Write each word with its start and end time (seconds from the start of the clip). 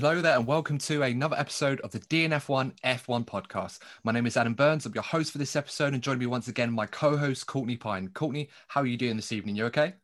Hello 0.00 0.20
there, 0.20 0.36
and 0.36 0.44
welcome 0.44 0.76
to 0.78 1.02
another 1.02 1.36
episode 1.38 1.80
of 1.82 1.92
the 1.92 2.00
DNF1 2.00 2.72
F1 2.80 3.24
podcast. 3.24 3.78
My 4.02 4.10
name 4.10 4.26
is 4.26 4.36
Adam 4.36 4.54
Burns. 4.54 4.84
I'm 4.84 4.92
your 4.92 5.04
host 5.04 5.30
for 5.30 5.38
this 5.38 5.54
episode, 5.54 5.94
and 5.94 6.02
joining 6.02 6.18
me 6.18 6.26
once 6.26 6.48
again, 6.48 6.72
my 6.72 6.84
co 6.84 7.16
host, 7.16 7.46
Courtney 7.46 7.76
Pine. 7.76 8.08
Courtney, 8.08 8.48
how 8.66 8.80
are 8.80 8.86
you 8.86 8.96
doing 8.96 9.14
this 9.14 9.30
evening? 9.30 9.54
You 9.54 9.66
okay? 9.66 9.94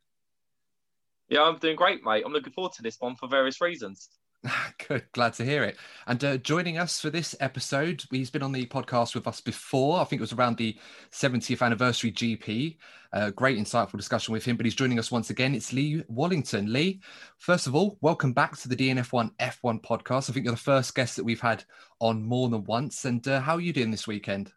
Yeah, 1.27 1.41
I'm 1.41 1.57
doing 1.57 1.75
great, 1.75 2.05
mate. 2.05 2.23
I'm 2.25 2.31
looking 2.31 2.53
forward 2.53 2.71
to 2.77 2.81
this 2.81 3.01
one 3.01 3.17
for 3.17 3.27
various 3.27 3.59
reasons. 3.59 4.07
Good, 4.87 5.05
glad 5.11 5.33
to 5.33 5.45
hear 5.45 5.63
it. 5.63 5.77
And 6.07 6.23
uh, 6.23 6.37
joining 6.37 6.77
us 6.77 6.99
for 6.99 7.09
this 7.09 7.35
episode, 7.39 8.03
he's 8.09 8.31
been 8.31 8.41
on 8.41 8.51
the 8.51 8.65
podcast 8.65 9.13
with 9.13 9.27
us 9.27 9.39
before. 9.39 9.99
I 9.99 10.03
think 10.03 10.19
it 10.19 10.23
was 10.23 10.33
around 10.33 10.57
the 10.57 10.77
70th 11.11 11.61
anniversary 11.61 12.11
GP. 12.11 12.77
Uh, 13.13 13.29
great, 13.31 13.59
insightful 13.59 13.97
discussion 13.97 14.33
with 14.33 14.43
him. 14.43 14.57
But 14.57 14.65
he's 14.65 14.75
joining 14.75 14.97
us 14.97 15.11
once 15.11 15.29
again. 15.29 15.53
It's 15.53 15.73
Lee 15.73 16.03
Wallington. 16.07 16.73
Lee, 16.73 17.01
first 17.37 17.67
of 17.67 17.75
all, 17.75 17.97
welcome 18.01 18.33
back 18.33 18.57
to 18.57 18.69
the 18.69 18.75
DNF1 18.75 19.31
F1 19.37 19.83
podcast. 19.83 20.29
I 20.29 20.33
think 20.33 20.45
you're 20.45 20.55
the 20.55 20.61
first 20.61 20.95
guest 20.95 21.17
that 21.17 21.23
we've 21.23 21.41
had 21.41 21.63
on 21.99 22.23
more 22.23 22.49
than 22.49 22.63
once. 22.63 23.05
And 23.05 23.25
uh, 23.27 23.41
how 23.41 23.55
are 23.55 23.61
you 23.61 23.73
doing 23.73 23.91
this 23.91 24.07
weekend? 24.07 24.51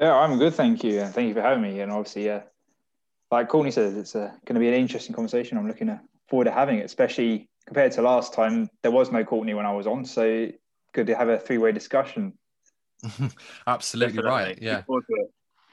Yeah, 0.00 0.14
I'm 0.14 0.36
good, 0.38 0.54
thank 0.54 0.82
you. 0.82 1.00
And 1.00 1.14
thank 1.14 1.28
you 1.28 1.34
for 1.34 1.42
having 1.42 1.62
me. 1.62 1.78
And 1.78 1.92
obviously, 1.92 2.26
yeah, 2.26 2.42
like 3.30 3.48
Courtney 3.48 3.70
says, 3.70 3.96
it's 3.96 4.16
uh, 4.16 4.32
going 4.44 4.54
to 4.54 4.60
be 4.60 4.68
an 4.68 4.74
interesting 4.74 5.14
conversation. 5.14 5.58
I'm 5.58 5.68
looking 5.68 5.96
forward 6.28 6.46
to 6.46 6.50
having 6.50 6.80
it, 6.80 6.84
especially 6.86 7.48
compared 7.66 7.92
to 7.92 8.02
last 8.02 8.32
time, 8.32 8.68
there 8.82 8.92
was 8.92 9.10
no 9.10 9.24
Courtney 9.24 9.54
when 9.54 9.66
I 9.66 9.72
was 9.72 9.86
on, 9.86 10.04
so 10.04 10.48
good 10.92 11.06
to 11.06 11.16
have 11.16 11.28
a 11.28 11.38
three-way 11.38 11.72
discussion. 11.72 12.32
Absolutely 13.66 14.22
right. 14.22 14.58
Yeah. 14.60 14.82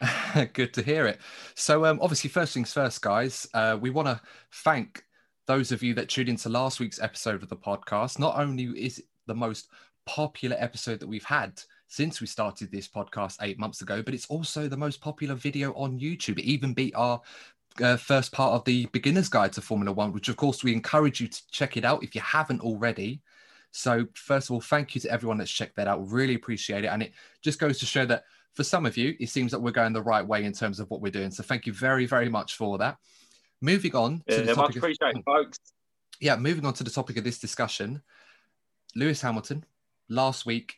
good 0.53 0.73
to 0.73 0.81
hear 0.81 1.05
it. 1.05 1.19
So, 1.55 1.85
um, 1.85 1.99
obviously, 2.01 2.29
first 2.29 2.53
things 2.53 2.73
first, 2.73 3.01
guys. 3.01 3.47
Uh, 3.53 3.77
we 3.79 3.89
want 3.89 4.07
to 4.07 4.19
thank 4.51 5.03
those 5.47 5.71
of 5.71 5.83
you 5.83 5.93
that 5.95 6.09
tuned 6.09 6.29
into 6.29 6.49
last 6.49 6.79
week's 6.79 7.01
episode 7.01 7.43
of 7.43 7.49
the 7.49 7.57
podcast. 7.57 8.19
Not 8.19 8.37
only 8.37 8.65
is 8.65 8.99
it 8.99 9.05
the 9.27 9.35
most 9.35 9.67
popular 10.05 10.55
episode 10.59 10.99
that 10.99 11.07
we've 11.07 11.23
had 11.23 11.61
since 11.87 12.21
we 12.21 12.27
started 12.27 12.71
this 12.71 12.87
podcast 12.87 13.37
eight 13.41 13.59
months 13.59 13.81
ago, 13.81 14.01
but 14.01 14.13
it's 14.13 14.25
also 14.27 14.67
the 14.67 14.77
most 14.77 15.01
popular 15.01 15.35
video 15.35 15.73
on 15.73 15.99
YouTube. 15.99 16.39
It 16.39 16.45
even 16.45 16.73
beat 16.73 16.95
our 16.95 17.21
uh, 17.79 17.97
first 17.97 18.31
part 18.31 18.53
of 18.53 18.65
the 18.65 18.85
beginner's 18.87 19.29
guide 19.29 19.53
to 19.53 19.61
Formula 19.61 19.91
One, 19.93 20.11
which 20.11 20.29
of 20.29 20.37
course 20.37 20.63
we 20.63 20.73
encourage 20.73 21.21
you 21.21 21.27
to 21.27 21.41
check 21.51 21.77
it 21.77 21.85
out 21.85 22.03
if 22.03 22.15
you 22.15 22.21
haven't 22.21 22.61
already. 22.61 23.21
So, 23.71 24.05
first 24.13 24.49
of 24.49 24.53
all, 24.53 24.61
thank 24.61 24.95
you 24.95 25.01
to 25.01 25.09
everyone 25.09 25.37
that's 25.37 25.51
checked 25.51 25.77
that 25.77 25.87
out. 25.87 26.09
Really 26.09 26.35
appreciate 26.35 26.83
it. 26.83 26.87
And 26.87 27.03
it 27.03 27.13
just 27.41 27.59
goes 27.59 27.79
to 27.79 27.85
show 27.85 28.05
that 28.05 28.25
for 28.53 28.63
some 28.63 28.85
of 28.85 28.97
you, 28.97 29.15
it 29.19 29.29
seems 29.29 29.51
that 29.51 29.61
we're 29.61 29.71
going 29.71 29.93
the 29.93 30.01
right 30.01 30.25
way 30.25 30.43
in 30.43 30.51
terms 30.51 30.79
of 30.79 30.89
what 30.89 31.01
we're 31.01 31.11
doing. 31.11 31.31
So, 31.31 31.43
thank 31.43 31.65
you 31.65 31.73
very, 31.73 32.05
very 32.05 32.29
much 32.29 32.55
for 32.55 32.77
that. 32.79 32.97
Moving 33.61 33.95
on 33.95 34.23
to 34.27 34.35
yeah, 34.35 34.41
the 34.41 34.55
topic. 34.55 34.57
Much 34.57 34.77
appreciate 34.77 35.15
of, 35.15 35.23
folks. 35.25 35.57
Yeah, 36.19 36.35
moving 36.35 36.65
on 36.65 36.73
to 36.73 36.83
the 36.83 36.91
topic 36.91 37.17
of 37.17 37.23
this 37.23 37.39
discussion. 37.39 38.01
Lewis 38.95 39.21
Hamilton 39.21 39.65
last 40.09 40.45
week 40.45 40.75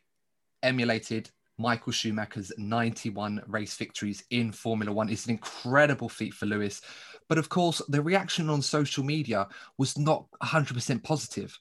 emulated 0.62 1.31
Michael 1.58 1.91
Schumacher's 1.91 2.52
91 2.58 3.44
race 3.47 3.75
victories 3.75 4.24
in 4.31 4.52
Formula 4.52 4.91
One 4.91 5.09
is 5.09 5.25
an 5.25 5.31
incredible 5.31 6.09
feat 6.09 6.34
for 6.34 6.46
Lewis. 6.46 6.81
But 7.30 7.38
of 7.38 7.50
course, 7.50 7.81
the 7.88 8.02
reaction 8.02 8.50
on 8.50 8.62
social 8.62 9.03
media 9.03 9.47
was 9.78 9.97
not 9.97 10.25
100% 10.42 11.03
positive. 11.03 11.58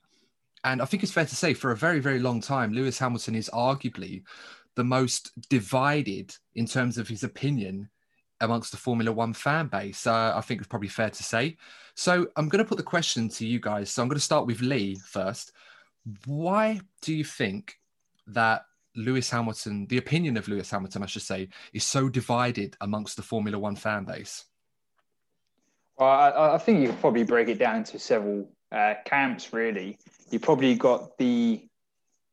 And 0.64 0.81
I 0.81 0.84
think 0.84 1.02
it's 1.02 1.12
fair 1.12 1.26
to 1.26 1.36
say, 1.36 1.54
for 1.54 1.72
a 1.72 1.76
very, 1.76 2.00
very 2.00 2.20
long 2.20 2.41
time, 2.41 2.72
Lewis 2.72 2.98
Hamilton 2.98 3.34
is 3.34 3.50
arguably 3.52 4.22
the 4.75 4.84
most 4.84 5.32
divided 5.48 6.34
in 6.54 6.66
terms 6.66 6.98
of 6.98 7.08
his 7.08 7.25
opinion 7.25 7.91
amongst 8.41 8.70
the 8.70 8.76
Formula 8.76 9.12
One 9.12 9.34
fan 9.34 9.66
base. 9.66 10.06
Uh, 10.06 10.32
I 10.34 10.41
think 10.41 10.60
it's 10.60 10.69
probably 10.69 10.88
fair 10.88 11.10
to 11.10 11.22
say. 11.22 11.56
So 11.94 12.28
I'm 12.36 12.48
going 12.48 12.64
to 12.64 12.69
put 12.69 12.78
the 12.78 12.84
question 12.84 13.28
to 13.31 13.47
you 13.47 13.60
guys. 13.60 13.91
So 13.91 14.02
I'm 14.02 14.08
going 14.08 14.19
to 14.19 14.25
start 14.25 14.47
with 14.47 14.60
Lee 14.60 14.97
first. 14.97 15.52
Why 16.26 16.81
do 17.02 17.14
you 17.14 17.25
think 17.25 17.78
that 18.28 18.64
Lewis 18.94 19.30
Hamilton, 19.30 19.86
the 19.86 19.98
opinion 19.98 20.36
of 20.36 20.48
Lewis 20.48 20.70
Hamilton, 20.70 21.03
I 21.03 21.06
should 21.06 21.22
say, 21.22 21.48
is 21.72 21.84
so 21.84 22.08
divided 22.08 22.76
amongst 22.80 23.16
the 23.16 23.22
Formula 23.22 23.58
One 23.58 23.76
fan 23.76 24.04
base? 24.04 24.44
Well, 25.98 26.08
I, 26.08 26.54
I 26.54 26.58
think 26.58 26.80
you 26.80 26.88
could 26.88 27.00
probably 27.00 27.25
break 27.25 27.48
it 27.48 27.58
down 27.58 27.76
into 27.76 27.98
several 27.98 28.48
uh, 28.70 28.94
camps. 29.04 29.52
Really, 29.52 29.98
you 30.31 30.41
probably 30.41 30.75
got 30.75 31.16
the 31.19 31.66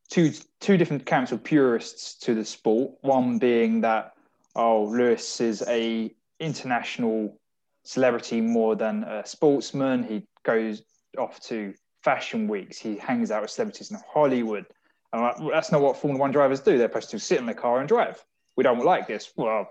two 0.08 0.32
two 0.60 0.76
different 0.76 1.06
camps 1.06 1.32
of 1.32 1.44
purists 1.44 2.14
to 2.20 2.34
the 2.34 2.44
sport. 2.44 2.92
One 3.02 3.38
being 3.38 3.82
that 3.82 4.14
oh, 4.56 4.84
Lewis 4.84 5.40
is 5.40 5.62
a 5.68 6.10
international 6.38 7.38
celebrity 7.84 8.40
more 8.40 8.76
than 8.76 9.04
a 9.04 9.24
sportsman. 9.26 10.02
He 10.02 10.26
goes 10.42 10.82
off 11.18 11.40
to 11.40 11.74
fashion 12.02 12.48
weeks. 12.48 12.78
He 12.78 12.96
hangs 12.96 13.30
out 13.30 13.42
with 13.42 13.50
celebrities 13.50 13.90
in 13.90 13.98
Hollywood. 14.12 14.66
And 15.12 15.50
that's 15.50 15.72
not 15.72 15.80
what 15.80 15.96
Formula 15.96 16.20
One 16.20 16.30
drivers 16.30 16.60
do. 16.60 16.78
They're 16.78 16.88
supposed 16.88 17.10
to 17.10 17.18
sit 17.18 17.38
in 17.38 17.46
the 17.46 17.54
car 17.54 17.80
and 17.80 17.88
drive. 17.88 18.24
We 18.56 18.64
don't 18.64 18.84
like 18.84 19.08
this. 19.08 19.32
Well, 19.36 19.68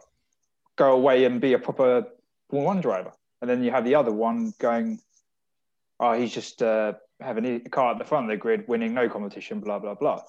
go 0.76 0.94
away 0.94 1.26
and 1.26 1.40
be 1.40 1.54
a 1.54 1.60
proper 1.60 2.06
Formula 2.50 2.68
One 2.68 2.82
driver. 2.82 3.14
And 3.42 3.50
then 3.50 3.64
you 3.64 3.72
have 3.72 3.86
the 3.86 3.96
other 3.96 4.12
one 4.12 4.54
going, 4.60 5.00
oh, 6.00 6.14
he's 6.14 6.34
just 6.34 6.62
uh, 6.62 6.94
having 7.22 7.46
a 7.46 7.60
car 7.70 7.92
at 7.92 8.00
the 8.00 8.06
front 8.06 8.26
of 8.26 8.30
the 8.32 8.38
grid, 8.38 8.68
winning 8.68 8.94
no 8.94 9.08
competition, 9.08 9.60
blah, 9.60 9.80
blah, 9.80 9.94
blah. 9.94 10.22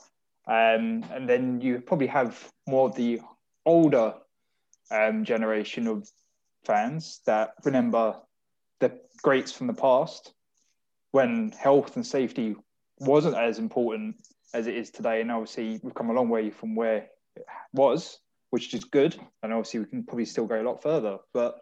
Um, 0.47 1.05
and 1.13 1.29
then 1.29 1.61
you 1.61 1.81
probably 1.81 2.07
have 2.07 2.53
more 2.67 2.89
of 2.89 2.95
the 2.95 3.21
older 3.67 4.15
um, 4.91 5.25
generation 5.25 5.87
of 5.87 6.09
fans 6.65 7.21
that 7.27 7.55
remember 7.65 8.17
the 8.81 8.93
greats 9.23 9.53
from 9.53 9.67
the 9.67 9.75
past 9.75 10.33
when 11.13 11.51
health 11.53 11.97
and 11.97 12.07
safety 12.07 12.57
wasn't 12.99 13.37
as 13.37 13.59
important 13.59 14.17
as 14.55 14.67
it 14.67 14.77
is 14.77 14.91
today. 14.91 15.21
And 15.21 15.31
obviously, 15.31 15.81
we've 15.83 15.95
come 15.95 16.11
a 16.11 16.15
long 16.15 16.29
way 16.29 16.51
from 16.51 16.75
where 16.75 17.09
it 17.37 17.47
was, 17.73 18.19
which 18.51 18.75
is 18.75 18.85
good. 18.85 19.17
And 19.43 19.53
obviously, 19.53 19.81
we 19.81 19.87
can 19.87 20.05
probably 20.05 20.25
still 20.25 20.47
go 20.47 20.61
a 20.61 20.65
lot 20.65 20.83
further. 20.83 21.19
But 21.33 21.61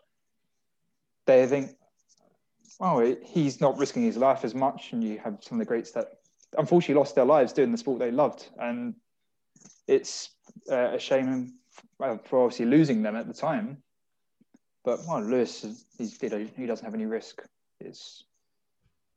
they 1.27 1.47
think 1.47 1.71
oh, 2.81 3.17
he's 3.25 3.61
not 3.61 3.79
risking 3.79 4.03
his 4.03 4.17
life 4.17 4.45
as 4.45 4.55
much, 4.55 4.93
and 4.93 5.03
you 5.03 5.19
have 5.19 5.39
some 5.41 5.61
of 5.61 5.67
the 5.67 5.69
greats 5.69 5.93
that 5.93 6.07
unfortunately 6.57 6.95
lost 6.95 7.15
their 7.15 7.25
lives 7.25 7.53
doing 7.53 7.73
the 7.73 7.79
sport 7.79 7.99
they 7.99 8.11
loved, 8.11 8.49
and 8.59 8.95
it's 9.87 10.31
uh, 10.71 10.93
a 10.93 10.99
shame 10.99 11.55
for 11.99 12.45
obviously 12.45 12.67
losing 12.67 13.03
them 13.03 13.17
at 13.17 13.27
the 13.27 13.35
time. 13.35 13.79
But 14.85 15.01
well, 15.07 15.23
Lewis, 15.23 15.67
he's, 15.99 16.19
he 16.21 16.67
doesn't 16.67 16.85
have 16.85 16.95
any 16.95 17.07
risk. 17.07 17.43
It's 17.81 18.25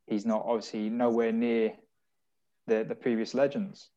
he's 0.08 0.26
not 0.26 0.44
obviously 0.46 0.90
nowhere 0.90 1.32
near 1.32 1.74
the 2.72 2.84
the 2.84 2.96
previous 2.96 3.34
legends. 3.34 3.90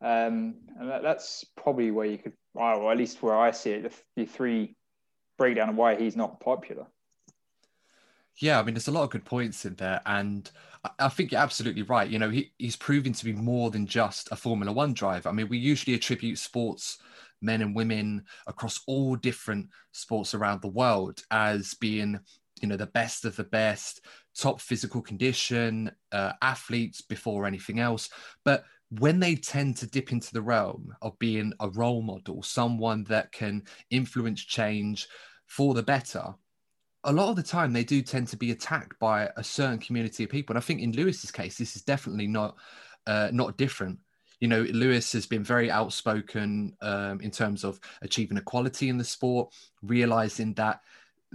Um, 0.00 0.56
and 0.78 0.90
that, 0.90 1.02
that's 1.02 1.44
probably 1.56 1.90
where 1.90 2.06
you 2.06 2.18
could, 2.18 2.34
or 2.54 2.92
at 2.92 2.98
least 2.98 3.22
where 3.22 3.36
I 3.36 3.52
see 3.52 3.70
it, 3.70 3.82
the, 3.84 3.92
the 4.16 4.26
three 4.26 4.76
breakdown 5.38 5.70
of 5.70 5.76
why 5.76 5.96
he's 5.96 6.16
not 6.16 6.40
popular. 6.40 6.86
Yeah, 8.36 8.58
I 8.58 8.62
mean, 8.62 8.74
there's 8.74 8.88
a 8.88 8.92
lot 8.92 9.04
of 9.04 9.10
good 9.10 9.24
points 9.24 9.64
in 9.64 9.76
there, 9.76 10.00
and 10.04 10.50
I 10.98 11.08
think 11.08 11.32
you're 11.32 11.40
absolutely 11.40 11.82
right. 11.82 12.10
You 12.10 12.18
know, 12.18 12.30
he, 12.30 12.52
he's 12.58 12.76
proven 12.76 13.12
to 13.12 13.24
be 13.24 13.32
more 13.32 13.70
than 13.70 13.86
just 13.86 14.28
a 14.30 14.36
Formula 14.36 14.72
One 14.72 14.92
driver. 14.92 15.28
I 15.28 15.32
mean, 15.32 15.48
we 15.48 15.58
usually 15.58 15.94
attribute 15.94 16.38
sports 16.38 16.98
men 17.40 17.62
and 17.62 17.76
women 17.76 18.24
across 18.46 18.80
all 18.86 19.16
different 19.16 19.68
sports 19.92 20.34
around 20.34 20.60
the 20.60 20.68
world 20.68 21.22
as 21.30 21.74
being, 21.74 22.18
you 22.60 22.68
know, 22.68 22.76
the 22.76 22.86
best 22.86 23.24
of 23.24 23.36
the 23.36 23.44
best, 23.44 24.04
top 24.36 24.60
physical 24.60 25.00
condition, 25.00 25.90
uh, 26.12 26.32
athletes 26.42 27.00
before 27.00 27.46
anything 27.46 27.78
else. 27.78 28.10
But 28.44 28.64
when 28.90 29.20
they 29.20 29.34
tend 29.34 29.76
to 29.78 29.86
dip 29.86 30.12
into 30.12 30.32
the 30.32 30.42
realm 30.42 30.94
of 31.02 31.18
being 31.18 31.52
a 31.60 31.68
role 31.70 32.02
model, 32.02 32.42
someone 32.42 33.04
that 33.04 33.32
can 33.32 33.62
influence 33.90 34.42
change 34.42 35.08
for 35.46 35.74
the 35.74 35.82
better, 35.82 36.34
a 37.04 37.12
lot 37.12 37.30
of 37.30 37.36
the 37.36 37.42
time 37.42 37.72
they 37.72 37.84
do 37.84 38.02
tend 38.02 38.28
to 38.28 38.36
be 38.36 38.50
attacked 38.50 38.98
by 38.98 39.28
a 39.36 39.44
certain 39.44 39.78
community 39.78 40.24
of 40.24 40.30
people. 40.30 40.54
And 40.54 40.62
I 40.62 40.64
think 40.64 40.80
in 40.80 40.92
Lewis's 40.92 41.30
case, 41.30 41.58
this 41.58 41.76
is 41.76 41.82
definitely 41.82 42.26
not 42.26 42.56
uh, 43.06 43.28
not 43.32 43.58
different. 43.58 43.98
You 44.40 44.48
know, 44.48 44.62
Lewis 44.62 45.12
has 45.12 45.26
been 45.26 45.44
very 45.44 45.70
outspoken 45.70 46.76
um, 46.80 47.20
in 47.20 47.30
terms 47.30 47.64
of 47.64 47.78
achieving 48.02 48.36
equality 48.36 48.88
in 48.88 48.98
the 48.98 49.04
sport, 49.04 49.54
realizing 49.82 50.54
that 50.54 50.80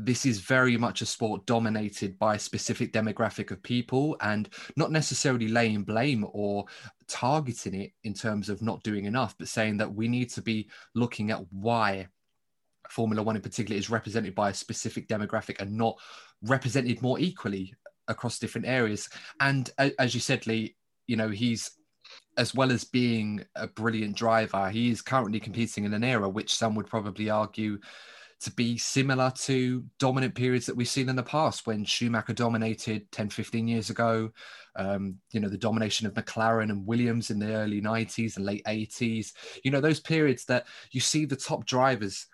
this 0.06 0.26
is 0.26 0.40
very 0.40 0.78
much 0.78 1.02
a 1.02 1.06
sport 1.06 1.46
dominated 1.46 2.18
by 2.18 2.36
a 2.36 2.40
specific 2.40 2.94
demographic 2.94 3.52
of 3.52 3.62
people 3.62 4.16
and 4.22 4.50
not 4.76 4.92
necessarily 4.92 5.48
laying 5.48 5.84
blame 5.84 6.26
or 6.32 6.66
targeting 7.08 7.76
it 7.76 7.92
in 8.04 8.14
terms 8.14 8.50
of 8.50 8.62
not 8.62 8.82
doing 8.84 9.06
enough, 9.06 9.36
but 9.38 9.48
saying 9.48 9.78
that 9.78 9.94
we 9.94 10.08
need 10.08 10.30
to 10.30 10.42
be 10.42 10.70
looking 10.96 11.32
at 11.32 11.42
why 11.52 12.08
Formula 12.90 13.22
One 13.22 13.36
in 13.36 13.42
particular 13.42 13.78
is 13.78 13.90
represented 13.90 14.34
by 14.34 14.50
a 14.50 14.54
specific 14.54 15.08
demographic 15.08 15.60
and 15.60 15.78
not 15.78 15.98
represented 16.44 17.02
more 17.02 17.20
equally 17.20 17.74
across 18.08 18.40
different 18.40 18.68
areas. 18.68 19.10
And 19.40 19.70
as 19.78 20.14
you 20.14 20.22
said, 20.22 20.48
Lee, 20.48 20.76
you 21.08 21.18
know, 21.18 21.30
he's 21.30 21.72
as 22.38 22.56
well 22.56 22.72
as 22.72 22.84
being 22.84 23.44
a 23.56 23.68
brilliant 23.68 24.16
driver, 24.16 24.70
he 24.70 24.90
is 24.90 25.02
currently 25.02 25.40
competing 25.40 25.84
in 25.84 25.94
an 25.94 26.04
era 26.04 26.28
which 26.28 26.56
some 26.56 26.74
would 26.76 26.88
probably 26.88 27.30
argue 27.30 27.80
to 28.42 28.52
be 28.52 28.78
similar 28.78 29.32
to 29.36 29.84
dominant 30.00 30.34
periods 30.34 30.66
that 30.66 30.76
we've 30.76 30.88
seen 30.88 31.10
in 31.10 31.16
the 31.16 31.24
past 31.24 31.68
when 31.68 31.84
Schumacher 31.84 32.34
dominated 32.34 33.12
10, 33.12 33.30
15 33.30 33.68
years 33.68 33.90
ago. 33.90 34.32
Um, 34.76 35.16
you 35.32 35.42
know, 35.42 35.50
the 35.50 35.58
domination 35.58 36.08
of 36.08 36.14
McLaren 36.14 36.70
and 36.70 36.88
Williams 36.88 37.32
in 37.32 37.40
the 37.40 37.54
early 37.54 37.82
90s 37.82 38.38
and 38.38 38.46
late 38.46 38.64
80s. 38.66 39.34
You 39.64 39.72
know, 39.72 39.82
those 39.82 40.00
periods 40.00 40.46
that 40.46 40.68
you 40.92 41.02
see 41.02 41.26
the 41.26 41.36
top 41.36 41.66
drivers 41.66 42.28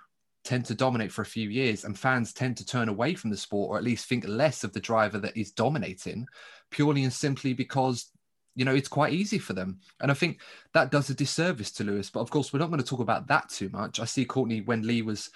tend 0.44 0.63
to 0.66 0.75
dominate 0.75 1.12
for 1.12 1.24
a 1.24 1.25
few 1.25 1.50
years 1.50 1.84
and 1.84 1.98
fans 1.98 2.31
tend 2.31 2.56
to 2.57 2.66
turn 2.66 2.88
away 2.88 3.16
from 3.16 3.31
the 3.31 3.38
sport 3.38 3.72
or 3.72 3.78
at 3.78 3.84
least 3.84 4.07
think 4.07 4.28
less 4.28 4.63
of 4.63 4.72
the 4.74 4.80
driver 4.80 5.18
that 5.18 5.36
is 5.36 5.52
dominating 5.52 6.25
purely 6.69 7.04
and 7.04 7.12
simply 7.12 7.52
because 7.52 8.12
you 8.54 8.63
know 8.63 8.75
it's 8.75 8.88
quite 8.88 9.12
easy 9.12 9.40
for 9.40 9.54
them 9.54 9.80
and 10.02 10.12
i 10.12 10.13
think 10.13 10.40
that 10.74 10.92
does 10.92 11.10
a 11.10 11.16
disservice 11.16 11.72
to 11.72 11.84
lewis 11.84 12.12
but 12.12 12.19
of 12.19 12.30
course 12.30 12.54
we're 12.54 12.60
not 12.60 12.69
going 12.69 12.80
to 12.80 12.86
talk 12.86 13.00
about 13.00 13.28
that 13.28 13.50
too 13.50 13.69
much 13.69 14.00
i 14.00 14.06
see 14.06 14.24
courtney 14.24 14.62
when 14.62 14.86
lee 14.86 15.02
was 15.02 15.31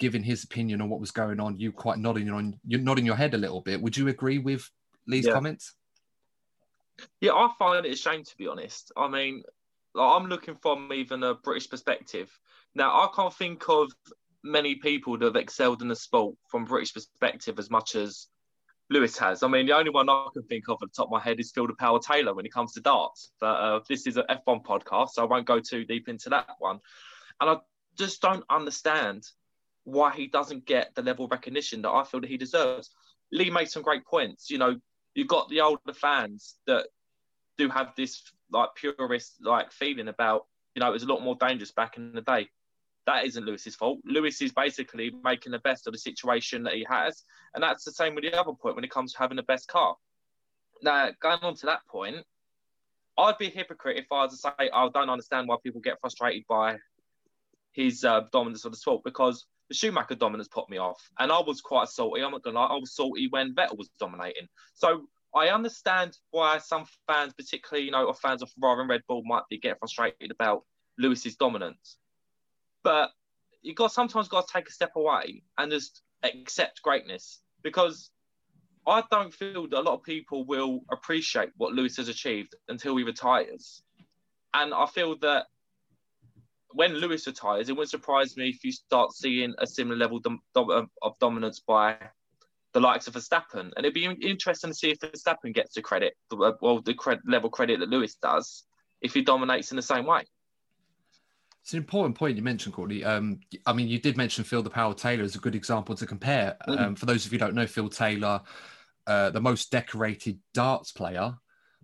giving 0.00 0.24
his 0.24 0.42
opinion 0.42 0.80
on 0.80 0.88
what 0.88 0.98
was 0.98 1.12
going 1.12 1.38
on, 1.38 1.60
you 1.60 1.70
quite 1.70 1.98
nodding 1.98 2.28
on 2.30 2.58
you're 2.66 2.80
nodding 2.80 3.06
your 3.06 3.14
head 3.14 3.34
a 3.34 3.38
little 3.38 3.60
bit. 3.60 3.80
Would 3.80 3.96
you 3.96 4.08
agree 4.08 4.38
with 4.38 4.68
Lee's 5.06 5.26
yeah. 5.26 5.34
comments? 5.34 5.74
Yeah, 7.20 7.32
I 7.32 7.50
find 7.58 7.86
it 7.86 7.92
a 7.92 7.96
shame 7.96 8.24
to 8.24 8.36
be 8.36 8.48
honest. 8.48 8.90
I 8.96 9.06
mean, 9.06 9.44
I'm 9.94 10.26
looking 10.26 10.56
from 10.56 10.92
even 10.92 11.22
a 11.22 11.34
British 11.34 11.70
perspective. 11.70 12.30
Now, 12.74 12.90
I 12.90 13.08
can't 13.14 13.34
think 13.34 13.68
of 13.68 13.90
many 14.42 14.76
people 14.76 15.18
that 15.18 15.24
have 15.24 15.36
excelled 15.36 15.82
in 15.82 15.88
the 15.88 15.96
sport 15.96 16.34
from 16.48 16.64
British 16.64 16.94
perspective 16.94 17.58
as 17.58 17.70
much 17.70 17.94
as 17.94 18.28
Lewis 18.88 19.18
has. 19.18 19.42
I 19.42 19.48
mean, 19.48 19.66
the 19.66 19.76
only 19.76 19.90
one 19.90 20.08
I 20.08 20.26
can 20.32 20.42
think 20.44 20.64
of 20.68 20.78
at 20.82 20.88
the 20.88 20.96
top 20.96 21.06
of 21.06 21.12
my 21.12 21.20
head 21.20 21.40
is 21.40 21.52
Phil 21.52 21.66
the 21.66 21.74
Power 21.74 22.00
Taylor 22.00 22.34
when 22.34 22.46
it 22.46 22.52
comes 22.52 22.72
to 22.72 22.80
darts. 22.80 23.30
But 23.40 23.46
uh, 23.46 23.80
this 23.88 24.06
is 24.06 24.16
an 24.16 24.24
F1 24.30 24.64
podcast, 24.64 25.10
so 25.10 25.22
I 25.22 25.26
won't 25.26 25.46
go 25.46 25.60
too 25.60 25.84
deep 25.84 26.08
into 26.08 26.30
that 26.30 26.48
one. 26.58 26.80
And 27.40 27.50
I 27.50 27.56
just 27.98 28.22
don't 28.22 28.44
understand 28.50 29.24
why 29.84 30.12
he 30.12 30.26
doesn't 30.26 30.66
get 30.66 30.94
the 30.94 31.02
level 31.02 31.24
of 31.24 31.30
recognition 31.30 31.82
that 31.82 31.90
I 31.90 32.04
feel 32.04 32.20
that 32.20 32.30
he 32.30 32.36
deserves. 32.36 32.90
Lee 33.32 33.50
made 33.50 33.70
some 33.70 33.82
great 33.82 34.04
points. 34.04 34.50
You 34.50 34.58
know, 34.58 34.76
you've 35.14 35.28
got 35.28 35.48
the 35.48 35.60
older 35.60 35.94
fans 35.94 36.56
that 36.66 36.86
do 37.58 37.68
have 37.68 37.92
this 37.96 38.22
like 38.52 38.70
purist 38.74 39.36
like 39.42 39.72
feeling 39.72 40.08
about, 40.08 40.46
you 40.74 40.80
know, 40.80 40.88
it 40.88 40.92
was 40.92 41.02
a 41.02 41.06
lot 41.06 41.22
more 41.22 41.36
dangerous 41.36 41.72
back 41.72 41.96
in 41.96 42.12
the 42.12 42.22
day. 42.22 42.48
That 43.06 43.24
isn't 43.24 43.44
Lewis's 43.44 43.76
fault. 43.76 44.00
Lewis 44.04 44.40
is 44.42 44.52
basically 44.52 45.12
making 45.24 45.52
the 45.52 45.58
best 45.60 45.86
of 45.86 45.92
the 45.92 45.98
situation 45.98 46.64
that 46.64 46.74
he 46.74 46.86
has. 46.88 47.24
And 47.54 47.62
that's 47.62 47.84
the 47.84 47.92
same 47.92 48.14
with 48.14 48.24
the 48.24 48.38
other 48.38 48.52
point 48.52 48.74
when 48.74 48.84
it 48.84 48.90
comes 48.90 49.12
to 49.12 49.18
having 49.18 49.36
the 49.36 49.42
best 49.42 49.68
car. 49.68 49.96
Now, 50.82 51.10
going 51.20 51.40
on 51.42 51.54
to 51.56 51.66
that 51.66 51.80
point, 51.88 52.24
I'd 53.18 53.38
be 53.38 53.48
a 53.48 53.50
hypocrite 53.50 53.98
if 53.98 54.06
I 54.10 54.24
was 54.24 54.32
to 54.32 54.36
say 54.38 54.70
I 54.72 54.88
don't 54.88 55.10
understand 55.10 55.48
why 55.48 55.56
people 55.62 55.80
get 55.80 56.00
frustrated 56.00 56.44
by 56.48 56.78
his 57.72 58.04
uh, 58.04 58.22
dominance 58.32 58.64
of 58.64 58.72
the 58.72 58.78
sport 58.78 59.02
because 59.04 59.46
the 59.70 59.74
Schumacher 59.74 60.16
dominance 60.16 60.48
put 60.48 60.68
me 60.68 60.78
off, 60.78 61.00
and 61.18 61.32
I 61.32 61.40
was 61.40 61.60
quite 61.60 61.88
salty. 61.88 62.22
I'm 62.22 62.32
not 62.32 62.42
gonna 62.42 62.58
lie, 62.58 62.66
I 62.66 62.74
was 62.76 62.94
salty 62.94 63.28
when 63.30 63.54
Vettel 63.54 63.78
was 63.78 63.88
dominating. 63.98 64.48
So 64.74 65.06
I 65.34 65.48
understand 65.48 66.18
why 66.32 66.58
some 66.58 66.84
fans, 67.06 67.32
particularly 67.32 67.86
you 67.86 67.92
know, 67.92 68.06
or 68.06 68.14
fans 68.14 68.42
of 68.42 68.50
Ferrari 68.50 68.80
and 68.80 68.90
Red 68.90 69.02
Bull, 69.06 69.22
might 69.24 69.44
be 69.48 69.58
get 69.58 69.78
frustrated 69.78 70.32
about 70.32 70.64
Lewis's 70.98 71.36
dominance. 71.36 71.98
But 72.82 73.10
you 73.62 73.74
got 73.74 73.92
sometimes 73.92 74.26
got 74.26 74.48
to 74.48 74.52
take 74.52 74.68
a 74.68 74.72
step 74.72 74.92
away 74.96 75.44
and 75.56 75.70
just 75.70 76.02
accept 76.24 76.82
greatness 76.82 77.40
because 77.62 78.10
I 78.88 79.04
don't 79.08 79.32
feel 79.32 79.68
that 79.68 79.78
a 79.78 79.82
lot 79.82 79.94
of 79.94 80.02
people 80.02 80.44
will 80.44 80.80
appreciate 80.90 81.50
what 81.56 81.74
Lewis 81.74 81.96
has 81.98 82.08
achieved 82.08 82.56
until 82.68 82.96
he 82.96 83.04
retires. 83.04 83.82
And 84.52 84.74
I 84.74 84.86
feel 84.86 85.16
that 85.18 85.46
when 86.72 86.94
Lewis 86.94 87.26
retires, 87.26 87.68
it 87.68 87.72
wouldn't 87.72 87.90
surprise 87.90 88.36
me 88.36 88.48
if 88.48 88.64
you 88.64 88.72
start 88.72 89.12
seeing 89.12 89.54
a 89.58 89.66
similar 89.66 89.96
level 89.96 90.20
dom- 90.20 90.40
dom- 90.54 90.90
of 91.02 91.18
dominance 91.18 91.60
by 91.60 91.96
the 92.72 92.80
likes 92.80 93.08
of 93.08 93.14
Verstappen. 93.14 93.72
And 93.76 93.78
it'd 93.78 93.94
be 93.94 94.04
interesting 94.04 94.70
to 94.70 94.74
see 94.74 94.90
if 94.90 94.98
Verstappen 94.98 95.52
gets 95.52 95.74
the 95.74 95.82
credit, 95.82 96.14
well, 96.30 96.80
the 96.80 96.94
cred- 96.94 97.20
level 97.26 97.50
credit 97.50 97.80
that 97.80 97.88
Lewis 97.88 98.14
does, 98.14 98.64
if 99.00 99.14
he 99.14 99.22
dominates 99.22 99.72
in 99.72 99.76
the 99.76 99.82
same 99.82 100.06
way. 100.06 100.22
It's 101.62 101.72
an 101.74 101.78
important 101.78 102.16
point 102.16 102.36
you 102.36 102.42
mentioned, 102.42 102.74
Courtney. 102.74 103.04
Um, 103.04 103.40
I 103.66 103.72
mean, 103.72 103.88
you 103.88 103.98
did 103.98 104.16
mention 104.16 104.44
Phil 104.44 104.62
the 104.62 104.70
Power 104.70 104.94
Taylor 104.94 105.24
as 105.24 105.34
a 105.34 105.40
good 105.40 105.54
example 105.54 105.94
to 105.96 106.06
compare. 106.06 106.56
Mm. 106.66 106.80
Um, 106.80 106.94
for 106.94 107.06
those 107.06 107.26
of 107.26 107.32
you 107.32 107.38
who 107.38 107.44
don't 107.44 107.54
know, 107.54 107.66
Phil 107.66 107.90
Taylor, 107.90 108.40
uh, 109.06 109.30
the 109.30 109.40
most 109.40 109.70
decorated 109.70 110.38
darts 110.54 110.92
player 110.92 111.34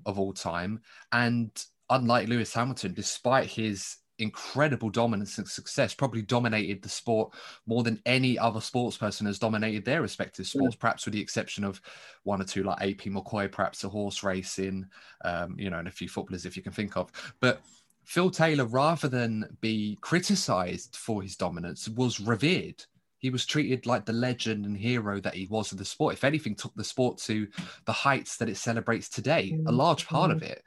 of 0.06 0.18
all 0.18 0.32
time. 0.32 0.80
And 1.12 1.50
unlike 1.90 2.28
Lewis 2.28 2.54
Hamilton, 2.54 2.94
despite 2.94 3.46
his 3.46 3.96
incredible 4.18 4.90
dominance 4.90 5.38
and 5.38 5.48
success, 5.48 5.94
probably 5.94 6.22
dominated 6.22 6.82
the 6.82 6.88
sport 6.88 7.34
more 7.66 7.82
than 7.82 8.00
any 8.06 8.38
other 8.38 8.60
sports 8.60 8.96
person 8.96 9.26
has 9.26 9.38
dominated 9.38 9.84
their 9.84 10.02
respective 10.02 10.46
sports, 10.46 10.74
yeah. 10.74 10.80
perhaps 10.80 11.04
with 11.04 11.14
the 11.14 11.20
exception 11.20 11.64
of 11.64 11.80
one 12.24 12.40
or 12.40 12.44
two 12.44 12.62
like 12.62 12.80
AP 12.80 13.06
McCoy, 13.12 13.50
perhaps 13.50 13.84
a 13.84 13.88
horse 13.88 14.22
racing, 14.22 14.86
um, 15.24 15.56
you 15.58 15.70
know, 15.70 15.78
and 15.78 15.88
a 15.88 15.92
few 15.92 16.08
footballers 16.08 16.46
if 16.46 16.56
you 16.56 16.62
can 16.62 16.72
think 16.72 16.96
of. 16.96 17.10
But 17.40 17.62
Phil 18.04 18.30
Taylor, 18.30 18.64
rather 18.66 19.08
than 19.08 19.56
be 19.60 19.98
criticized 20.00 20.96
for 20.96 21.22
his 21.22 21.36
dominance, 21.36 21.88
was 21.88 22.20
revered. 22.20 22.84
He 23.18 23.30
was 23.30 23.44
treated 23.44 23.86
like 23.86 24.04
the 24.04 24.12
legend 24.12 24.64
and 24.64 24.76
hero 24.76 25.20
that 25.20 25.34
he 25.34 25.46
was 25.46 25.72
of 25.72 25.78
the 25.78 25.84
sport. 25.84 26.14
If 26.14 26.22
anything, 26.22 26.54
took 26.54 26.74
the 26.76 26.84
sport 26.84 27.18
to 27.18 27.48
the 27.84 27.92
heights 27.92 28.36
that 28.36 28.48
it 28.48 28.58
celebrates 28.58 29.08
today, 29.08 29.58
a 29.66 29.72
large 29.72 30.06
part 30.06 30.30
of 30.30 30.42
it. 30.42 30.62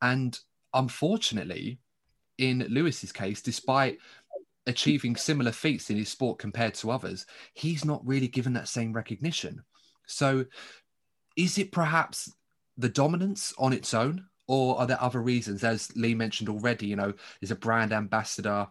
And 0.00 0.38
unfortunately, 0.74 1.80
in 2.38 2.66
Lewis's 2.68 3.12
case, 3.12 3.42
despite 3.42 3.98
achieving 4.66 5.16
similar 5.16 5.52
feats 5.52 5.90
in 5.90 5.96
his 5.96 6.08
sport 6.08 6.38
compared 6.38 6.74
to 6.74 6.90
others, 6.90 7.26
he's 7.54 7.84
not 7.84 8.06
really 8.06 8.28
given 8.28 8.52
that 8.54 8.68
same 8.68 8.92
recognition. 8.92 9.62
So, 10.06 10.44
is 11.36 11.58
it 11.58 11.72
perhaps 11.72 12.32
the 12.76 12.88
dominance 12.88 13.52
on 13.58 13.72
its 13.72 13.94
own, 13.94 14.24
or 14.46 14.78
are 14.78 14.86
there 14.86 15.02
other 15.02 15.20
reasons? 15.20 15.64
As 15.64 15.94
Lee 15.96 16.14
mentioned 16.14 16.48
already, 16.48 16.86
you 16.86 16.96
know, 16.96 17.12
is 17.40 17.50
a 17.50 17.56
brand 17.56 17.92
ambassador 17.92 18.68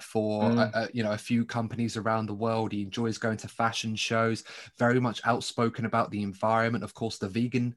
for 0.00 0.44
mm. 0.44 0.58
a, 0.58 0.78
a, 0.78 0.88
you 0.92 1.02
know 1.02 1.12
a 1.12 1.18
few 1.18 1.44
companies 1.44 1.96
around 1.96 2.26
the 2.26 2.34
world. 2.34 2.72
He 2.72 2.82
enjoys 2.82 3.18
going 3.18 3.36
to 3.38 3.48
fashion 3.48 3.96
shows. 3.96 4.44
Very 4.78 5.00
much 5.00 5.20
outspoken 5.24 5.84
about 5.84 6.10
the 6.10 6.22
environment. 6.22 6.84
Of 6.84 6.94
course, 6.94 7.18
the 7.18 7.28
vegan, 7.28 7.74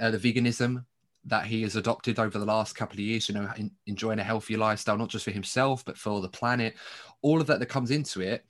uh, 0.00 0.10
the 0.10 0.18
veganism 0.18 0.84
that 1.26 1.46
he 1.46 1.62
has 1.62 1.76
adopted 1.76 2.18
over 2.18 2.38
the 2.38 2.44
last 2.44 2.74
couple 2.74 2.94
of 2.94 3.00
years. 3.00 3.28
You 3.28 3.34
know, 3.36 3.50
in, 3.56 3.70
enjoying 3.86 4.18
a 4.18 4.24
healthy 4.24 4.56
lifestyle, 4.56 4.98
not 4.98 5.08
just 5.08 5.24
for 5.24 5.30
himself 5.30 5.84
but 5.84 5.98
for 5.98 6.20
the 6.20 6.28
planet. 6.28 6.74
All 7.22 7.40
of 7.40 7.46
that 7.46 7.60
that 7.60 7.66
comes 7.66 7.90
into 7.90 8.20
it 8.20 8.44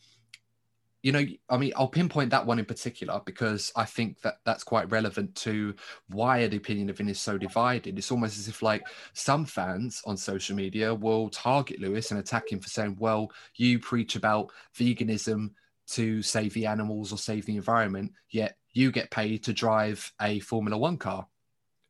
you 1.04 1.12
know, 1.12 1.22
I 1.50 1.58
mean, 1.58 1.70
I'll 1.76 1.86
pinpoint 1.86 2.30
that 2.30 2.46
one 2.46 2.58
in 2.58 2.64
particular 2.64 3.20
because 3.26 3.70
I 3.76 3.84
think 3.84 4.22
that 4.22 4.38
that's 4.46 4.64
quite 4.64 4.90
relevant 4.90 5.34
to 5.36 5.74
why 6.08 6.46
the 6.46 6.56
opinion 6.56 6.88
of 6.88 6.96
him 6.96 7.10
is 7.10 7.20
so 7.20 7.36
divided. 7.36 7.98
It's 7.98 8.10
almost 8.10 8.38
as 8.38 8.48
if 8.48 8.62
like 8.62 8.86
some 9.12 9.44
fans 9.44 10.00
on 10.06 10.16
social 10.16 10.56
media 10.56 10.94
will 10.94 11.28
target 11.28 11.78
Lewis 11.78 12.10
and 12.10 12.18
attack 12.18 12.50
him 12.50 12.58
for 12.58 12.70
saying, 12.70 12.96
"Well, 12.98 13.30
you 13.56 13.78
preach 13.78 14.16
about 14.16 14.50
veganism 14.74 15.50
to 15.88 16.22
save 16.22 16.54
the 16.54 16.64
animals 16.64 17.12
or 17.12 17.18
save 17.18 17.44
the 17.44 17.56
environment, 17.56 18.10
yet 18.30 18.56
you 18.72 18.90
get 18.90 19.10
paid 19.10 19.44
to 19.44 19.52
drive 19.52 20.10
a 20.22 20.40
Formula 20.40 20.78
One 20.78 20.96
car." 20.96 21.28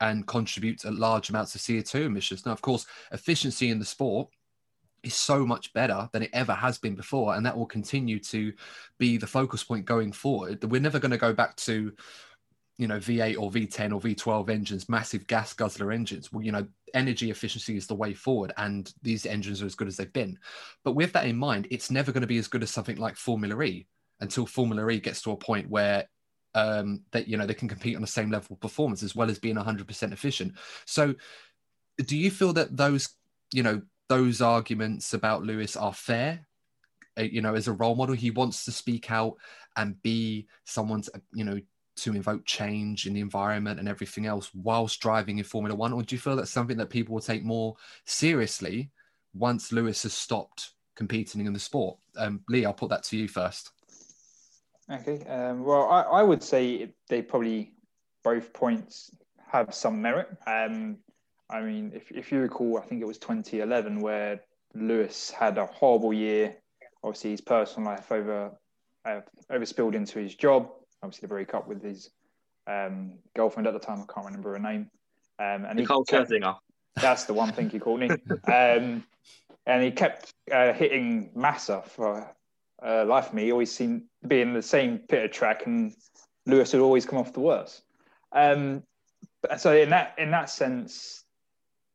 And 0.00 0.26
contribute 0.26 0.84
large 0.84 1.30
amounts 1.30 1.54
of 1.54 1.60
CO2 1.60 2.06
emissions. 2.06 2.44
Now, 2.44 2.52
of 2.52 2.60
course, 2.60 2.84
efficiency 3.12 3.70
in 3.70 3.78
the 3.78 3.84
sport 3.84 4.28
is 5.04 5.14
so 5.14 5.46
much 5.46 5.72
better 5.72 6.08
than 6.12 6.22
it 6.22 6.30
ever 6.32 6.52
has 6.52 6.78
been 6.78 6.94
before 6.94 7.34
and 7.34 7.44
that 7.46 7.56
will 7.56 7.66
continue 7.66 8.18
to 8.18 8.52
be 8.98 9.16
the 9.16 9.26
focus 9.26 9.62
point 9.62 9.84
going 9.84 10.12
forward. 10.12 10.64
We're 10.64 10.80
never 10.80 10.98
going 10.98 11.12
to 11.12 11.18
go 11.18 11.32
back 11.32 11.56
to 11.56 11.92
you 12.76 12.88
know 12.88 12.98
v8 12.98 13.38
or 13.38 13.52
v10 13.52 13.92
or 13.92 14.00
v12 14.00 14.50
engines 14.50 14.88
massive 14.88 15.26
gas 15.28 15.52
guzzler 15.52 15.92
engines. 15.92 16.32
Well 16.32 16.42
you 16.42 16.50
know 16.50 16.66
energy 16.92 17.30
efficiency 17.30 17.76
is 17.76 17.86
the 17.86 17.94
way 17.94 18.14
forward 18.14 18.52
and 18.56 18.92
these 19.02 19.26
engines 19.26 19.62
are 19.62 19.66
as 19.66 19.74
good 19.74 19.88
as 19.88 19.96
they've 19.96 20.12
been. 20.12 20.38
But 20.82 20.92
with 20.92 21.12
that 21.12 21.26
in 21.26 21.36
mind 21.36 21.68
it's 21.70 21.90
never 21.90 22.10
going 22.10 22.22
to 22.22 22.26
be 22.26 22.38
as 22.38 22.48
good 22.48 22.62
as 22.62 22.70
something 22.70 22.96
like 22.96 23.16
formula 23.16 23.62
e 23.62 23.86
until 24.20 24.46
formula 24.46 24.88
e 24.90 25.00
gets 25.00 25.22
to 25.22 25.32
a 25.32 25.36
point 25.36 25.68
where 25.68 26.08
um 26.54 27.02
that 27.10 27.26
you 27.26 27.36
know 27.36 27.46
they 27.46 27.54
can 27.54 27.68
compete 27.68 27.96
on 27.96 28.02
the 28.02 28.06
same 28.06 28.30
level 28.30 28.54
of 28.54 28.60
performance 28.60 29.02
as 29.02 29.16
well 29.16 29.30
as 29.30 29.38
being 29.38 29.56
100% 29.56 30.12
efficient 30.12 30.52
so 30.84 31.14
do 32.06 32.16
you 32.16 32.30
feel 32.30 32.52
that 32.52 32.76
those 32.76 33.08
you 33.52 33.62
know 33.62 33.80
those 34.08 34.40
arguments 34.40 35.14
about 35.14 35.42
Lewis 35.42 35.76
are 35.76 35.92
fair. 35.92 36.46
Uh, 37.18 37.22
you 37.22 37.40
know, 37.40 37.54
as 37.54 37.68
a 37.68 37.72
role 37.72 37.94
model, 37.94 38.14
he 38.14 38.30
wants 38.30 38.64
to 38.64 38.72
speak 38.72 39.10
out 39.10 39.34
and 39.76 40.00
be 40.02 40.46
someone's, 40.64 41.08
you 41.32 41.44
know, 41.44 41.60
to 41.96 42.14
invoke 42.14 42.44
change 42.44 43.06
in 43.06 43.14
the 43.14 43.20
environment 43.20 43.78
and 43.78 43.88
everything 43.88 44.26
else 44.26 44.50
whilst 44.52 45.00
driving 45.00 45.38
in 45.38 45.44
Formula 45.44 45.74
One? 45.76 45.92
Or 45.92 46.02
do 46.02 46.14
you 46.14 46.20
feel 46.20 46.34
that's 46.36 46.50
something 46.50 46.76
that 46.78 46.90
people 46.90 47.14
will 47.14 47.22
take 47.22 47.44
more 47.44 47.76
seriously 48.04 48.90
once 49.32 49.72
Lewis 49.72 50.02
has 50.02 50.12
stopped 50.12 50.72
competing 50.96 51.46
in 51.46 51.52
the 51.52 51.60
sport? 51.60 51.98
Um, 52.16 52.40
Lee, 52.48 52.64
I'll 52.64 52.72
put 52.72 52.90
that 52.90 53.04
to 53.04 53.16
you 53.16 53.28
first. 53.28 53.70
Okay. 54.90 55.24
Um, 55.24 55.64
well, 55.64 55.88
I, 55.90 56.02
I, 56.02 56.22
would 56.22 56.42
say 56.42 56.90
they 57.08 57.22
probably 57.22 57.72
both 58.22 58.52
points 58.52 59.10
have 59.50 59.74
some 59.74 60.02
merit. 60.02 60.28
Um, 60.46 60.98
I 61.48 61.62
mean, 61.62 61.92
if, 61.94 62.10
if 62.10 62.30
you 62.30 62.40
recall, 62.40 62.78
I 62.78 62.86
think 62.86 63.00
it 63.00 63.06
was 63.06 63.18
2011 63.18 64.00
where 64.00 64.40
Lewis 64.74 65.30
had 65.30 65.56
a 65.56 65.66
horrible 65.66 66.12
year. 66.12 66.56
Obviously, 67.02 67.30
his 67.30 67.40
personal 67.40 67.90
life 67.90 68.10
over 68.12 68.52
uh, 69.04 69.20
overspilled 69.50 69.94
into 69.94 70.18
his 70.18 70.34
job. 70.34 70.70
Obviously, 71.02 71.22
the 71.22 71.28
breakup 71.28 71.68
with 71.68 71.82
his 71.82 72.10
um, 72.66 73.18
girlfriend 73.36 73.66
at 73.66 73.72
the 73.72 73.78
time. 73.78 74.00
I 74.00 74.12
can't 74.12 74.26
remember 74.26 74.52
her 74.52 74.58
name. 74.58 74.90
Um, 75.38 75.64
and 75.64 75.78
Nicole 75.78 76.04
Scherzinger. 76.04 76.56
That's 76.96 77.24
the 77.24 77.34
one 77.34 77.52
thing 77.52 77.70
he 77.70 77.78
called 77.78 78.00
me. 78.00 78.08
um, 78.10 79.04
and 79.66 79.82
he 79.82 79.90
kept 79.90 80.32
uh, 80.52 80.72
hitting 80.72 81.30
Massa 81.34 81.82
for 81.86 82.34
uh, 82.82 83.04
life 83.04 83.28
of 83.28 83.34
me. 83.34 83.50
Always 83.50 83.72
seemed 83.72 84.02
to 84.22 84.28
be 84.28 84.40
in 84.40 84.52
the 84.54 84.62
same 84.62 84.98
pit 84.98 85.24
of 85.24 85.30
track, 85.30 85.66
and 85.66 85.94
Lewis 86.46 86.72
would 86.72 86.82
always 86.82 87.06
come 87.06 87.18
off 87.18 87.32
the 87.32 87.40
worst. 87.40 87.82
Um, 88.32 88.82
so 89.58 89.74
in 89.76 89.90
that 89.90 90.14
in 90.18 90.30
that 90.30 90.50
sense, 90.50 91.24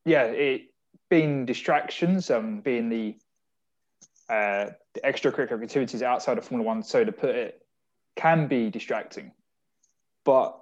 yeah, 0.05 0.23
it 0.23 0.69
being 1.09 1.45
distractions, 1.45 2.29
um, 2.29 2.61
being 2.61 2.89
the 2.89 3.15
uh, 4.29 4.71
the 4.93 5.01
extracurricular 5.01 5.61
activities 5.61 6.03
outside 6.03 6.37
of 6.37 6.45
Formula 6.45 6.65
One, 6.65 6.83
so 6.83 7.03
to 7.03 7.11
put 7.11 7.35
it, 7.35 7.65
can 8.15 8.47
be 8.47 8.69
distracting. 8.69 9.31
But 10.23 10.59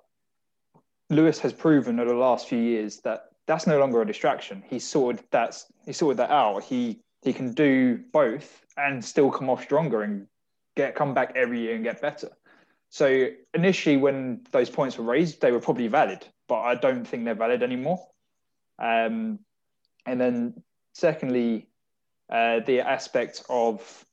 Lewis 1.09 1.39
has 1.39 1.53
proven 1.53 1.99
over 1.99 2.11
the 2.11 2.17
last 2.17 2.47
few 2.47 2.59
years 2.59 3.01
that 3.01 3.25
that's 3.45 3.67
no 3.67 3.79
longer 3.79 4.01
a 4.01 4.05
distraction. 4.05 4.63
He 4.67 4.79
sorted 4.79 5.23
that 5.31 5.61
he 5.85 5.93
sorted 5.93 6.17
that 6.17 6.31
out. 6.31 6.63
He 6.63 6.99
he 7.23 7.33
can 7.33 7.53
do 7.53 7.97
both 8.11 8.65
and 8.77 9.03
still 9.03 9.31
come 9.31 9.49
off 9.49 9.63
stronger 9.63 10.03
and 10.03 10.27
get 10.75 10.95
come 10.95 11.13
back 11.13 11.33
every 11.35 11.61
year 11.61 11.75
and 11.75 11.83
get 11.83 12.01
better. 12.01 12.29
So 12.89 13.27
initially, 13.53 13.97
when 13.97 14.45
those 14.51 14.69
points 14.69 14.97
were 14.97 15.03
raised, 15.03 15.41
they 15.41 15.51
were 15.51 15.59
probably 15.59 15.87
valid, 15.87 16.25
but 16.47 16.61
I 16.61 16.75
don't 16.75 17.05
think 17.05 17.25
they're 17.25 17.35
valid 17.35 17.63
anymore. 17.63 18.07
Um, 18.79 19.39
and 20.05 20.21
then 20.21 20.63
secondly, 20.93 21.67
uh, 22.29 22.61
the 22.65 22.81
aspect 22.81 23.43
of 23.49 24.05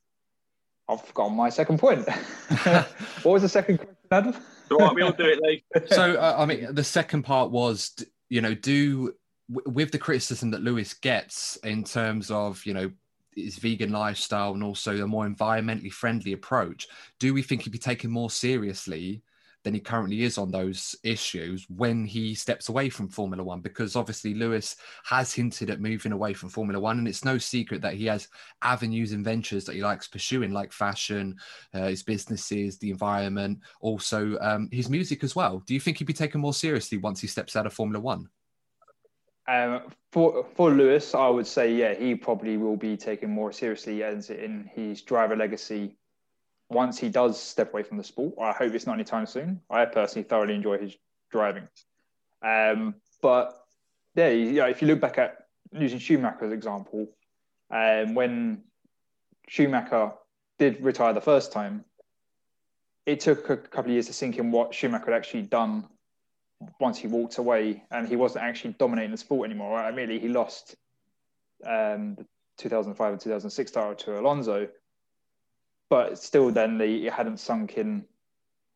I've 0.88 1.02
forgotten 1.02 1.37
my 1.37 1.49
second 1.49 1.78
point. 1.78 2.06
what 2.64 3.25
was 3.25 3.42
the 3.42 3.49
second 3.49 3.78
question, 3.78 3.97
Adam? 4.11 4.35
Right, 4.71 4.94
we 4.94 5.02
all 5.02 5.12
do 5.12 5.26
it, 5.26 5.38
Lee. 5.42 5.62
so, 5.90 6.14
uh, 6.14 6.37
I 6.38 6.47
mean, 6.47 6.75
the 6.75 6.83
second 6.83 7.23
part 7.23 7.50
was, 7.50 7.94
you 8.30 8.40
know, 8.40 8.54
do 8.54 9.14
with 9.49 9.92
the 9.92 9.99
criticism 9.99 10.50
that 10.52 10.62
Lewis 10.62 10.94
gets 10.94 11.56
in 11.56 11.85
terms 11.85 12.30
of, 12.30 12.64
you 12.64 12.73
know, 12.73 12.90
his 13.36 13.56
vegan 13.56 13.92
lifestyle 13.92 14.52
and 14.54 14.62
also 14.62 14.96
a 14.96 15.06
more 15.06 15.28
environmentally 15.28 15.92
friendly 15.92 16.32
approach, 16.32 16.86
do 17.18 17.34
we 17.34 17.42
think 17.42 17.62
he'd 17.62 17.70
be 17.70 17.78
taken 17.78 18.10
more 18.10 18.30
seriously 18.30 19.22
than 19.64 19.74
he 19.74 19.80
currently 19.80 20.22
is 20.22 20.38
on 20.38 20.50
those 20.50 20.94
issues 21.02 21.66
when 21.68 22.04
he 22.04 22.34
steps 22.34 22.68
away 22.68 22.90
from 22.90 23.08
Formula 23.08 23.42
One. 23.42 23.60
Because 23.60 23.96
obviously 23.96 24.34
Lewis 24.34 24.76
has 25.04 25.32
hinted 25.32 25.70
at 25.70 25.80
moving 25.80 26.12
away 26.12 26.34
from 26.34 26.50
Formula 26.50 26.78
One, 26.78 26.98
and 26.98 27.08
it's 27.08 27.24
no 27.24 27.38
secret 27.38 27.80
that 27.80 27.94
he 27.94 28.04
has 28.04 28.28
avenues 28.62 29.12
and 29.12 29.24
ventures 29.24 29.64
that 29.64 29.74
he 29.74 29.82
likes 29.82 30.06
pursuing, 30.06 30.52
like 30.52 30.72
fashion, 30.72 31.36
uh, 31.72 31.88
his 31.88 32.02
businesses, 32.02 32.78
the 32.78 32.90
environment, 32.90 33.58
also 33.80 34.38
um, 34.40 34.68
his 34.70 34.90
music 34.90 35.24
as 35.24 35.34
well. 35.34 35.62
Do 35.66 35.74
you 35.74 35.80
think 35.80 35.98
he'd 35.98 36.04
be 36.04 36.12
taken 36.12 36.40
more 36.40 36.54
seriously 36.54 36.98
once 36.98 37.20
he 37.20 37.26
steps 37.26 37.56
out 37.56 37.66
of 37.66 37.72
Formula 37.72 38.00
One? 38.00 38.28
Um, 39.46 39.82
for 40.10 40.46
for 40.54 40.70
Lewis, 40.70 41.14
I 41.14 41.28
would 41.28 41.46
say 41.46 41.74
yeah, 41.74 41.94
he 41.94 42.14
probably 42.14 42.56
will 42.56 42.76
be 42.76 42.96
taken 42.96 43.30
more 43.30 43.52
seriously 43.52 44.02
as 44.02 44.30
in 44.30 44.70
his 44.74 45.02
driver 45.02 45.36
legacy 45.36 45.96
once 46.70 46.98
he 46.98 47.08
does 47.08 47.40
step 47.40 47.72
away 47.72 47.82
from 47.82 47.96
the 47.96 48.04
sport, 48.04 48.34
I 48.40 48.52
hope 48.52 48.74
it's 48.74 48.86
not 48.86 48.94
anytime 48.94 49.26
soon. 49.26 49.60
I 49.70 49.84
personally 49.84 50.24
thoroughly 50.28 50.54
enjoy 50.54 50.78
his 50.78 50.96
driving. 51.30 51.68
Um, 52.42 52.96
but 53.22 53.54
yeah, 54.14 54.28
know, 54.52 54.66
if 54.66 54.80
you 54.82 54.88
look 54.88 55.00
back 55.00 55.18
at 55.18 55.46
using 55.72 55.98
Schumacher 55.98 56.44
as 56.46 56.52
example, 56.52 57.08
um, 57.70 58.14
when 58.14 58.62
Schumacher 59.48 60.12
did 60.58 60.82
retire 60.82 61.12
the 61.12 61.20
first 61.20 61.52
time, 61.52 61.84
it 63.06 63.20
took 63.20 63.50
a 63.50 63.56
couple 63.56 63.90
of 63.90 63.94
years 63.94 64.06
to 64.06 64.12
sink 64.12 64.38
in 64.38 64.50
what 64.50 64.74
Schumacher 64.74 65.06
had 65.06 65.14
actually 65.14 65.42
done 65.42 65.86
once 66.80 66.99
he 66.99 67.06
walked 67.06 67.38
away 67.38 67.84
and 67.90 68.08
he 68.08 68.16
wasn't 68.16 68.44
actually 68.44 68.75
dominating 68.78 69.11
the 69.11 69.18
sport 69.18 69.49
anymore. 69.49 69.76
Right? 69.76 69.92
Immediately, 69.92 70.20
he 70.20 70.28
lost 70.28 70.76
um, 71.66 72.14
the 72.16 72.26
2005 72.58 73.12
and 73.12 73.20
2006 73.20 73.70
title 73.70 73.94
to 73.94 74.18
Alonso 74.20 74.68
but 75.88 76.18
still, 76.18 76.50
then 76.50 76.78
the, 76.78 77.06
it 77.06 77.12
hadn't 77.12 77.38
sunk 77.38 77.76
in 77.76 78.04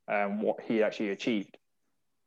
um, 0.07 0.41
what 0.41 0.61
he 0.61 0.83
actually 0.83 1.11
achieved. 1.11 1.59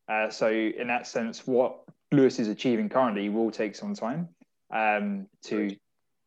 Uh, 0.07 0.29
so, 0.29 0.49
in 0.49 0.87
that 0.87 1.07
sense, 1.07 1.45
what 1.47 1.79
Lewis 2.11 2.39
is 2.39 2.47
achieving 2.47 2.89
currently 2.89 3.29
will 3.29 3.51
take 3.51 3.75
some 3.75 3.93
time 3.93 4.27
um, 4.69 5.27
to 5.43 5.75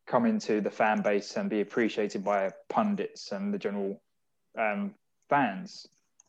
come 0.07 0.25
into 0.27 0.61
the 0.61 0.71
fan 0.71 1.03
base 1.03 1.37
and 1.37 1.51
be 1.51 1.61
appreciated 1.61 2.25
by 2.25 2.51
pundits 2.69 3.33
and 3.33 3.53
the 3.53 3.59
general 3.59 4.01
um, 4.59 4.95
fans. 5.29 5.87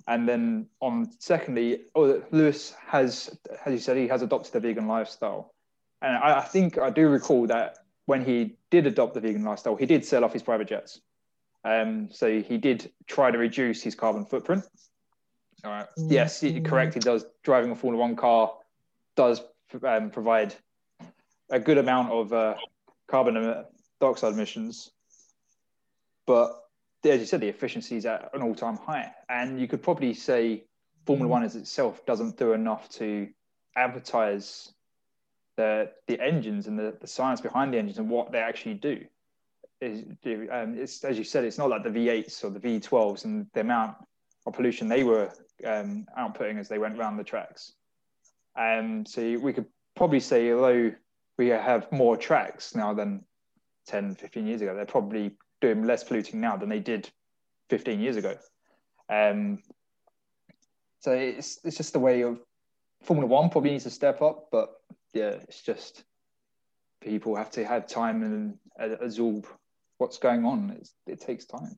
And 0.08 0.30
then, 0.30 0.68
on 0.82 1.10
secondly, 1.20 1.86
oh, 1.96 2.22
Lewis 2.32 2.76
has, 2.88 3.36
as 3.66 3.74
you 3.74 3.80
said, 3.80 3.98
he 3.98 4.08
has 4.08 4.22
adopted 4.22 4.54
the 4.54 4.60
vegan 4.60 4.88
lifestyle. 4.88 5.54
And 6.02 6.16
I, 6.16 6.40
I 6.40 6.42
think 6.42 6.78
I 6.78 6.92
do 6.92 7.10
recall 7.10 7.48
that 7.48 7.80
when 8.06 8.24
he 8.24 8.56
did 8.70 8.86
adopt 8.86 9.16
the 9.16 9.20
vegan 9.20 9.44
lifestyle, 9.44 9.76
he 9.76 9.88
did 9.88 10.06
sell 10.06 10.24
off 10.24 10.34
his 10.34 10.44
private 10.44 10.68
jets. 10.68 11.02
Um, 11.64 12.10
so 12.12 12.42
he 12.42 12.58
did 12.60 12.92
try 13.08 13.32
to 13.32 13.38
reduce 13.40 13.82
his 13.82 13.96
carbon 13.96 14.26
footprint. 14.26 14.64
All 15.64 15.72
right. 15.72 15.88
Mm-hmm. 15.98 16.12
Yes, 16.12 16.44
correct. 16.64 16.94
He 16.94 17.00
does. 17.00 17.26
Driving 17.44 17.72
a 17.72 17.76
Formula 17.76 18.00
One 18.00 18.16
car 18.16 18.54
does 19.16 19.42
um, 19.84 20.12
provide 20.12 20.54
a 21.50 21.60
good 21.60 21.80
amount 21.80 22.12
of 22.12 22.32
uh, 22.32 22.56
carbon 23.08 23.66
dioxide 24.00 24.34
emissions, 24.34 24.92
but 26.28 26.65
as 27.12 27.20
you 27.20 27.26
said, 27.26 27.42
the 27.42 27.50
efficiency 27.50 27.98
is 27.98 28.06
at 28.06 28.30
an 28.34 28.42
all-time 28.42 28.78
high, 28.78 29.12
and 29.30 29.60
you 29.60 29.68
could 29.68 29.84
probably 29.84 30.14
say 30.14 30.66
Formula. 31.06 31.30
One 31.30 31.44
as 31.44 31.56
itself 31.56 32.06
doesn't 32.06 32.38
do 32.38 32.54
enough 32.54 32.90
to 32.90 33.30
advertise 33.76 34.74
the 35.58 35.92
the 36.08 36.20
engines 36.20 36.68
and 36.68 36.78
the, 36.78 36.96
the 37.00 37.08
science 37.08 37.42
behind 37.42 37.74
the 37.74 37.78
engines 37.78 38.00
and 38.00 38.10
what 38.10 38.32
they 38.32 38.40
actually 38.40 38.74
do 38.74 39.06
um, 39.82 40.76
it's 40.78 41.04
as 41.04 41.18
you 41.18 41.24
said, 41.24 41.44
it's 41.44 41.58
not 41.58 41.70
like 41.70 41.84
the 41.84 41.90
V8s 41.90 42.44
or 42.44 42.50
the 42.50 42.60
V12s 42.60 43.26
and 43.26 43.48
the 43.54 43.62
amount 43.62 43.98
of 44.46 44.54
pollution 44.54 44.88
they 44.88 45.04
were 45.04 45.30
um, 45.66 46.06
outputting 46.18 46.60
as 46.60 46.68
they 46.68 46.78
went 46.78 46.98
around 46.98 47.18
the 47.18 47.24
tracks. 47.24 47.74
Um, 48.58 49.06
so 49.06 49.22
we 49.40 49.54
could 49.54 49.66
probably 49.96 50.20
say, 50.20 50.52
although 50.52 50.94
we 51.38 51.48
have 51.48 51.92
more 51.92 52.16
tracks 52.16 52.76
now 52.76 52.94
than 52.94 53.26
10, 53.88 54.16
15 54.16 54.48
years 54.48 54.62
ago, 54.62 54.74
they're 54.74 54.86
probably 54.86 55.32
doing 55.62 55.84
less 55.84 56.04
polluting 56.04 56.42
now 56.42 56.56
than 56.58 56.70
they 56.70 56.80
did 56.80 57.10
15 57.70 58.00
years 58.00 58.18
ago. 58.18 58.38
Um, 59.10 59.60
so 61.00 61.12
it's 61.12 61.60
it's 61.64 61.78
just 61.78 61.94
the 61.94 62.00
way 62.00 62.22
of 62.22 62.40
Formula 63.04 63.28
One 63.28 63.50
probably 63.50 63.72
needs 63.72 63.84
to 63.84 63.92
step 63.92 64.22
up, 64.22 64.48
but 64.52 64.74
yeah, 65.14 65.38
it's 65.48 65.62
just 65.62 66.04
people 67.02 67.36
have 67.36 67.52
to 67.52 67.66
have 67.66 67.88
time 67.88 68.24
and 68.24 68.58
absorb 69.02 69.46
what's 69.98 70.18
going 70.18 70.44
on. 70.46 70.76
It's, 70.80 70.94
it 71.06 71.22
takes 71.22 71.46
time. 71.46 71.78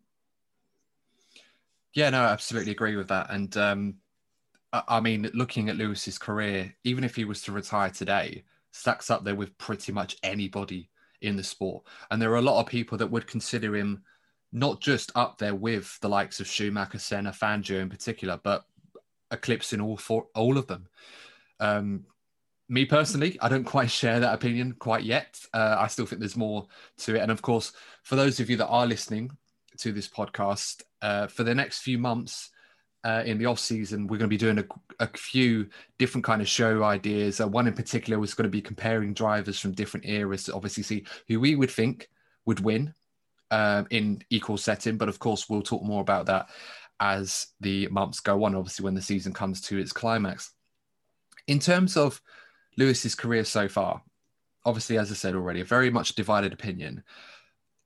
Yeah, 1.94 2.10
no, 2.10 2.22
I 2.22 2.32
absolutely 2.32 2.72
agree 2.72 2.96
with 2.96 3.10
that. 3.10 3.30
And 3.30 3.56
um, 3.58 3.96
I, 4.72 4.84
I 4.88 5.00
mean, 5.00 5.30
looking 5.34 5.70
at 5.70 5.76
Lewis's 5.76 6.18
career, 6.18 6.74
even 6.84 7.04
if 7.04 7.16
he 7.16 7.26
was 7.26 7.42
to 7.44 7.52
retire 7.52 7.90
today, 7.90 8.44
stacks 8.72 9.10
up 9.10 9.24
there 9.24 9.36
with 9.36 9.58
pretty 9.58 9.92
much 9.92 10.18
anybody 10.24 10.90
in 11.22 11.36
the 11.36 11.44
sport. 11.44 11.84
And 12.12 12.22
there 12.22 12.32
are 12.32 12.38
a 12.38 12.42
lot 12.42 12.60
of 12.60 12.68
people 12.68 12.98
that 12.98 13.12
would 13.12 13.28
consider 13.28 13.76
him 13.76 14.04
not 14.52 14.82
just 14.82 15.12
up 15.16 15.38
there 15.38 15.56
with 15.56 16.00
the 16.02 16.10
likes 16.10 16.40
of 16.40 16.48
Schumacher, 16.48 17.00
Senna, 17.00 17.32
Fangio 17.32 17.82
in 17.82 17.90
particular, 17.90 18.40
but 18.44 18.66
eclipsing 19.32 19.82
all 19.82 19.98
four, 19.98 20.28
all 20.36 20.58
of 20.58 20.68
them. 20.68 20.88
Um, 21.60 22.06
me 22.70 22.86
personally, 22.86 23.38
I 23.42 23.50
don't 23.50 23.64
quite 23.64 23.90
share 23.90 24.20
that 24.20 24.34
opinion 24.34 24.76
quite 24.78 25.04
yet. 25.04 25.40
Uh, 25.54 25.78
I 25.80 25.88
still 25.88 26.06
think 26.06 26.20
there's 26.20 26.38
more 26.38 26.68
to 27.00 27.16
it. 27.16 27.22
And 27.22 27.32
of 27.32 27.42
course, 27.42 27.72
for 28.04 28.16
those 28.16 28.40
of 28.40 28.50
you 28.50 28.58
that 28.58 28.68
are 28.68 28.86
listening 28.86 29.32
to 29.78 29.92
this 29.92 30.08
podcast, 30.08 30.84
uh, 31.02 31.28
for 31.28 31.44
the 31.44 31.56
next 31.56 31.80
few 31.80 31.98
months 31.98 32.50
uh, 33.08 33.24
in 33.26 33.38
the 33.38 33.46
off 33.46 33.58
season, 33.58 34.06
we're 34.06 34.18
going 34.18 34.30
to 34.30 34.34
be 34.34 34.36
doing 34.36 34.60
a, 34.60 34.66
a 35.00 35.08
few 35.16 35.66
different 35.98 36.26
kind 36.26 36.42
of 36.42 36.48
show 36.48 36.84
ideas. 36.84 37.40
Uh, 37.40 37.48
one 37.48 37.66
in 37.66 37.74
particular 37.74 38.20
was 38.20 38.34
going 38.34 38.44
to 38.44 38.50
be 38.50 38.62
comparing 38.62 39.14
drivers 39.14 39.58
from 39.58 39.72
different 39.72 40.06
eras 40.06 40.44
to 40.44 40.54
obviously 40.54 40.84
see 40.84 41.06
who 41.30 41.40
we 41.40 41.56
would 41.56 41.72
think 41.72 42.10
would 42.46 42.60
win 42.60 42.94
um, 43.50 43.88
in 43.92 44.22
equal 44.30 44.58
setting. 44.58 44.98
But 44.98 45.08
of 45.08 45.20
course, 45.20 45.48
we'll 45.48 45.62
talk 45.62 45.84
more 45.84 46.02
about 46.02 46.26
that 46.26 46.50
as 47.00 47.48
the 47.62 47.88
months 47.88 48.20
go 48.20 48.44
on. 48.44 48.56
Obviously, 48.56 48.84
when 48.84 48.96
the 48.96 49.02
season 49.02 49.32
comes 49.32 49.62
to 49.62 49.78
its 49.78 49.94
climax. 49.94 50.52
In 51.48 51.60
terms 51.60 51.96
of 51.96 52.22
Lewis's 52.76 53.16
career 53.16 53.46
so 53.46 53.70
far, 53.70 54.02
obviously, 54.66 54.98
as 54.98 55.12
I 55.12 55.16
said 55.16 55.34
already, 55.34 55.62
a 55.62 55.66
very 55.66 55.90
much 55.90 56.16
divided 56.16 56.52
opinion. 56.52 57.06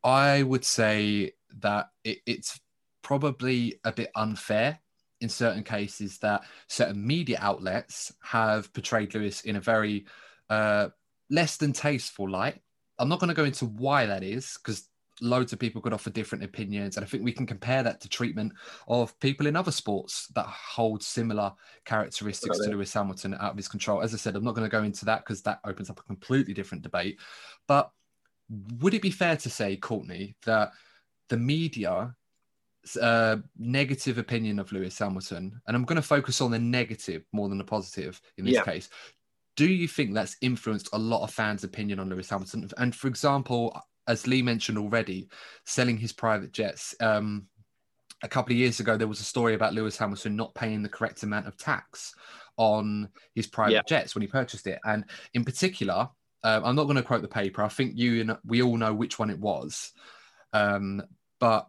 I 0.03 0.41
would 0.41 0.65
say 0.65 1.33
that 1.59 1.91
it, 2.03 2.21
it's 2.25 2.59
probably 3.03 3.79
a 3.83 3.91
bit 3.91 4.09
unfair 4.15 4.79
in 5.21 5.29
certain 5.29 5.63
cases 5.63 6.17
that 6.19 6.43
certain 6.67 7.05
media 7.05 7.37
outlets 7.39 8.11
have 8.21 8.71
portrayed 8.73 9.13
Lewis 9.13 9.41
in 9.41 9.55
a 9.55 9.61
very 9.61 10.05
uh, 10.49 10.89
less 11.29 11.57
than 11.57 11.73
tasteful 11.73 12.29
light. 12.29 12.59
I'm 12.99 13.09
not 13.09 13.19
going 13.19 13.29
to 13.29 13.35
go 13.35 13.45
into 13.45 13.65
why 13.65 14.05
that 14.05 14.23
is 14.23 14.57
because 14.57 14.87
loads 15.21 15.53
of 15.53 15.59
people 15.59 15.81
could 15.81 15.93
offer 15.93 16.09
different 16.09 16.43
opinions. 16.43 16.97
And 16.97 17.05
I 17.05 17.07
think 17.07 17.23
we 17.23 17.31
can 17.31 17.45
compare 17.45 17.83
that 17.83 18.01
to 18.01 18.09
treatment 18.09 18.53
of 18.87 19.17
people 19.19 19.47
in 19.47 19.55
other 19.55 19.71
sports 19.71 20.27
that 20.35 20.47
hold 20.47 21.03
similar 21.03 21.53
characteristics 21.85 22.57
to 22.59 22.71
Lewis 22.71 22.93
Hamilton 22.93 23.35
out 23.35 23.51
of 23.51 23.57
his 23.57 23.67
control. 23.67 24.01
As 24.01 24.13
I 24.13 24.17
said, 24.17 24.35
I'm 24.35 24.43
not 24.43 24.55
going 24.55 24.69
to 24.69 24.77
go 24.77 24.83
into 24.83 25.05
that 25.05 25.19
because 25.19 25.41
that 25.43 25.59
opens 25.63 25.89
up 25.89 25.99
a 25.99 26.03
completely 26.03 26.53
different 26.53 26.83
debate. 26.83 27.19
But 27.67 27.91
would 28.79 28.93
it 28.93 29.01
be 29.01 29.11
fair 29.11 29.37
to 29.37 29.49
say, 29.49 29.77
Courtney, 29.77 30.35
that 30.45 30.71
the 31.29 31.37
media 31.37 32.15
uh, 32.99 33.37
negative 33.57 34.17
opinion 34.17 34.59
of 34.59 34.71
Lewis 34.71 34.97
Hamilton, 34.97 35.59
and 35.67 35.75
I'm 35.75 35.85
going 35.85 35.97
to 35.97 36.01
focus 36.01 36.41
on 36.41 36.51
the 36.51 36.59
negative 36.59 37.23
more 37.31 37.49
than 37.49 37.57
the 37.57 37.63
positive 37.63 38.19
in 38.37 38.45
this 38.45 38.55
yeah. 38.55 38.63
case. 38.63 38.89
Do 39.57 39.67
you 39.67 39.87
think 39.87 40.13
that's 40.13 40.37
influenced 40.41 40.89
a 40.93 40.97
lot 40.97 41.23
of 41.23 41.31
fans' 41.31 41.63
opinion 41.63 41.99
on 41.99 42.09
Lewis 42.09 42.29
Hamilton? 42.29 42.69
And 42.77 42.95
for 42.95 43.07
example, 43.07 43.79
as 44.07 44.27
Lee 44.27 44.41
mentioned 44.41 44.77
already, 44.77 45.29
selling 45.65 45.97
his 45.97 46.11
private 46.11 46.51
jets. 46.51 46.95
Um, 46.99 47.47
a 48.23 48.27
couple 48.27 48.53
of 48.53 48.57
years 48.57 48.79
ago, 48.79 48.97
there 48.97 49.07
was 49.07 49.19
a 49.19 49.25
story 49.25 49.53
about 49.53 49.73
Lewis 49.73 49.97
Hamilton 49.97 50.35
not 50.35 50.53
paying 50.53 50.83
the 50.83 50.89
correct 50.89 51.23
amount 51.23 51.47
of 51.47 51.57
tax 51.57 52.13
on 52.57 53.09
his 53.33 53.47
private 53.47 53.73
yeah. 53.73 53.81
jets 53.87 54.13
when 54.13 54.21
he 54.21 54.27
purchased 54.27 54.67
it. 54.67 54.79
And 54.83 55.05
in 55.33 55.43
particular, 55.43 56.09
um, 56.43 56.65
I'm 56.65 56.75
not 56.75 56.83
going 56.83 56.97
to 56.97 57.03
quote 57.03 57.21
the 57.21 57.27
paper. 57.27 57.63
I 57.63 57.67
think 57.67 57.97
you 57.97 58.21
and 58.21 58.37
we 58.45 58.61
all 58.61 58.77
know 58.77 58.93
which 58.93 59.17
one 59.17 59.29
it 59.29 59.39
was. 59.39 59.91
Um, 60.53 61.01
but 61.39 61.67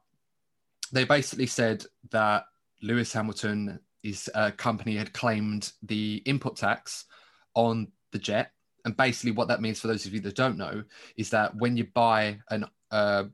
they 0.92 1.04
basically 1.04 1.46
said 1.46 1.84
that 2.10 2.44
Lewis 2.82 3.12
Hamilton, 3.12 3.80
his 4.02 4.30
uh, 4.34 4.50
company, 4.52 4.96
had 4.96 5.12
claimed 5.12 5.72
the 5.82 6.22
input 6.26 6.56
tax 6.56 7.06
on 7.54 7.88
the 8.12 8.18
jet. 8.18 8.52
And 8.84 8.96
basically 8.96 9.30
what 9.30 9.48
that 9.48 9.60
means 9.60 9.80
for 9.80 9.86
those 9.86 10.06
of 10.06 10.14
you 10.14 10.20
that 10.20 10.34
don't 10.34 10.58
know 10.58 10.82
is 11.16 11.30
that 11.30 11.54
when 11.56 11.76
you 11.76 11.86
buy 11.94 12.38
an 12.50 12.66
uh, 12.90 13.24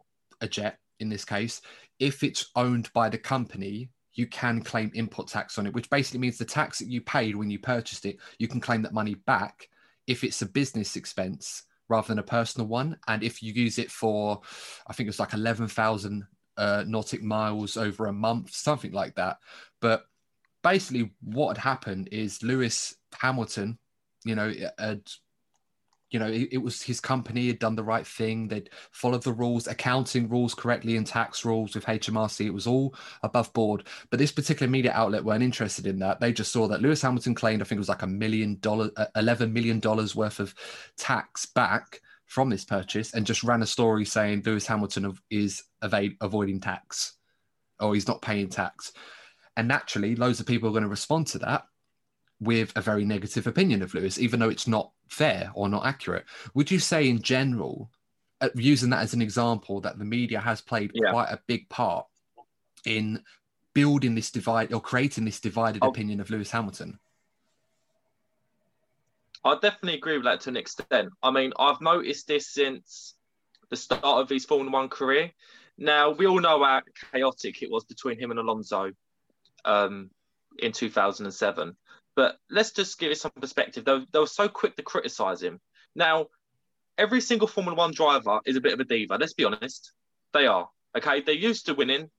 a 0.41 0.47
jet 0.47 0.79
in 1.01 1.09
this 1.09 1.25
case 1.25 1.61
if 1.99 2.23
it's 2.23 2.51
owned 2.55 2.93
by 2.93 3.09
the 3.09 3.19
company 3.19 3.91
you 4.15 4.27
can 4.27 4.63
claim 4.63 4.91
input 4.95 5.27
tax 5.27 5.59
on 5.59 5.67
it 5.67 5.75
which 5.75 5.91
basically 5.91 6.21
means 6.21 6.39
the 6.39 6.45
tax 6.45 6.79
that 6.79 6.89
you 6.89 7.01
paid 7.01 7.35
when 7.35 7.51
you 7.51 7.59
purchased 7.59 8.07
it 8.07 8.19
you 8.39 8.47
can 8.47 8.61
claim 8.61 8.83
that 8.83 8.93
money 8.93 9.15
back 9.27 9.69
if 10.07 10.23
it's 10.23 10.43
a 10.43 10.47
business 10.47 10.95
expense 10.97 11.65
rather 11.89 12.09
than 12.09 12.19
a 12.19 12.23
personal 12.23 12.67
one. 12.67 12.99
And 13.07 13.23
if 13.23 13.43
you 13.43 13.53
use 13.53 13.79
it 13.79 13.91
for 13.91 14.41
i 14.87 14.93
think 14.93 15.07
it 15.07 15.11
was 15.11 15.21
like 15.21 15.35
11,000 15.35 16.27
uh, 16.59 16.85
nautic 16.87 17.23
miles 17.23 17.77
over 17.77 18.07
a 18.07 18.13
month 18.13 18.53
something 18.53 18.93
like 18.93 19.15
that 19.15 19.39
but 19.81 20.07
basically 20.63 21.11
what 21.23 21.57
had 21.57 21.63
happened 21.63 22.09
is 22.13 22.43
lewis 22.43 22.97
hamilton 23.21 23.79
you 24.25 24.35
know 24.35 24.53
had 24.79 25.03
you 26.11 26.19
know, 26.19 26.27
it, 26.27 26.49
it, 26.53 26.59
was 26.59 26.83
his 26.83 27.01
company 27.01 27.49
had 27.49 27.59
done 27.59 27.77
the 27.77 27.83
right 27.83 28.07
thing. 28.07 28.49
They'd 28.49 28.71
followed 28.93 29.23
the 29.23 29.33
rules, 29.33 29.67
accounting 29.67 30.29
rules 30.29 30.55
correctly, 30.55 30.97
and 30.97 31.07
tax 31.07 31.45
rules 31.45 31.75
with 31.75 31.85
HMRC. 31.85 32.47
It 32.47 32.55
was 32.55 32.67
all 32.67 32.95
above 33.23 33.53
board. 33.53 33.85
But 34.11 34.19
this 34.19 34.33
particular 34.33 34.71
media 34.71 34.93
outlet 34.93 35.25
weren't 35.25 35.43
interested 35.43 35.87
in 35.87 35.99
that. 35.99 36.21
They 36.21 36.33
just 36.33 36.53
saw 36.53 36.67
that 36.69 36.81
Lewis 36.81 37.03
Hamilton 37.03 37.35
claimed, 37.35 37.61
I 37.61 37.65
think 37.67 37.77
it 37.77 37.81
was 37.81 37.91
like 37.91 38.03
a 38.03 38.07
million 38.07 38.59
dollar, 38.61 38.91
uh, 38.97 39.07
eleven 39.17 39.53
million 39.53 39.81
dollars 39.81 40.17
worth 40.17 40.41
of 40.41 40.55
tax 40.97 41.45
back 41.45 42.01
from 42.29 42.51
this 42.51 42.65
purchase, 42.65 43.15
and 43.15 43.27
just 43.27 43.43
ran 43.43 43.63
a 43.63 43.67
story 43.67 44.05
saying 44.05 44.43
Lewis 44.45 44.67
Hamilton 44.67 45.19
is 45.31 45.65
evade, 45.83 46.17
avoiding 46.21 46.61
tax, 46.61 47.15
or 47.81 47.95
he's 47.95 48.07
not 48.07 48.23
paying 48.23 48.49
tax. 48.49 48.93
And 49.57 49.67
naturally, 49.67 50.15
loads 50.15 50.39
of 50.39 50.47
people 50.47 50.69
are 50.69 50.73
going 50.73 50.85
to 50.85 50.89
respond 50.89 51.27
to 51.29 51.39
that 51.41 51.65
with 52.41 52.73
a 52.77 52.81
very 52.81 53.05
negative 53.05 53.47
opinion 53.47 53.83
of 53.83 53.95
Lewis, 53.95 54.19
even 54.19 54.39
though 54.39 54.51
it's 54.51 54.69
not 54.69 54.93
fair 55.09 55.51
or 55.55 55.69
not 55.69 55.87
accurate. 55.87 56.27
Would 56.55 56.71
you 56.71 56.79
say, 56.79 57.09
in 57.09 57.21
general, 57.21 57.91
uh, 58.41 58.51
using 58.55 58.91
that 58.91 59.03
as 59.03 59.15
an 59.15 59.23
example, 59.23 59.81
that 59.81 59.99
the 59.99 60.05
media 60.05 60.39
has 60.39 60.61
played 60.61 60.93
yeah. 60.95 61.11
quite 61.11 61.31
a 61.31 61.41
big 61.47 61.69
part 61.69 62.07
in 62.87 63.23
building 63.75 64.15
this 64.15 64.31
divide 64.31 64.73
or 64.73 64.81
creating 64.81 65.25
this 65.25 65.41
divided 65.41 65.83
I'll, 65.83 65.91
opinion 65.91 66.21
of 66.21 66.31
Lewis 66.31 66.51
Hamilton? 66.51 67.01
I 69.45 69.55
definitely 69.55 69.95
agree 69.95 70.17
with 70.17 70.25
that 70.25 70.41
to 70.43 70.51
an 70.51 70.57
extent. 70.57 71.11
I 71.23 71.31
mean, 71.31 71.53
I've 71.59 71.81
noticed 71.81 72.27
this 72.27 72.53
since 72.53 73.15
the 73.71 73.77
start 73.77 74.03
of 74.05 74.29
his 74.29 74.45
Formula 74.45 74.71
One 74.71 74.89
career. 74.89 75.33
Now, 75.77 76.11
we 76.11 76.27
all 76.27 76.41
know 76.41 76.63
how 76.65 76.83
chaotic 77.13 77.63
it 77.63 77.71
was 77.71 77.85
between 77.85 78.19
him 78.19 78.31
and 78.31 78.41
Alonso 78.41 78.93
um, 79.65 80.11
in 80.59 80.73
2007. 80.73 81.77
But 82.17 82.37
let's 82.51 82.73
just 82.73 82.99
give 82.99 83.13
it 83.13 83.19
some 83.19 83.31
perspective. 83.41 83.85
They, 83.85 84.05
they 84.13 84.19
were 84.19 84.27
so 84.27 84.49
quick 84.49 84.77
to 84.77 84.83
criticize 84.83 85.41
him. 85.41 85.61
Now, 85.95 86.27
every 86.97 87.21
single 87.21 87.47
Formula 87.47 87.77
One 87.77 87.93
driver 87.93 88.41
is 88.45 88.57
a 88.57 88.61
bit 88.61 88.73
of 88.73 88.81
a 88.81 88.85
diva. 88.85 89.19
Let's 89.21 89.35
be 89.35 89.45
honest. 89.45 89.93
They 90.33 90.47
are. 90.47 90.69
Okay. 90.97 91.21
They're 91.21 91.35
used 91.35 91.67
to 91.67 91.75
winning 91.75 92.11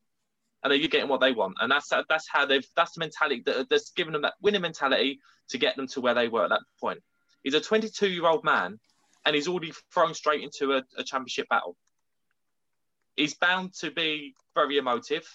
and 0.64 0.72
they're 0.72 0.88
getting 0.88 1.10
what 1.10 1.22
they 1.22 1.34
want. 1.34 1.56
And 1.60 1.72
that's 1.72 1.90
that's 2.08 2.28
how 2.30 2.46
they've 2.46 2.66
that's 2.76 2.94
the 2.94 3.00
mentality 3.00 3.44
that, 3.46 3.70
that's 3.70 3.92
given 3.92 4.14
them 4.14 4.24
that 4.24 4.36
winning 4.42 4.62
mentality 4.62 5.20
to 5.50 5.58
get 5.58 5.76
them 5.76 5.88
to 5.88 6.02
where 6.02 6.14
they 6.14 6.28
were 6.28 6.44
at 6.44 6.50
that 6.50 6.62
point. 6.80 7.00
He's 7.44 7.54
a 7.54 7.62
22 7.62 8.10
year 8.10 8.26
old 8.26 8.44
man 8.44 8.80
and 9.26 9.36
he's 9.36 9.48
already 9.48 9.74
thrown 9.94 10.14
straight 10.14 10.44
into 10.44 10.74
a, 10.74 10.84
a 10.98 11.04
championship 11.04 11.48
battle. 11.50 11.76
He's 13.16 13.34
bound 13.34 13.74
to 13.80 13.92
be 13.92 14.34
very 14.56 14.78
emotive. 14.78 15.28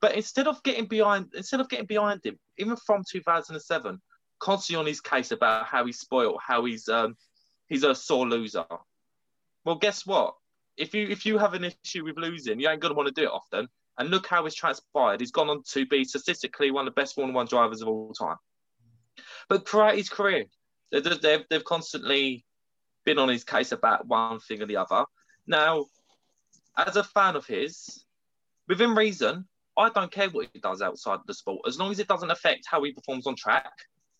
But 0.00 0.14
instead 0.16 0.48
of 0.48 0.62
getting 0.62 0.86
behind, 0.86 1.28
instead 1.34 1.60
of 1.60 1.68
getting 1.68 1.86
behind 1.86 2.24
him, 2.24 2.38
even 2.56 2.76
from 2.76 3.04
2007, 3.08 4.00
constantly 4.38 4.80
on 4.80 4.86
his 4.86 5.00
case 5.00 5.30
about 5.30 5.66
how 5.66 5.84
he's 5.84 5.98
spoiled, 5.98 6.40
how 6.44 6.64
he's 6.64 6.88
um, 6.88 7.14
he's 7.68 7.84
a 7.84 7.94
sore 7.94 8.26
loser. 8.26 8.64
Well, 9.64 9.76
guess 9.76 10.06
what? 10.06 10.34
If 10.78 10.94
you 10.94 11.06
if 11.08 11.26
you 11.26 11.36
have 11.36 11.52
an 11.52 11.64
issue 11.84 12.04
with 12.04 12.16
losing, 12.16 12.58
you 12.58 12.68
ain't 12.68 12.80
gonna 12.80 12.94
want 12.94 13.08
to 13.08 13.14
do 13.14 13.26
it 13.26 13.32
often. 13.32 13.68
And 13.98 14.08
look 14.08 14.26
how 14.26 14.44
he's 14.44 14.54
transpired. 14.54 15.20
He's 15.20 15.32
gone 15.32 15.50
on 15.50 15.62
to 15.72 15.84
be 15.84 16.04
statistically 16.04 16.70
one 16.70 16.88
of 16.88 16.94
the 16.94 16.98
best 16.98 17.14
Formula 17.14 17.36
One 17.36 17.46
drivers 17.46 17.82
of 17.82 17.88
all 17.88 18.14
time. 18.14 18.36
But 19.48 19.68
his 19.94 20.08
career, 20.08 20.44
they've, 20.92 21.20
they've, 21.20 21.44
they've 21.48 21.64
constantly 21.64 22.44
been 23.04 23.18
on 23.18 23.28
his 23.28 23.44
case 23.44 23.72
about 23.72 24.06
one 24.06 24.40
thing 24.40 24.62
or 24.62 24.66
the 24.66 24.76
other. 24.76 25.04
Now, 25.46 25.86
as 26.76 26.96
a 26.96 27.04
fan 27.04 27.36
of 27.36 27.46
his, 27.46 28.04
within 28.68 28.94
reason, 28.94 29.46
I 29.76 29.88
don't 29.88 30.12
care 30.12 30.28
what 30.28 30.48
he 30.52 30.60
does 30.60 30.82
outside 30.82 31.20
the 31.26 31.34
sport, 31.34 31.62
as 31.66 31.78
long 31.78 31.90
as 31.90 31.98
it 31.98 32.08
doesn't 32.08 32.30
affect 32.30 32.66
how 32.70 32.82
he 32.82 32.92
performs 32.92 33.26
on 33.26 33.34
track. 33.36 33.72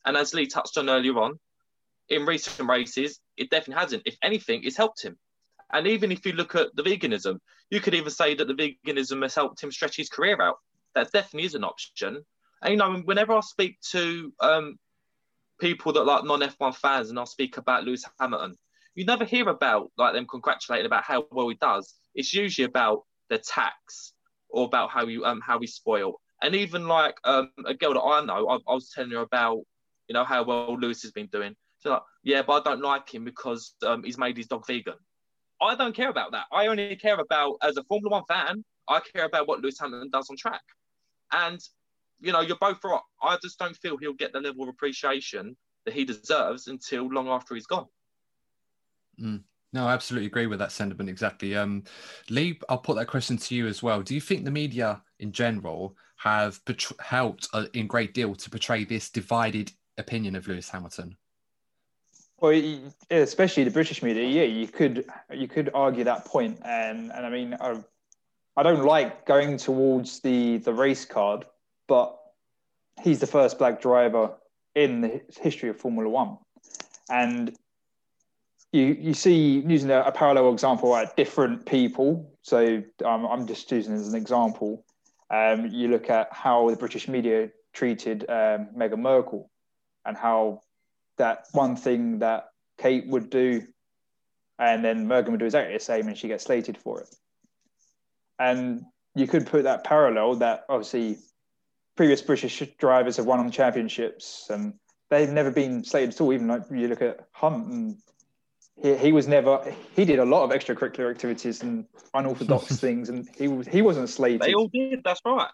And 0.05 0.17
as 0.17 0.33
Lee 0.33 0.47
touched 0.47 0.79
on 0.79 0.89
earlier 0.89 1.19
on, 1.19 1.39
in 2.09 2.27
recent 2.27 2.69
races, 2.69 3.21
it 3.37 3.51
definitely 3.51 3.81
hasn't. 3.81 4.03
If 4.07 4.17
anything, 4.23 4.65
it's 4.65 4.77
helped 4.77 5.03
him. 5.03 5.17
And 5.73 5.87
even 5.87 6.11
if 6.11 6.27
you 6.27 6.33
look 6.33 6.55
at 6.55 6.75
the 6.75 6.83
veganism, 6.83 7.39
you 7.71 7.81
could 7.81 7.95
even 7.95 8.11
say 8.11 8.35
that 8.35 8.49
the 8.49 8.55
veganism 8.55 9.23
has 9.23 9.35
helped 9.35 9.63
him 9.63 9.71
stretch 9.71 9.97
his 9.97 10.09
career 10.09 10.41
out. 10.43 10.57
That 10.95 11.13
definitely 11.13 11.47
is 11.47 11.55
an 11.55 11.65
option. 11.65 12.25
And 12.63 12.73
you 12.73 12.77
know, 12.77 13.03
whenever 13.05 13.33
I 13.33 13.41
speak 13.41 13.81
to 13.93 14.33
um, 14.41 14.79
people 15.61 15.93
that 15.93 16.05
like 16.05 16.25
non 16.25 16.41
F1 16.41 16.75
fans 16.77 17.11
and 17.11 17.19
I'll 17.19 17.27
speak 17.27 17.57
about 17.57 17.85
Lewis 17.85 18.05
Hamilton, 18.19 18.57
you 18.95 19.05
never 19.05 19.25
hear 19.25 19.49
about 19.49 19.91
like 19.97 20.15
them 20.15 20.27
congratulating 20.27 20.87
about 20.87 21.05
how 21.05 21.27
well 21.31 21.49
he 21.49 21.57
does. 21.57 21.95
It's 22.15 22.35
usually 22.35 22.65
about 22.65 23.05
the 23.29 23.39
tax 23.39 24.13
or 24.49 24.65
about 24.65 24.91
how 24.91 25.07
you 25.07 25.25
um 25.25 25.41
how 25.41 25.59
we 25.59 25.67
spoil. 25.67 26.21
And 26.43 26.55
even 26.55 26.89
like 26.89 27.17
um, 27.25 27.51
a 27.67 27.75
girl 27.75 27.95
that 27.95 28.01
I 28.01 28.25
know, 28.25 28.49
I, 28.49 28.55
I 28.55 28.75
was 28.75 28.91
telling 28.91 29.11
her 29.11 29.21
about 29.21 29.63
you 30.09 30.15
know 30.15 30.25
how 30.25 30.43
well 30.43 30.77
Lewis 30.79 31.03
has 31.03 31.13
been 31.13 31.29
doing. 31.29 31.55
She's 31.83 31.91
like, 31.91 32.03
yeah, 32.25 32.43
but 32.43 32.67
I 32.67 32.71
don't 32.71 32.83
like 32.83 33.13
him 33.13 33.25
because 33.25 33.75
um, 33.87 34.03
he's 34.03 34.19
made 34.19 34.37
his 34.37 34.47
dog 34.47 34.67
vegan. 34.67 34.95
I 35.63 35.75
don't 35.75 35.95
care 35.95 36.09
about 36.09 36.33
that. 36.33 36.45
I 36.53 36.67
only 36.67 36.97
care 36.97 37.19
about 37.19 37.57
as 37.63 37.77
a 37.77 37.85
Formula 37.85 38.11
One 38.11 38.25
fan. 38.27 38.65
I 38.89 39.01
care 39.15 39.25
about 39.25 39.47
what 39.47 39.61
Lewis 39.61 39.79
Hamilton 39.79 40.11
does 40.11 40.29
on 40.31 40.37
track. 40.37 40.63
And 41.33 41.61
you 42.21 42.33
know, 42.33 42.41
you're 42.41 42.57
both 42.57 42.83
right. 42.85 43.01
I 43.23 43.39
just 43.43 43.59
don't 43.59 43.77
feel 43.77 43.97
he'll 43.97 44.13
get 44.13 44.33
the 44.33 44.41
level 44.41 44.63
of 44.65 44.69
appreciation 44.69 45.57
that 45.85 45.95
he 45.95 46.05
deserves 46.05 46.69
until 46.69 47.09
long 47.09 47.29
after 47.29 47.55
he's 47.55 47.67
gone. 47.67 47.87
Mm. 49.21 49.43
No, 49.73 49.87
I 49.87 49.93
absolutely 49.93 50.27
agree 50.27 50.47
with 50.47 50.59
that 50.59 50.73
sentiment. 50.73 51.09
Exactly. 51.09 51.55
Um, 51.55 51.85
Lee, 52.29 52.59
I'll 52.69 52.79
put 52.79 52.97
that 52.97 53.07
question 53.07 53.37
to 53.37 53.55
you 53.55 53.69
as 53.69 53.83
well. 53.83 54.03
Do 54.03 54.15
you 54.15 54.21
think 54.21 54.45
the 54.45 54.51
media 54.51 55.01
in 55.21 55.31
general 55.31 55.97
have 56.17 56.61
helped 56.99 57.49
uh, 57.53 57.67
in 57.73 57.87
great 57.87 58.13
deal 58.13 58.35
to 58.35 58.51
portray 58.51 58.85
this 58.85 59.11
divided 59.11 59.71
opinion 59.97 60.35
of 60.35 60.49
Lewis 60.49 60.69
Hamilton? 60.69 61.17
Well, 62.41 62.59
especially 63.11 63.65
the 63.65 63.71
British 63.71 64.03
media, 64.03 64.27
yeah, 64.27 64.45
you 64.45 64.67
could 64.67 65.05
you 65.33 65.47
could 65.47 65.71
argue 65.75 66.05
that 66.05 66.25
point, 66.25 66.59
and 66.65 67.13
and 67.13 67.27
I 67.27 67.29
mean, 67.29 67.55
I, 67.61 67.77
I 68.57 68.63
don't 68.63 68.85
like 68.85 69.27
going 69.27 69.59
towards 69.59 70.21
the 70.21 70.57
the 70.57 70.73
race 70.73 71.05
card, 71.05 71.45
but 71.91 72.17
he's 73.03 73.19
the 73.19 73.27
first 73.27 73.59
black 73.59 73.83
driver 73.83 74.31
in 74.77 75.01
the 75.01 75.21
history 75.41 75.69
of 75.69 75.77
Formula 75.77 76.09
One, 76.09 76.39
and 77.11 77.53
you 78.73 78.97
you 79.07 79.13
see 79.13 79.59
using 79.67 79.91
a, 79.91 80.03
a 80.03 80.13
parallel 80.13 80.53
example 80.53 80.95
at 80.95 81.17
different 81.17 81.67
people. 81.67 82.33
So 82.43 82.81
um, 83.05 83.27
I'm 83.27 83.45
just 83.45 83.71
using 83.73 83.95
as 83.95 84.07
an 84.07 84.15
example. 84.15 84.85
Um, 85.31 85.67
you 85.67 85.89
look 85.89 86.09
at 86.11 86.29
how 86.31 86.71
the 86.71 86.77
British 86.77 87.09
media 87.09 87.51
treated 87.73 88.23
um, 88.31 88.69
Meghan 88.77 89.01
Markle, 89.01 89.51
and 90.07 90.17
how 90.17 90.63
that 91.17 91.49
one 91.51 91.75
thing 91.75 92.21
that 92.21 92.51
Kate 92.79 93.09
would 93.09 93.31
do, 93.31 93.67
and 94.61 94.85
then 94.85 95.09
Meghan 95.09 95.31
would 95.31 95.41
do 95.41 95.47
exactly 95.47 95.75
the 95.75 95.81
same, 95.81 96.07
and 96.07 96.17
she 96.17 96.29
gets 96.29 96.45
slated 96.45 96.79
for 96.79 97.01
it. 97.01 97.13
And 98.39 98.85
you 99.17 99.27
could 99.27 99.45
put 99.45 99.65
that 99.65 99.83
parallel 99.83 100.37
that 100.37 100.67
obviously 100.69 101.19
previous 101.97 102.23
British 102.23 102.63
drivers 102.79 103.17
have 103.17 103.27
won 103.27 103.41
on 103.41 103.51
championships, 103.51 104.49
and 104.51 104.75
they've 105.11 105.31
never 105.31 105.51
been 105.51 105.85
slated 105.85 106.15
at 106.15 106.21
all. 106.21 106.33
Even 106.33 106.49
like 106.49 106.63
you 106.71 106.89
look 106.89 107.03
at 107.03 107.21
Hunt 107.33 107.67
and 107.67 107.97
he, 108.83 108.97
he 108.97 109.13
was 109.13 109.29
never 109.29 109.75
he 109.95 110.05
did 110.05 110.19
a 110.19 110.25
lot 110.25 110.45
of 110.45 110.51
extracurricular 110.51 111.11
activities 111.11 111.63
and 111.63 111.87
unorthodox 112.15 112.77
things 112.81 113.09
and 113.09 113.29
he 113.37 113.47
was 113.47 113.67
he 113.67 113.83
wasn't 113.83 114.09
slated 114.09 114.41
they 114.41 114.55
all 114.55 114.69
did 114.69 115.03
that's 115.05 115.21
right 115.27 115.51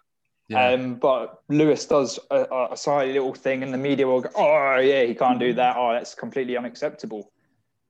yeah. 0.47 0.69
Um, 0.69 0.95
but 0.95 1.41
Lewis 1.49 1.85
does 1.85 2.19
a, 2.31 2.69
a 2.71 2.77
side 2.77 3.09
little 3.09 3.33
thing, 3.33 3.63
and 3.63 3.73
the 3.73 3.77
media 3.77 4.07
will 4.07 4.21
go, 4.21 4.29
"Oh, 4.35 4.79
yeah, 4.79 5.03
he 5.03 5.13
can't 5.13 5.39
do 5.39 5.53
that. 5.53 5.75
Oh, 5.77 5.91
that's 5.91 6.15
completely 6.15 6.55
unacceptable." 6.55 7.31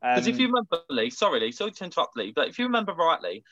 Because 0.01 0.27
um, 0.27 0.33
if 0.33 0.39
you 0.39 0.47
remember, 0.47 0.79
Lee, 0.89 1.09
sorry, 1.09 1.39
Lee, 1.39 1.51
sorry 1.51 1.71
to 1.71 1.83
interrupt, 1.83 2.17
Lee, 2.17 2.31
but 2.35 2.47
if 2.47 2.57
you 2.57 2.65
remember 2.65 2.93
rightly, 2.93 3.43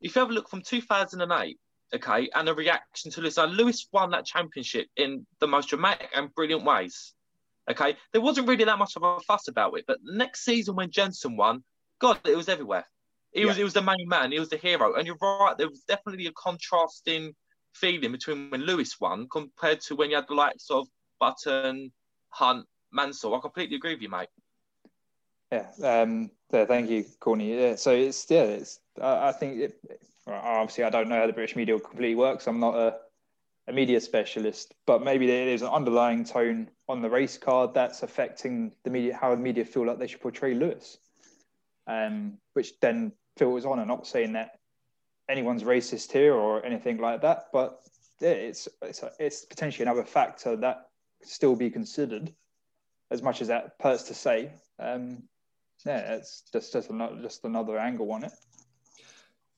if 0.00 0.14
you 0.14 0.20
have 0.20 0.30
a 0.30 0.32
look 0.32 0.48
from 0.48 0.62
2008, 0.62 1.58
okay, 1.94 2.28
and 2.34 2.48
a 2.48 2.54
reaction 2.54 3.10
to 3.12 3.42
uh, 3.42 3.46
Lewis 3.46 3.86
won 3.92 4.10
that 4.10 4.26
championship 4.26 4.86
in 4.96 5.26
the 5.40 5.46
most 5.46 5.68
dramatic 5.68 6.10
and 6.14 6.34
brilliant 6.34 6.64
ways. 6.64 7.12
Okay, 7.70 7.96
there 8.12 8.20
wasn't 8.20 8.48
really 8.48 8.64
that 8.64 8.78
much 8.78 8.96
of 8.96 9.02
a 9.02 9.20
fuss 9.20 9.48
about 9.48 9.78
it, 9.78 9.84
but 9.86 9.98
next 10.02 10.44
season 10.44 10.74
when 10.76 10.90
Jensen 10.90 11.36
won, 11.36 11.62
God, 12.00 12.18
it 12.24 12.36
was 12.36 12.48
everywhere. 12.48 12.84
He 13.32 13.42
yeah. 13.42 13.46
was, 13.46 13.56
he 13.56 13.64
was 13.64 13.74
the 13.74 13.82
main 13.82 14.08
man. 14.08 14.32
He 14.32 14.40
was 14.40 14.48
the 14.48 14.56
hero, 14.56 14.94
and 14.94 15.06
you're 15.06 15.16
right. 15.20 15.54
There 15.56 15.68
was 15.68 15.82
definitely 15.86 16.26
a 16.26 16.32
contrasting 16.32 17.34
feeling 17.74 18.12
between 18.12 18.50
when 18.50 18.62
Lewis 18.62 18.98
won 19.00 19.28
compared 19.30 19.80
to 19.82 19.94
when 19.94 20.10
you 20.10 20.16
had 20.16 20.26
the 20.28 20.34
likes 20.34 20.70
of 20.70 20.88
Button, 21.20 21.92
Hunt, 22.30 22.66
Mansell. 22.92 23.34
I 23.34 23.40
completely 23.40 23.76
agree 23.76 23.94
with 23.94 24.02
you, 24.02 24.08
mate. 24.08 24.28
Yeah, 25.52 25.66
um, 25.82 26.30
yeah 26.52 26.64
thank 26.64 26.90
you, 26.90 27.04
Courtney. 27.20 27.54
Yeah, 27.54 27.76
so 27.76 27.92
it's 27.92 28.28
yeah, 28.28 28.42
it's. 28.42 28.80
I, 29.00 29.28
I 29.28 29.32
think 29.32 29.60
it, 29.60 29.80
obviously 30.26 30.84
I 30.84 30.90
don't 30.90 31.08
know 31.08 31.18
how 31.20 31.26
the 31.26 31.32
British 31.32 31.56
media 31.56 31.78
completely 31.78 32.14
works. 32.14 32.46
I'm 32.46 32.60
not 32.60 32.76
a 32.76 32.96
a 33.70 33.72
media 33.72 34.00
specialist, 34.00 34.74
but 34.86 35.02
maybe 35.02 35.26
there 35.26 35.48
is 35.48 35.62
an 35.62 35.68
underlying 35.68 36.24
tone 36.24 36.68
on 36.88 37.02
the 37.02 37.08
race 37.08 37.38
card 37.38 37.72
that's 37.72 38.02
affecting 38.02 38.72
the 38.84 38.90
media, 38.90 39.16
how 39.16 39.30
the 39.30 39.40
media 39.40 39.64
feel 39.64 39.86
like 39.86 39.98
they 39.98 40.08
should 40.08 40.20
portray 40.20 40.54
Lewis, 40.54 40.98
um, 41.86 42.38
which 42.54 42.78
then 42.80 43.12
filters 43.36 43.64
on. 43.64 43.78
I'm 43.78 43.88
not 43.88 44.06
saying 44.06 44.32
that 44.32 44.58
anyone's 45.28 45.62
racist 45.62 46.10
here 46.10 46.34
or 46.34 46.64
anything 46.66 46.98
like 46.98 47.22
that, 47.22 47.46
but 47.52 47.80
yeah, 48.20 48.30
it's 48.30 48.68
it's, 48.82 49.02
a, 49.02 49.12
it's 49.18 49.44
potentially 49.44 49.84
another 49.84 50.04
factor 50.04 50.56
that 50.56 50.88
still 51.22 51.54
be 51.54 51.70
considered, 51.70 52.32
as 53.10 53.22
much 53.22 53.40
as 53.40 53.48
that 53.48 53.74
hurts 53.80 54.04
to 54.04 54.14
say. 54.14 54.50
Um, 54.78 55.22
yeah, 55.86 56.14
it's 56.14 56.42
just 56.52 56.72
just 56.72 56.90
another 56.90 57.22
just 57.22 57.44
another 57.44 57.78
angle 57.78 58.10
on 58.12 58.24
it. 58.24 58.32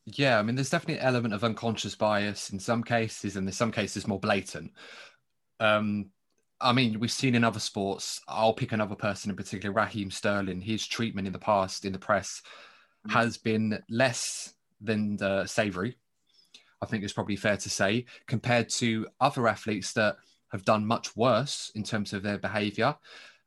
Yeah, 0.04 0.38
I 0.38 0.42
mean, 0.42 0.56
there's 0.56 0.70
definitely 0.70 1.00
an 1.00 1.06
element 1.06 1.34
of 1.34 1.44
unconscious 1.44 1.94
bias 1.94 2.50
in 2.50 2.58
some 2.58 2.82
cases, 2.82 3.36
and 3.36 3.46
in 3.46 3.52
some 3.52 3.70
cases 3.70 4.06
more 4.06 4.18
blatant. 4.18 4.72
Um, 5.60 6.10
I 6.60 6.72
mean, 6.72 6.98
we've 6.98 7.10
seen 7.10 7.34
in 7.34 7.44
other 7.44 7.60
sports. 7.60 8.20
I'll 8.26 8.52
pick 8.52 8.72
another 8.72 8.94
person 8.96 9.30
in 9.30 9.36
particular, 9.36 9.74
Raheem 9.74 10.10
Sterling. 10.10 10.60
His 10.60 10.86
treatment 10.86 11.26
in 11.26 11.32
the 11.32 11.38
past 11.38 11.84
in 11.84 11.92
the 11.92 11.98
press 11.98 12.42
mm-hmm. 13.06 13.16
has 13.16 13.36
been 13.36 13.80
less 13.88 14.54
than 14.80 15.18
uh, 15.22 15.46
savoury. 15.46 15.96
I 16.80 16.86
think 16.86 17.04
it's 17.04 17.12
probably 17.12 17.36
fair 17.36 17.56
to 17.56 17.70
say, 17.70 18.06
compared 18.26 18.68
to 18.70 19.06
other 19.20 19.46
athletes 19.46 19.92
that 19.92 20.16
have 20.50 20.64
done 20.64 20.84
much 20.84 21.16
worse 21.16 21.70
in 21.76 21.84
terms 21.84 22.12
of 22.12 22.22
their 22.22 22.38
behaviour 22.38 22.96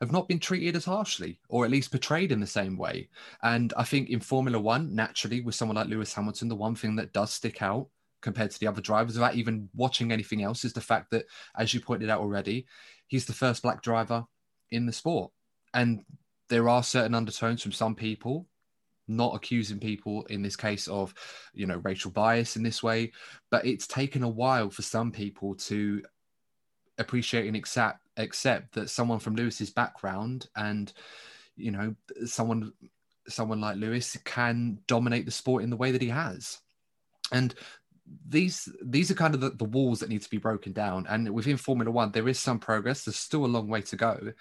have 0.02 0.12
not 0.12 0.28
been 0.28 0.40
treated 0.40 0.76
as 0.76 0.86
harshly 0.86 1.40
or 1.48 1.66
at 1.66 1.72
least 1.72 1.92
portrayed 1.92 2.32
in 2.32 2.40
the 2.40 2.48
same 2.48 2.78
way. 2.78 3.10
And 3.44 3.74
I 3.78 3.84
think 3.84 4.10
in 4.10 4.20
Formula 4.20 4.60
One, 4.60 4.94
naturally, 4.94 5.42
with 5.42 5.56
someone 5.56 5.76
like 5.78 5.88
Lewis 5.88 6.14
Hamilton, 6.14 6.50
the 6.50 6.56
one 6.56 6.76
thing 6.76 6.96
that 6.98 7.14
does 7.14 7.32
stick 7.32 7.62
out 7.62 7.88
compared 8.22 8.52
to 8.52 8.60
the 8.60 8.68
other 8.68 8.82
drivers 8.82 9.16
without 9.16 9.36
even 9.36 9.70
watching 9.76 10.12
anything 10.12 10.44
else 10.44 10.66
is 10.66 10.74
the 10.74 10.82
fact 10.82 11.12
that, 11.12 11.26
as 11.58 11.74
you 11.74 11.80
pointed 11.80 12.10
out 12.10 12.20
already, 12.20 12.66
he's 13.08 13.26
the 13.26 13.34
first 13.34 13.62
black 13.64 13.82
driver 13.82 14.26
in 14.72 14.86
the 14.86 14.92
sport. 14.92 15.32
And 15.74 16.04
there 16.50 16.70
are 16.70 16.84
certain 16.84 17.16
undertones 17.16 17.62
from 17.62 17.72
some 17.72 17.96
people 17.96 18.48
not 19.08 19.36
accusing 19.36 19.80
people 19.80 20.26
in 20.26 20.42
this 20.42 20.56
case 20.56 20.88
of 20.88 21.14
you 21.54 21.68
know 21.68 21.78
racial 21.84 22.10
bias 22.10 22.56
in 22.56 22.64
this 22.64 22.82
way 22.82 23.12
but 23.52 23.64
it's 23.66 23.86
taken 23.86 24.24
a 24.24 24.28
while 24.28 24.70
for 24.70 24.82
some 24.82 25.12
people 25.12 25.54
to 25.54 26.02
appreciate 26.98 27.46
and 27.46 27.56
accept 27.56 28.00
accept 28.18 28.74
that 28.76 28.90
someone 28.90 29.20
from 29.20 29.36
Lewis's 29.36 29.70
background 29.70 30.48
and 30.56 30.92
you 31.56 31.72
know 31.72 31.96
someone 32.26 32.74
someone 33.28 33.62
like 33.62 33.78
Lewis 33.78 34.18
can 34.24 34.80
dominate 34.88 35.26
the 35.26 35.32
sport 35.32 35.64
in 35.64 35.70
the 35.70 35.78
way 35.78 35.92
that 35.92 36.02
he 36.02 36.10
has. 36.10 36.60
And 37.32 37.56
these 38.28 38.70
these 38.84 39.10
are 39.10 39.16
kind 39.16 39.34
of 39.34 39.42
the, 39.42 39.50
the 39.52 39.66
walls 39.66 40.00
that 40.00 40.10
need 40.10 40.22
to 40.22 40.30
be 40.30 40.38
broken 40.38 40.74
down. 40.74 41.06
And 41.10 41.30
within 41.32 41.58
Formula 41.58 41.92
One, 41.92 42.12
there 42.12 42.28
is 42.28 42.40
some 42.40 42.60
progress. 42.60 43.04
There's 43.04 43.16
still 43.16 43.46
a 43.46 43.48
long 43.48 43.68
way 43.68 43.82
to 43.82 43.96
go. 43.96 44.34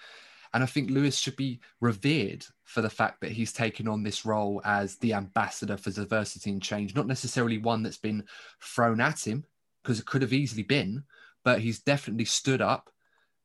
And 0.53 0.63
I 0.63 0.67
think 0.67 0.89
Lewis 0.89 1.17
should 1.17 1.35
be 1.35 1.59
revered 1.81 2.45
for 2.63 2.81
the 2.81 2.89
fact 2.89 3.19
that 3.21 3.31
he's 3.31 3.51
taken 3.51 3.89
on 3.89 4.03
this 4.03 4.25
role 4.25 4.61
as 4.63 4.95
the 4.97 5.13
ambassador 5.13 5.75
for 5.75 5.91
diversity 5.91 6.49
and 6.49 6.61
change, 6.61 6.95
not 6.95 7.07
necessarily 7.07 7.57
one 7.57 7.83
that's 7.83 7.97
been 7.97 8.23
thrown 8.61 9.01
at 9.01 9.27
him, 9.27 9.43
because 9.83 9.99
it 9.99 10.05
could 10.05 10.21
have 10.21 10.31
easily 10.31 10.63
been, 10.63 11.03
but 11.43 11.59
he's 11.59 11.79
definitely 11.79 12.23
stood 12.23 12.61
up 12.61 12.89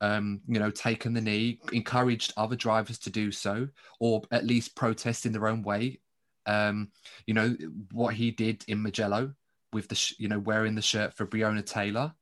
um, 0.00 0.40
you 0.46 0.58
know, 0.58 0.70
taken 0.70 1.12
the 1.12 1.20
knee, 1.20 1.60
encouraged 1.72 2.32
other 2.36 2.56
drivers 2.56 2.98
to 3.00 3.10
do 3.10 3.30
so, 3.30 3.68
or 3.98 4.22
at 4.30 4.46
least 4.46 4.74
protest 4.74 5.26
in 5.26 5.32
their 5.32 5.48
own 5.48 5.62
way. 5.62 6.00
Um, 6.46 6.90
you 7.26 7.34
know, 7.34 7.54
what 7.92 8.14
he 8.14 8.30
did 8.30 8.64
in 8.66 8.82
Mugello 8.82 9.34
with 9.72 9.88
the, 9.88 9.94
sh- 9.94 10.14
you 10.18 10.28
know, 10.28 10.38
wearing 10.38 10.74
the 10.74 10.82
shirt 10.82 11.14
for 11.14 11.26
Breonna 11.26 11.64
Taylor 11.64 12.12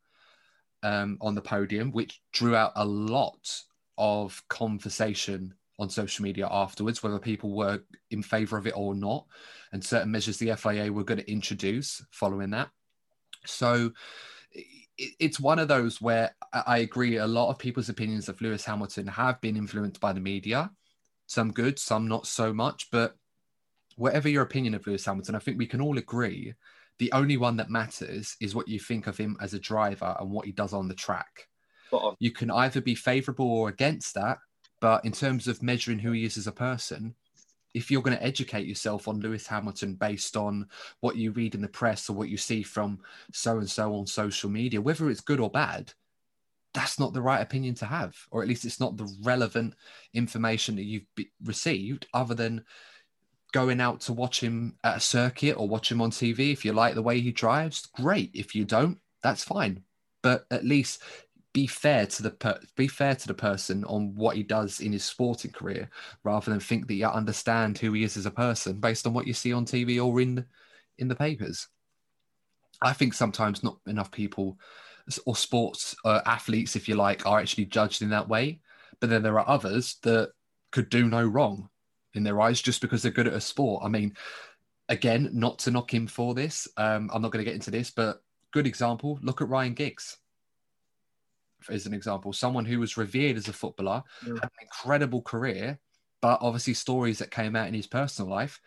um, 0.83 1.19
on 1.21 1.35
the 1.35 1.41
podium, 1.41 1.93
which 1.93 2.21
drew 2.33 2.57
out 2.57 2.73
a 2.77 2.85
lot 2.85 3.63
of 3.97 4.43
conversation 4.49 5.55
on 5.79 5.89
social 5.89 6.25
media 6.25 6.49
afterwards, 6.51 7.03
whether 7.03 7.19
people 7.19 7.55
were 7.55 7.81
in 8.11 8.23
favour 8.23 8.59
of 8.59 8.67
it 8.67 8.75
or 8.77 8.95
not, 8.95 9.27
and 9.73 9.85
certain 9.85 10.11
measures 10.11 10.39
the 10.39 10.55
FIA 10.57 10.93
were 10.93 11.05
going 11.05 11.21
to 11.21 11.31
introduce 11.31 12.05
following 12.11 12.51
that. 12.51 12.69
So 13.47 13.93
it's 14.99 15.41
one 15.41 15.59
of 15.59 15.69
those 15.69 16.01
where 16.01 16.35
I 16.53 16.79
agree. 16.79 17.17
A 17.17 17.27
lot 17.27 17.51
of 17.51 17.59
people's 17.59 17.89
opinions 17.89 18.29
of 18.29 18.41
Lewis 18.41 18.65
Hamilton 18.65 19.07
have 19.07 19.41
been 19.41 19.57
influenced 19.57 20.01
by 20.01 20.13
the 20.13 20.21
media, 20.21 20.71
some 21.27 21.53
good, 21.53 21.79
some 21.79 22.09
not 22.09 22.27
so 22.27 22.53
much. 22.53 22.89
But 22.91 23.15
whatever 23.97 24.29
your 24.29 24.43
opinion 24.43 24.75
of 24.75 24.87
Lewis 24.87 25.05
Hamilton, 25.05 25.35
I 25.35 25.39
think 25.39 25.59
we 25.59 25.67
can 25.67 25.81
all 25.81 25.99
agree 25.99 26.55
the 26.99 27.13
only 27.13 27.37
one 27.37 27.57
that 27.57 27.71
matters 27.71 28.37
is 28.41 28.55
what 28.55 28.69
you 28.69 28.79
think 28.79 29.07
of 29.07 29.17
him 29.17 29.37
as 29.41 29.55
a 29.55 29.61
driver 29.61 30.17
and 30.19 30.31
what 30.31 30.47
he 30.47 30.53
does 30.53 30.73
on 30.73 30.89
the 30.89 30.95
track. 30.95 31.47
You 32.19 32.33
can 32.33 32.51
either 32.51 32.81
be 32.81 32.95
favourable 32.97 33.51
or 33.51 33.69
against 33.69 34.15
that, 34.15 34.39
but 34.81 35.05
in 35.05 35.13
terms 35.13 35.47
of 35.47 35.63
measuring 35.63 36.01
who 36.01 36.13
he 36.13 36.25
is 36.25 36.37
as 36.37 36.49
a 36.49 36.53
person, 36.53 37.15
if 37.79 37.91
you're 37.91 38.03
going 38.03 38.17
to 38.17 38.23
educate 38.23 38.67
yourself 38.67 39.07
on 39.07 39.21
Lewis 39.21 39.47
Hamilton 39.47 39.95
based 39.95 40.37
on 40.37 40.67
what 41.01 41.17
you 41.17 41.31
read 41.31 41.55
in 41.55 41.63
the 41.63 41.69
press 41.69 42.11
or 42.11 42.15
what 42.15 42.29
you 42.29 42.37
see 42.37 42.63
from 42.63 42.99
so 43.33 43.59
and 43.59 43.71
so 43.71 43.95
on 43.95 44.07
social 44.07 44.51
media, 44.51 44.81
whether 44.81 45.09
it's 45.09 45.21
good 45.21 45.39
or 45.39 45.49
bad, 45.49 45.93
that's 46.75 46.99
not 46.99 47.13
the 47.13 47.23
right 47.23 47.41
opinion 47.41 47.75
to 47.77 47.87
have, 47.87 48.17
or 48.33 48.43
at 48.43 48.49
least 48.49 48.65
it's 48.65 48.81
not 48.81 48.97
the 48.97 49.09
relevant 49.23 49.75
information 50.13 50.75
that 50.77 50.85
you've 50.85 51.07
be- 51.15 51.31
received, 51.45 52.07
other 52.13 52.35
than 52.35 52.65
going 53.53 53.81
out 53.81 54.01
to 54.01 54.13
watch 54.13 54.41
him 54.41 54.77
at 54.83 54.99
a 54.99 55.01
circuit 55.01 55.53
or 55.53 55.69
watch 55.69 55.91
him 55.91 56.03
on 56.03 56.11
TV. 56.11 56.53
If 56.53 56.65
you 56.65 56.73
like 56.73 56.95
the 56.95 57.03
way 57.03 57.21
he 57.21 57.33
drives, 57.33 57.87
great. 57.87 58.31
If 58.35 58.55
you 58.55 58.65
don't, 58.65 58.99
that's 59.23 59.45
fine. 59.45 59.85
But 60.23 60.47
at 60.51 60.65
least 60.65 61.03
be 61.59 61.67
fair 61.67 62.07
to 62.07 62.23
the 62.23 62.31
per- 62.31 62.61
be 62.77 62.87
fair 62.87 63.17
to 63.17 63.27
the 63.27 63.35
person 63.35 63.85
on 63.87 64.15
what 64.15 64.37
he 64.37 64.45
does 64.45 64.79
in 64.79 64.93
his 64.93 65.05
sporting 65.05 65.51
career, 65.51 65.91
rather 66.23 66.53
than 66.53 66.61
think 66.61 66.87
that 66.87 66.95
you 66.95 67.05
understand 67.05 67.77
who 67.77 67.93
he 67.95 68.05
is 68.05 68.17
as 68.17 68.27
a 68.27 68.31
person 68.31 68.79
based 68.79 69.09
on 69.09 69.13
what 69.13 69.27
you 69.27 69.35
see 69.35 69.53
on 69.53 69.65
TV 69.65 70.01
or 70.01 70.21
in 70.21 70.47
in 70.99 71.09
the 71.09 71.17
papers. 71.17 71.67
I 72.81 72.93
think 72.93 73.13
sometimes 73.13 73.65
not 73.65 73.79
enough 73.89 74.13
people 74.13 74.57
or 75.27 75.35
sports 75.35 75.97
uh, 76.05 76.21
athletes, 76.27 76.77
if 76.77 76.89
you 76.89 76.95
like, 76.95 77.27
are 77.27 77.41
actually 77.41 77.65
judged 77.65 78.03
in 78.03 78.11
that 78.11 78.29
way. 78.29 78.61
But 79.01 79.11
then 79.11 79.25
there 79.25 79.41
are 79.41 79.49
others 79.49 79.97
that 80.03 80.31
could 80.71 80.91
do 80.91 81.09
no 81.09 81.25
wrong 81.25 81.69
in 82.15 82.23
their 82.23 82.41
eyes 82.41 82.63
just 82.63 82.81
because 82.81 83.03
they're 83.03 83.11
good 83.11 83.27
at 83.27 83.33
a 83.33 83.41
sport. 83.41 83.83
I 83.85 83.89
mean, 83.89 84.15
again, 84.89 85.31
not 85.33 85.59
to 85.61 85.73
knock 85.73 85.93
him 85.93 86.07
for 86.07 86.35
this. 86.35 86.69
Um, 86.77 87.11
I'm 87.13 87.21
not 87.21 87.33
going 87.33 87.45
to 87.45 87.51
get 87.51 87.57
into 87.57 87.73
this, 87.73 87.91
but 87.91 88.23
good 88.53 88.69
example. 88.69 89.19
Look 89.23 89.41
at 89.41 89.49
Ryan 89.49 89.75
Giggs 89.75 90.19
as 91.69 91.87
an 91.87 91.95
example, 91.95 92.33
someone 92.33 92.65
who 92.65 92.81
was 92.81 92.97
revered 92.97 93.37
as 93.37 93.49
a 93.49 93.53
footballer, 93.53 94.03
had 94.23 94.45
an 94.45 94.51
incredible 94.63 95.23
career, 95.23 95.79
but 96.21 96.39
obviously 96.41 96.75
stories 96.75 97.19
that 97.19 97.31
came 97.31 97.57
out 97.57 97.69
in 97.69 97.75
his 97.75 97.87
personal 97.87 98.31
life 98.31 98.61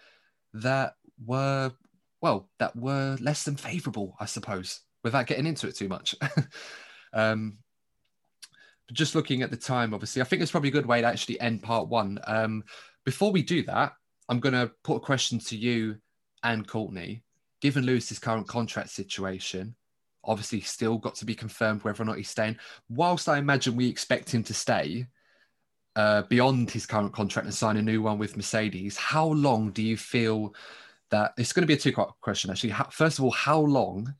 that 0.53 0.93
were, 1.25 1.71
well, 2.21 2.49
that 2.59 2.75
were 2.75 3.17
less 3.19 3.43
than 3.43 3.55
favourable, 3.55 4.15
I 4.19 4.25
suppose, 4.25 4.81
without 5.03 5.27
getting 5.27 5.45
into 5.45 5.67
it 5.67 5.75
too 5.75 5.87
much. 5.87 6.15
um, 7.13 7.57
just 8.91 9.15
looking 9.15 9.41
at 9.41 9.51
the 9.51 9.57
time, 9.57 9.93
obviously, 9.93 10.21
I 10.21 10.25
think 10.25 10.41
it's 10.41 10.51
probably 10.51 10.69
a 10.69 10.73
good 10.73 10.85
way 10.85 11.01
to 11.01 11.07
actually 11.07 11.39
end 11.39 11.63
part 11.63 11.87
one. 11.87 12.19
Um, 12.25 12.63
before 13.05 13.31
we 13.31 13.41
do 13.41 13.63
that, 13.63 13.93
I'm 14.29 14.39
going 14.39 14.53
to 14.53 14.71
put 14.83 14.97
a 14.97 15.01
question 15.01 15.39
to 15.39 15.57
you 15.57 15.97
and 16.43 16.67
Courtney. 16.67 17.23
Given 17.61 17.85
Lewis's 17.85 18.19
current 18.19 18.47
contract 18.47 18.89
situation, 18.89 19.75
obviously 20.23 20.61
still 20.61 20.97
got 20.97 21.15
to 21.15 21.25
be 21.25 21.35
confirmed 21.35 21.83
whether 21.83 22.01
or 22.01 22.05
not 22.05 22.17
he's 22.17 22.29
staying. 22.29 22.57
Whilst 22.89 23.27
I 23.27 23.37
imagine 23.37 23.75
we 23.75 23.87
expect 23.87 24.33
him 24.33 24.43
to 24.43 24.53
stay 24.53 25.07
uh, 25.95 26.23
beyond 26.23 26.71
his 26.71 26.85
current 26.85 27.13
contract 27.13 27.45
and 27.45 27.53
sign 27.53 27.77
a 27.77 27.81
new 27.81 28.01
one 28.01 28.17
with 28.17 28.37
Mercedes, 28.37 28.97
how 28.97 29.27
long 29.27 29.71
do 29.71 29.81
you 29.81 29.97
feel 29.97 30.53
that 31.09 31.33
it's 31.37 31.53
going 31.53 31.63
to 31.63 31.67
be 31.67 31.73
a 31.73 31.77
two 31.77 31.91
question 32.21 32.49
actually? 32.49 32.69
How, 32.69 32.85
first 32.85 33.19
of 33.19 33.25
all, 33.25 33.31
how 33.31 33.59
long 33.59 34.13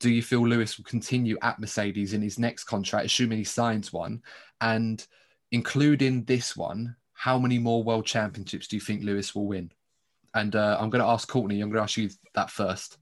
do 0.00 0.10
you 0.10 0.22
feel 0.22 0.46
Lewis 0.46 0.76
will 0.76 0.84
continue 0.84 1.38
at 1.42 1.58
Mercedes 1.58 2.12
in 2.12 2.22
his 2.22 2.38
next 2.38 2.64
contract, 2.64 3.06
assuming 3.06 3.38
he 3.38 3.44
signs 3.44 3.92
one? 3.92 4.22
And 4.60 5.06
including 5.52 6.24
this 6.24 6.56
one, 6.56 6.96
how 7.12 7.38
many 7.38 7.58
more 7.58 7.82
world 7.82 8.04
championships 8.04 8.68
do 8.68 8.76
you 8.76 8.80
think 8.80 9.02
Lewis 9.02 9.34
will 9.34 9.46
win? 9.46 9.70
And 10.34 10.54
uh, 10.54 10.76
I'm 10.78 10.90
going 10.90 11.02
to 11.02 11.08
ask 11.08 11.26
Courtney, 11.28 11.60
I'm 11.60 11.70
going 11.70 11.78
to 11.78 11.82
ask 11.82 11.96
you 11.96 12.10
that 12.34 12.50
first. 12.50 12.98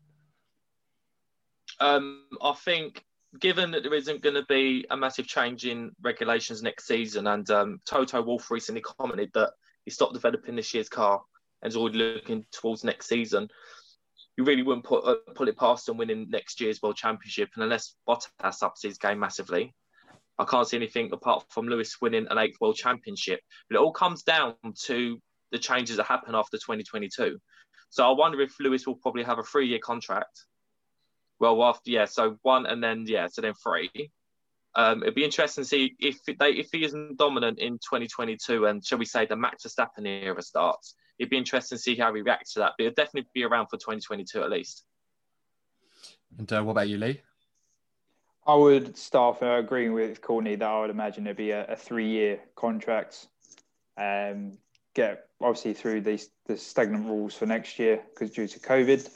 Um, 1.84 2.22
I 2.40 2.54
think 2.54 3.04
given 3.40 3.70
that 3.72 3.82
there 3.82 3.92
isn't 3.92 4.22
going 4.22 4.36
to 4.36 4.46
be 4.48 4.86
a 4.90 4.96
massive 4.96 5.26
change 5.26 5.66
in 5.66 5.92
regulations 6.00 6.62
next 6.62 6.86
season, 6.86 7.26
and 7.26 7.50
um, 7.50 7.80
Toto 7.84 8.22
Wolff 8.22 8.50
recently 8.50 8.80
commented 8.80 9.30
that 9.34 9.50
he 9.84 9.90
stopped 9.90 10.14
developing 10.14 10.56
this 10.56 10.72
year's 10.72 10.88
car 10.88 11.20
and 11.60 11.70
is 11.70 11.76
already 11.76 11.98
looking 11.98 12.46
towards 12.52 12.84
next 12.84 13.06
season. 13.06 13.48
You 14.38 14.44
really 14.44 14.62
wouldn't 14.62 14.86
put 14.86 15.04
uh, 15.04 15.16
pull 15.34 15.48
it 15.48 15.58
past 15.58 15.86
him 15.86 15.98
winning 15.98 16.30
next 16.30 16.58
year's 16.58 16.80
World 16.80 16.96
Championship, 16.96 17.50
and 17.54 17.64
unless 17.64 17.96
Bottas 18.08 18.62
ups 18.62 18.82
his 18.82 18.96
game 18.96 19.18
massively, 19.18 19.74
I 20.38 20.44
can't 20.44 20.66
see 20.66 20.78
anything 20.78 21.10
apart 21.12 21.44
from 21.50 21.68
Lewis 21.68 22.00
winning 22.00 22.26
an 22.30 22.38
eighth 22.38 22.62
World 22.62 22.76
Championship. 22.76 23.40
But 23.68 23.76
it 23.76 23.82
all 23.82 23.92
comes 23.92 24.22
down 24.22 24.54
to 24.84 25.20
the 25.52 25.58
changes 25.58 25.98
that 25.98 26.06
happen 26.06 26.34
after 26.34 26.56
2022. 26.56 27.38
So 27.90 28.08
I 28.08 28.10
wonder 28.12 28.40
if 28.40 28.54
Lewis 28.58 28.86
will 28.86 28.96
probably 28.96 29.22
have 29.24 29.38
a 29.38 29.42
three-year 29.42 29.80
contract 29.80 30.46
well, 31.40 31.62
after 31.64 31.90
yeah, 31.90 32.04
so 32.04 32.38
one 32.42 32.66
and 32.66 32.82
then 32.82 33.04
yeah, 33.06 33.26
so 33.26 33.42
then 33.42 33.54
three. 33.54 34.10
Um, 34.76 35.02
it'd 35.02 35.14
be 35.14 35.24
interesting 35.24 35.62
to 35.62 35.68
see 35.68 35.94
if 36.00 36.18
they 36.24 36.50
if 36.50 36.68
he 36.72 36.84
isn't 36.84 37.16
dominant 37.16 37.58
in 37.58 37.74
2022 37.74 38.66
and 38.66 38.84
shall 38.84 38.98
we 38.98 39.04
say 39.04 39.24
the 39.26 39.36
Max 39.36 39.64
Verstappen 39.64 40.06
era 40.06 40.42
starts. 40.42 40.94
It'd 41.18 41.30
be 41.30 41.38
interesting 41.38 41.78
to 41.78 41.82
see 41.82 41.94
how 41.94 42.12
he 42.12 42.22
reacts 42.22 42.54
to 42.54 42.60
that. 42.60 42.72
But 42.76 42.86
it'll 42.86 42.94
definitely 42.94 43.30
be 43.32 43.44
around 43.44 43.66
for 43.66 43.76
2022 43.76 44.42
at 44.42 44.50
least. 44.50 44.84
And 46.38 46.52
uh, 46.52 46.62
what 46.62 46.72
about 46.72 46.88
you, 46.88 46.98
Lee? 46.98 47.20
I 48.46 48.54
would 48.54 48.96
start 48.96 49.42
uh, 49.42 49.58
agreeing 49.58 49.92
with 49.92 50.20
Courtney 50.20 50.56
that 50.56 50.68
I 50.68 50.80
would 50.80 50.90
imagine 50.90 51.26
it'd 51.26 51.36
be 51.36 51.52
a, 51.52 51.66
a 51.66 51.76
three-year 51.76 52.40
contract. 52.56 53.28
Um, 53.96 54.58
get 54.94 55.28
obviously 55.40 55.74
through 55.74 56.00
these 56.00 56.30
the 56.46 56.56
stagnant 56.56 57.06
rules 57.06 57.34
for 57.34 57.46
next 57.46 57.78
year 57.78 58.00
because 58.10 58.30
due 58.30 58.46
to 58.46 58.58
COVID 58.58 59.08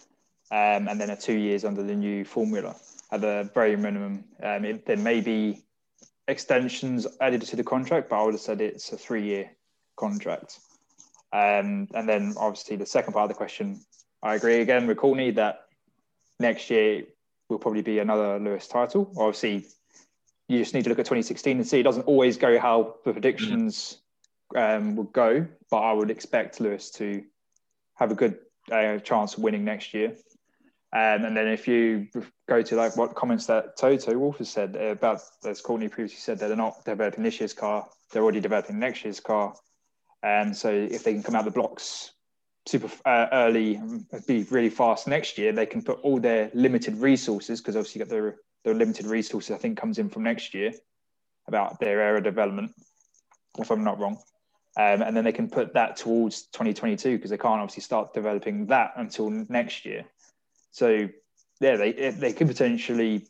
um, 0.51 0.89
and 0.89 1.01
then 1.01 1.11
a 1.11 1.17
two 1.17 1.37
years 1.37 1.65
under 1.65 1.83
the 1.83 1.95
new 1.95 2.25
formula 2.25 2.77
at 3.11 3.21
the 3.21 3.51
very 3.55 3.77
minimum. 3.77 4.25
Um, 4.43 4.65
it, 4.65 4.87
there 4.87 4.97
may 4.97 5.21
be 5.21 5.63
extensions 6.27 7.07
added 7.21 7.43
to 7.43 7.57
the 7.57 7.65
contract, 7.65 8.11
but 8.11 8.21
I 8.21 8.25
would 8.25 8.35
have 8.35 8.41
said 8.41 8.61
it's 8.61 8.93
a 8.93 8.97
three 8.97 9.25
year 9.25 9.51
contract. 9.97 10.61
Um, 11.33 11.89
and 11.95 12.09
then 12.09 12.35
obviously 12.39 12.77
the 12.77 12.87
second 12.87 13.13
part 13.13 13.25
of 13.25 13.29
the 13.29 13.35
question, 13.35 13.81
I 14.23 14.35
agree 14.35 14.61
again 14.61 14.87
with 14.87 14.97
Courtney 14.97 15.31
that 15.33 15.67
next 16.41 16.71
year 16.71 17.05
will 17.49 17.59
probably 17.59 17.83
be 17.83 17.99
another 17.99 18.39
Lewis 18.39 18.67
title. 18.67 19.13
Obviously, 19.17 19.67
you 20.49 20.59
just 20.59 20.75
need 20.75 20.85
to 20.85 20.89
look 20.89 20.99
at 20.99 21.05
2016 21.05 21.59
and 21.59 21.67
see 21.67 21.81
it 21.81 21.83
doesn't 21.83 22.03
always 22.03 22.37
go 22.37 22.59
how 22.59 22.97
the 23.05 23.13
predictions 23.13 23.99
um, 24.57 24.97
would 24.97 25.13
go, 25.13 25.47
but 25.71 25.79
I 25.79 25.93
would 25.93 26.11
expect 26.11 26.61
Lewis 26.61 26.91
to 26.93 27.23
have 27.97 28.11
a 28.11 28.15
good 28.15 28.39
uh, 28.73 28.99
chance 28.99 29.35
of 29.37 29.43
winning 29.43 29.65
next 29.65 29.93
year. 29.93 30.17
Um, 30.91 31.25
and 31.25 31.37
then 31.37 31.49
if 31.49 31.69
you 31.69 32.09
go 32.49 32.63
to 32.63 32.77
like 32.77 32.97
what 32.97 33.15
comments 33.15 33.47
that 33.47 33.77
Toto 33.77 34.17
Wolff 34.17 34.39
has 34.39 34.49
said 34.49 34.75
about, 34.75 35.21
as 35.45 35.61
Courtney 35.61 35.89
previously 35.89 36.19
said, 36.19 36.39
that 36.39 36.49
they're 36.49 36.57
not 36.57 36.85
developing 36.85 37.25
this 37.25 37.41
year's 37.41 37.53
car, 37.53 37.87
they're 38.11 38.23
already 38.23 38.41
developing 38.41 38.79
next 38.79 39.05
year's 39.05 39.21
car. 39.21 39.55
And 40.23 40.57
so 40.57 40.71
if 40.71 41.05
they 41.05 41.13
can 41.13 41.23
come 41.23 41.35
out 41.35 41.45
the 41.45 41.51
blocks 41.51 42.13
super 42.69 42.91
uh, 43.07 43.27
early 43.33 43.81
be 44.27 44.45
really 44.51 44.71
fast 44.71 45.09
next 45.09 45.39
year, 45.39 45.53
they 45.53 45.67
can 45.67 45.83
put 45.83 46.01
all 46.01 46.21
their 46.21 46.51
limited 46.55 46.97
resources, 46.97 47.61
because 47.61 47.77
obviously 47.77 48.01
got 48.01 48.09
their, 48.09 48.37
their 48.65 48.75
limited 48.75 49.07
resources, 49.07 49.51
I 49.51 49.59
think 49.59 49.79
comes 49.79 49.99
in 49.99 50.09
from 50.09 50.23
next 50.23 50.55
year 50.55 50.73
about 51.47 51.81
their 51.81 52.01
area 52.01 52.21
development, 52.21 52.73
if 53.59 53.71
I'm 53.71 53.85
not 53.85 53.99
wrong. 53.99 54.19
Um, 54.77 55.03
and 55.03 55.17
then 55.17 55.25
they 55.25 55.33
can 55.33 55.49
put 55.51 55.75
that 55.75 55.97
towards 55.97 56.43
2022 56.53 57.17
because 57.17 57.31
they 57.31 57.39
can't 57.39 57.61
obviously 57.61 57.83
start 57.83 58.15
developing 58.15 58.67
that 58.67 58.93
until 58.97 59.31
next 59.31 59.85
year. 59.85 60.05
So 60.79 61.09
yeah, 61.61 61.77
they 61.77 61.93
they 61.93 62.33
could 62.33 62.47
potentially. 62.47 63.27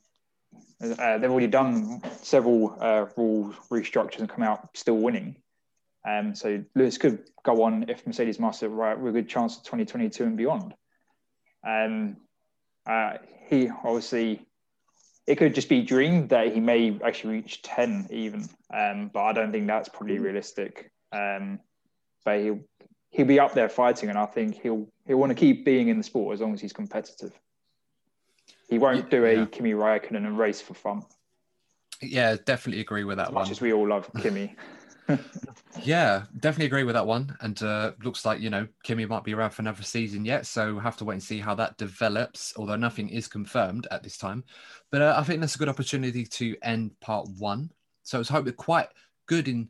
Uh, 0.81 1.19
they've 1.19 1.31
already 1.31 1.49
done 1.49 2.01
several 2.23 2.77
uh, 2.79 3.07
rule 3.17 3.53
restructures 3.69 4.21
and 4.21 4.29
come 4.29 4.45
out 4.45 4.69
still 4.77 4.99
winning. 4.99 5.35
Um, 6.09 6.37
so 6.37 6.63
Lewis 6.77 6.99
could 6.99 7.25
go 7.43 7.65
on 7.65 7.87
if 7.89 8.07
Mercedes 8.07 8.39
master 8.39 8.69
right 8.69 8.97
with 8.97 9.17
a 9.17 9.21
good 9.21 9.29
chance 9.29 9.57
of 9.57 9.65
2022 9.65 10.23
and 10.23 10.37
beyond. 10.37 10.75
Um, 11.67 12.19
uh, 12.87 13.15
he 13.49 13.69
obviously 13.69 14.47
it 15.27 15.37
could 15.37 15.55
just 15.55 15.69
be 15.69 15.83
dreamed 15.83 16.29
that 16.29 16.55
he 16.55 16.61
may 16.61 16.99
actually 17.05 17.35
reach 17.35 17.63
10 17.63 18.07
even, 18.11 18.49
um, 18.73 19.11
but 19.13 19.23
I 19.25 19.33
don't 19.33 19.51
think 19.51 19.67
that's 19.67 19.89
probably 19.89 20.21
realistic. 20.21 20.93
Um, 21.13 21.59
but 22.25 22.41
he'll 22.41 22.61
he'll 23.11 23.27
be 23.27 23.41
up 23.41 23.55
there 23.55 23.69
fighting, 23.69 24.11
and 24.11 24.19
I 24.19 24.27
think 24.27 24.61
he'll 24.63 24.87
he'll 25.09 25.17
want 25.17 25.31
to 25.31 25.35
keep 25.35 25.65
being 25.65 25.89
in 25.89 25.99
the 25.99 26.05
sport 26.05 26.35
as 26.35 26.41
long 26.41 26.55
as 26.55 26.61
he's 26.61 26.73
competitive. 26.73 27.33
He 28.69 28.79
won't 28.79 29.11
do 29.11 29.25
a 29.25 29.35
yeah. 29.35 29.47
Kimi 29.47 29.73
Raikkonen 29.73 30.19
and 30.19 30.39
race 30.39 30.61
for 30.61 30.75
fun. 30.75 31.03
Yeah, 32.01 32.37
definitely 32.45 32.83
agree 32.83 33.03
with 33.03 33.17
that 33.17 33.29
as 33.29 33.35
one. 33.35 33.43
Much 33.43 33.51
as 33.51 33.61
we 33.61 33.73
all 33.73 33.89
love 33.89 34.09
Kimi. 34.23 34.55
Yeah, 35.85 36.25
definitely 36.41 36.67
agree 36.67 36.83
with 36.83 36.97
that 36.97 37.07
one. 37.07 37.37
And 37.41 37.63
uh, 37.63 37.93
looks 38.03 38.27
like, 38.27 38.41
you 38.41 38.51
know, 38.51 38.67
Kimi 38.83 39.07
might 39.07 39.23
be 39.23 39.33
around 39.33 39.51
for 39.51 39.63
another 39.63 39.83
season 39.83 40.25
yet. 40.25 40.45
So 40.45 40.73
we'll 40.75 40.83
have 40.83 40.97
to 40.97 41.05
wait 41.05 41.15
and 41.15 41.23
see 41.23 41.39
how 41.39 41.55
that 41.55 41.77
develops, 41.77 42.53
although 42.57 42.77
nothing 42.77 43.09
is 43.09 43.29
confirmed 43.29 43.87
at 43.91 44.03
this 44.03 44.19
time. 44.19 44.45
But 44.91 45.03
uh, 45.03 45.15
I 45.17 45.23
think 45.23 45.41
that's 45.41 45.55
a 45.55 45.59
good 45.59 45.69
opportunity 45.69 46.25
to 46.27 46.57
end 46.63 46.99
part 47.01 47.29
one. 47.39 47.71
So 48.03 48.19
it's 48.19 48.29
hopefully 48.29 48.53
quite 48.53 48.89
good 49.27 49.47
in 49.47 49.69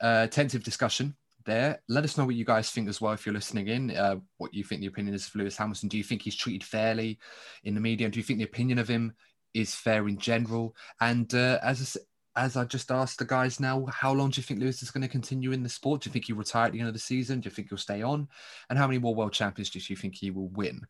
uh, 0.00 0.22
attentive 0.24 0.64
discussion 0.64 1.14
there. 1.44 1.80
Let 1.88 2.04
us 2.04 2.16
know 2.16 2.24
what 2.24 2.34
you 2.34 2.44
guys 2.44 2.70
think 2.70 2.88
as 2.88 3.00
well 3.00 3.12
if 3.12 3.24
you're 3.24 3.34
listening 3.34 3.68
in. 3.68 3.90
Uh, 3.90 4.16
what 4.38 4.54
you 4.54 4.64
think 4.64 4.80
the 4.80 4.86
opinion 4.86 5.14
is 5.14 5.26
of 5.26 5.34
Lewis 5.34 5.56
Hamilton. 5.56 5.88
Do 5.88 5.98
you 5.98 6.04
think 6.04 6.22
he's 6.22 6.36
treated 6.36 6.64
fairly 6.64 7.18
in 7.64 7.74
the 7.74 7.80
media? 7.80 8.08
Do 8.08 8.18
you 8.18 8.22
think 8.22 8.38
the 8.38 8.44
opinion 8.44 8.78
of 8.78 8.88
him 8.88 9.14
is 9.54 9.74
fair 9.74 10.08
in 10.08 10.18
general? 10.18 10.74
And 11.00 11.32
uh, 11.34 11.58
as 11.62 11.98
I, 12.36 12.44
as 12.44 12.56
I 12.56 12.64
just 12.64 12.90
asked 12.90 13.18
the 13.18 13.24
guys 13.24 13.60
now, 13.60 13.86
how 13.86 14.12
long 14.12 14.30
do 14.30 14.38
you 14.38 14.42
think 14.42 14.60
Lewis 14.60 14.82
is 14.82 14.90
going 14.90 15.02
to 15.02 15.08
continue 15.08 15.52
in 15.52 15.62
the 15.62 15.68
sport? 15.68 16.02
Do 16.02 16.08
you 16.08 16.12
think 16.12 16.26
he'll 16.26 16.36
retire 16.36 16.66
at 16.66 16.72
the 16.72 16.78
end 16.78 16.88
of 16.88 16.94
the 16.94 17.00
season? 17.00 17.40
Do 17.40 17.48
you 17.48 17.54
think 17.54 17.68
he'll 17.68 17.78
stay 17.78 18.02
on? 18.02 18.28
And 18.68 18.78
how 18.78 18.86
many 18.86 18.98
more 18.98 19.14
world 19.14 19.32
championships 19.32 19.86
do 19.86 19.92
you 19.92 19.96
think 19.96 20.14
he 20.14 20.30
will 20.30 20.48
win? 20.48 20.82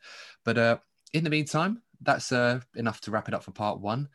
But 0.45 0.59
uh, 0.59 0.79
in 1.13 1.25
the 1.25 1.31
meantime, 1.31 1.83
that's 2.03 2.33
uh, 2.33 2.61
enough 2.77 3.01
to 3.03 3.11
wrap 3.11 3.29
it 3.29 3.35
up 3.35 3.45
for 3.45 3.53
part 3.53 3.81
one. 3.81 4.09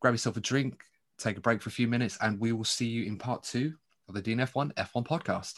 Grab 0.00 0.14
yourself 0.14 0.36
a 0.36 0.40
drink, 0.40 0.82
take 1.18 1.36
a 1.36 1.40
break 1.40 1.62
for 1.62 1.68
a 1.68 1.72
few 1.72 1.88
minutes, 1.88 2.18
and 2.20 2.40
we 2.40 2.52
will 2.52 2.64
see 2.64 2.86
you 2.86 3.04
in 3.04 3.18
part 3.18 3.42
two 3.42 3.74
of 4.08 4.14
the 4.14 4.22
DNF1 4.22 4.74
F1 4.74 5.06
podcast. 5.06 5.54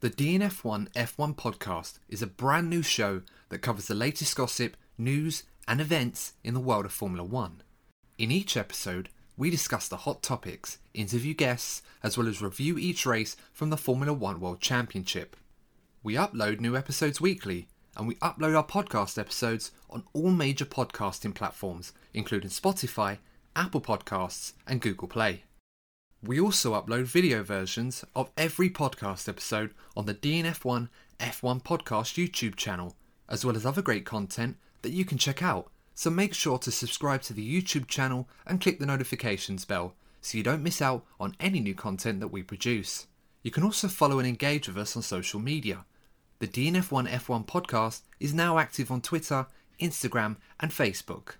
The 0.00 0.10
DNF1 0.10 0.92
F1 0.92 1.36
podcast 1.36 2.00
is 2.06 2.20
a 2.20 2.26
brand 2.26 2.68
new 2.68 2.82
show 2.82 3.22
that 3.48 3.62
covers 3.62 3.86
the 3.86 3.94
latest 3.94 4.36
gossip, 4.36 4.76
news, 4.98 5.44
and 5.66 5.80
events 5.80 6.34
in 6.44 6.52
the 6.52 6.60
world 6.60 6.84
of 6.84 6.92
Formula 6.92 7.24
One. 7.24 7.62
In 8.18 8.30
each 8.30 8.58
episode, 8.58 9.08
we 9.38 9.48
discuss 9.48 9.88
the 9.88 9.96
hot 9.96 10.22
topics, 10.22 10.76
interview 10.92 11.32
guests, 11.32 11.80
as 12.02 12.18
well 12.18 12.28
as 12.28 12.42
review 12.42 12.76
each 12.76 13.06
race 13.06 13.38
from 13.54 13.70
the 13.70 13.78
Formula 13.78 14.12
One 14.12 14.38
World 14.38 14.60
Championship. 14.60 15.34
We 16.02 16.12
upload 16.12 16.60
new 16.60 16.76
episodes 16.76 17.18
weekly, 17.18 17.66
and 17.96 18.06
we 18.06 18.16
upload 18.16 18.54
our 18.54 18.66
podcast 18.66 19.16
episodes 19.16 19.72
on 19.88 20.04
all 20.12 20.30
major 20.30 20.66
podcasting 20.66 21.34
platforms, 21.34 21.94
including 22.12 22.50
Spotify, 22.50 23.16
Apple 23.56 23.80
Podcasts, 23.80 24.52
and 24.66 24.82
Google 24.82 25.08
Play. 25.08 25.44
We 26.22 26.40
also 26.40 26.72
upload 26.72 27.04
video 27.04 27.42
versions 27.42 28.04
of 28.14 28.30
every 28.36 28.70
podcast 28.70 29.28
episode 29.28 29.74
on 29.96 30.06
the 30.06 30.14
DNF1 30.14 30.88
F1 31.20 31.62
Podcast 31.62 32.16
YouTube 32.16 32.56
channel, 32.56 32.96
as 33.28 33.44
well 33.44 33.54
as 33.54 33.66
other 33.66 33.82
great 33.82 34.06
content 34.06 34.56
that 34.82 34.92
you 34.92 35.04
can 35.04 35.18
check 35.18 35.42
out. 35.42 35.70
So 35.94 36.10
make 36.10 36.34
sure 36.34 36.58
to 36.58 36.70
subscribe 36.70 37.22
to 37.22 37.32
the 37.32 37.62
YouTube 37.62 37.86
channel 37.86 38.28
and 38.46 38.60
click 38.60 38.78
the 38.78 38.86
notifications 38.86 39.64
bell 39.64 39.94
so 40.22 40.38
you 40.38 40.42
don't 40.42 40.62
miss 40.62 40.80
out 40.82 41.04
on 41.20 41.36
any 41.38 41.60
new 41.60 41.74
content 41.74 42.20
that 42.20 42.28
we 42.28 42.42
produce. 42.42 43.06
You 43.42 43.50
can 43.50 43.62
also 43.62 43.86
follow 43.86 44.18
and 44.18 44.26
engage 44.26 44.68
with 44.68 44.78
us 44.78 44.96
on 44.96 45.02
social 45.02 45.38
media. 45.38 45.84
The 46.38 46.48
DNF1 46.48 47.08
F1 47.08 47.46
podcast 47.46 48.02
is 48.20 48.34
now 48.34 48.58
active 48.58 48.90
on 48.90 49.00
Twitter, 49.02 49.46
Instagram, 49.80 50.36
and 50.58 50.70
Facebook. 50.70 51.36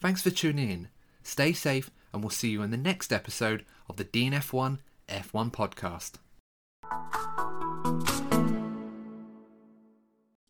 Thanks 0.00 0.22
for 0.22 0.30
tuning 0.30 0.70
in. 0.70 0.88
Stay 1.22 1.52
safe, 1.52 1.90
and 2.12 2.22
we'll 2.22 2.30
see 2.30 2.50
you 2.50 2.62
in 2.62 2.70
the 2.70 2.76
next 2.76 3.12
episode 3.12 3.64
of 3.88 3.96
the 3.96 4.04
DNF1 4.04 4.78
F1 5.08 5.52
podcast. 5.52 6.18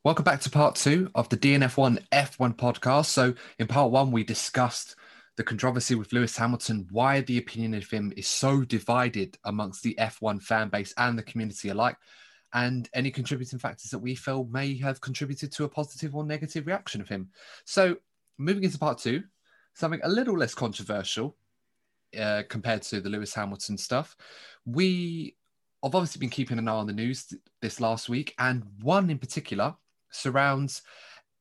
Welcome 0.05 0.25
back 0.25 0.41
to 0.43 0.51
part 0.51 0.77
two 0.77 1.11
of 1.15 1.29
the 1.31 1.37
DNF1 1.37 2.05
F1 2.13 2.57
podcast. 2.57 3.07
So, 3.07 3.35
in 3.59 3.67
part 3.67 3.91
one, 3.91 4.11
we 4.11 4.23
discussed 4.23 4.97
the 5.37 5.43
controversy 5.43 5.95
with 5.95 6.13
Lewis 6.13 6.37
Hamilton, 6.37 6.87
why 6.91 7.23
the 7.23 7.39
opinion 7.39 7.75
of 7.75 7.91
him 7.91 8.13
is 8.17 8.29
so 8.29 8.63
divided 8.65 9.37
amongst 9.45 9.83
the 9.83 9.97
F1 9.99 10.43
fan 10.43 10.69
base 10.69 10.95
and 10.97 11.19
the 11.19 11.23
community 11.23 11.71
alike, 11.71 11.97
and 12.53 12.89
any 12.95 13.11
contributing 13.11 13.59
factors 13.59 13.91
that 13.91 13.99
we 13.99 14.15
feel 14.15 14.45
may 14.45 14.77
have 14.77 15.01
contributed 15.01 15.51
to 15.53 15.65
a 15.65 15.69
positive 15.69 16.15
or 16.15 16.25
negative 16.25 16.67
reaction 16.67 17.01
of 17.01 17.09
him. 17.09 17.31
So, 17.65 17.97
moving 18.39 18.65
into 18.65 18.79
part 18.79 18.99
two, 18.99 19.25
something 19.75 20.01
a 20.05 20.09
little 20.09 20.37
less 20.37 20.55
controversial 20.55 21.37
uh, 22.19 22.43
compared 22.49 22.83
to 22.83 23.01
the 23.01 23.09
Lewis 23.09 23.35
Hamilton 23.35 23.79
stuff. 23.79 24.17
We 24.65 25.37
have 25.83 25.95
obviously 25.95 26.21
been 26.21 26.31
keeping 26.31 26.59
an 26.59 26.69
eye 26.69 26.73
on 26.73 26.87
the 26.87 26.93
news 26.93 27.27
th- 27.27 27.43
this 27.61 27.81
last 27.81 28.09
week, 28.09 28.35
and 28.39 28.65
one 28.81 29.11
in 29.11 29.19
particular 29.19 29.75
surrounds 30.11 30.83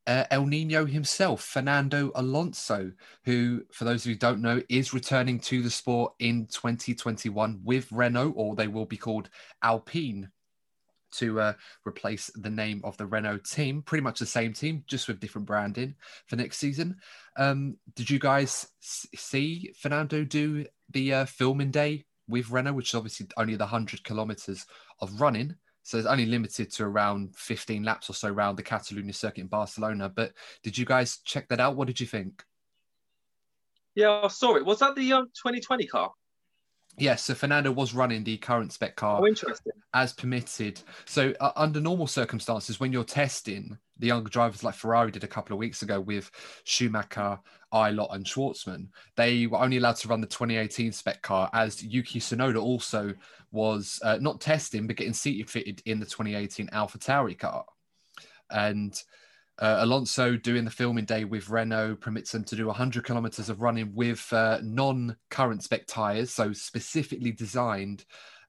uh, 0.06 0.26
El 0.32 0.46
Nino 0.46 0.86
himself, 0.86 1.42
Fernando 1.42 2.12
Alonso, 2.16 2.92
who, 3.24 3.64
for 3.72 3.86
those 3.86 4.04
of 4.04 4.08
you 4.08 4.14
who 4.14 4.20
don't 4.20 4.42
know, 4.42 4.62
is 4.70 4.94
returning 4.94 5.40
to 5.40 5.62
the 5.62 5.70
sport 5.70 6.14
in 6.20 6.46
2021 6.48 7.62
with 7.64 7.92
Renault, 7.92 8.34
or 8.36 8.56
they 8.56 8.68
will 8.68 8.86
be 8.86 8.98
called 8.98 9.30
Alpine 9.62 10.30
to 11.14 11.40
uh, 11.40 11.54
replace 11.86 12.30
the 12.36 12.50
name 12.50 12.82
of 12.84 12.98
the 12.98 13.06
Renault 13.06 13.46
team. 13.46 13.82
Pretty 13.82 14.04
much 14.04 14.20
the 14.20 14.26
same 14.26 14.54
team, 14.54 14.84
just 14.88 15.08
with 15.08 15.20
different 15.20 15.48
branding 15.48 15.96
for 16.28 16.36
next 16.36 16.58
season. 16.58 16.98
Um, 17.38 17.78
did 17.96 18.10
you 18.10 18.20
guys 18.20 18.68
see 18.82 19.74
Fernando 19.80 20.24
do 20.24 20.66
the 20.92 21.14
uh, 21.14 21.26
filming 21.26 21.72
day 21.72 22.06
with 22.28 22.50
Renault, 22.50 22.74
which 22.74 22.90
is 22.90 22.96
obviously 22.96 23.28
only 23.38 23.56
the 23.56 23.66
100 23.66 24.04
kilometers 24.04 24.66
of 25.00 25.20
running? 25.20 25.56
So 25.84 25.98
it's 25.98 26.08
only 26.08 26.26
limited 26.26 26.72
to 26.74 26.86
around 26.86 27.36
15 27.36 27.84
laps 27.84 28.10
or 28.10 28.14
so 28.14 28.30
around 28.30 28.56
the 28.56 28.64
Catalunya 28.64 29.14
circuit 29.14 29.42
in 29.42 29.48
Barcelona. 29.48 30.10
But 30.10 30.34
did 30.64 30.78
you 30.78 30.86
guys 30.86 31.18
check 31.26 31.50
that 31.50 31.60
out? 31.60 31.76
What 31.76 31.88
did 31.88 32.00
you 32.00 32.08
think? 32.08 32.44
Yeah, 33.94 34.22
I 34.24 34.28
saw 34.30 34.56
it. 34.56 34.66
Was 34.66 34.80
that 34.80 34.96
the 34.96 35.14
um, 35.14 35.26
2020 35.26 35.88
car? 35.88 36.12
Yes, 36.98 37.24
so 37.24 37.34
Fernando 37.34 37.72
was 37.72 37.94
running 37.94 38.24
the 38.24 38.38
current 38.38 38.72
spec 38.72 38.96
car 38.96 39.20
Oh, 39.22 39.26
interesting. 39.28 39.74
as 39.94 40.14
permitted. 40.14 40.80
So 41.06 41.34
uh, 41.40 41.52
under 41.56 41.82
normal 41.82 42.06
circumstances, 42.08 42.80
when 42.80 42.94
you're 42.94 43.04
testing, 43.04 43.78
the 43.98 44.08
younger 44.08 44.30
drivers 44.30 44.64
like 44.64 44.76
Ferrari 44.76 45.12
did 45.12 45.24
a 45.24 45.28
couple 45.28 45.54
of 45.54 45.60
weeks 45.60 45.82
ago 45.82 46.00
with 46.00 46.30
Schumacher, 46.66 47.40
Ilott, 47.74 48.14
and 48.14 48.26
Shwartzman, 48.26 48.90
they 49.16 49.48
were 49.48 49.60
only 49.60 49.78
allowed 49.78 49.96
to 49.98 50.08
run 50.08 50.22
the 50.22 50.28
2018 50.28 50.92
spec 50.92 51.22
car, 51.24 51.50
as 51.54 51.84
Yuki 51.84 52.20
Tsunoda 52.20 52.62
also 52.62 53.14
was 53.52 54.00
uh, 54.04 54.18
not 54.22 54.40
testing 54.42 54.86
but 54.88 54.96
getting 54.96 55.14
seated 55.14 55.50
fitted 55.50 55.82
in 55.86 56.00
the 56.00 56.06
2018 56.06 56.68
AlphaTauri 56.68 57.38
car, 57.40 57.66
and 58.52 59.02
uh, 59.60 59.78
Alonso 59.80 60.36
doing 60.36 60.66
the 60.66 60.72
filming 60.72 61.06
day 61.06 61.26
with 61.26 61.50
Renault 61.50 61.98
permits 61.98 62.32
them 62.32 62.44
to 62.46 62.56
do 62.56 62.68
100 62.68 63.04
kilometers 63.04 63.50
of 63.50 63.62
running 63.62 63.94
with 63.94 64.32
uh, 64.34 64.60
non-current 64.64 65.64
spec 65.64 65.86
tires, 65.86 66.32
so 66.32 66.54
specifically 66.54 67.32
designed 67.32 68.06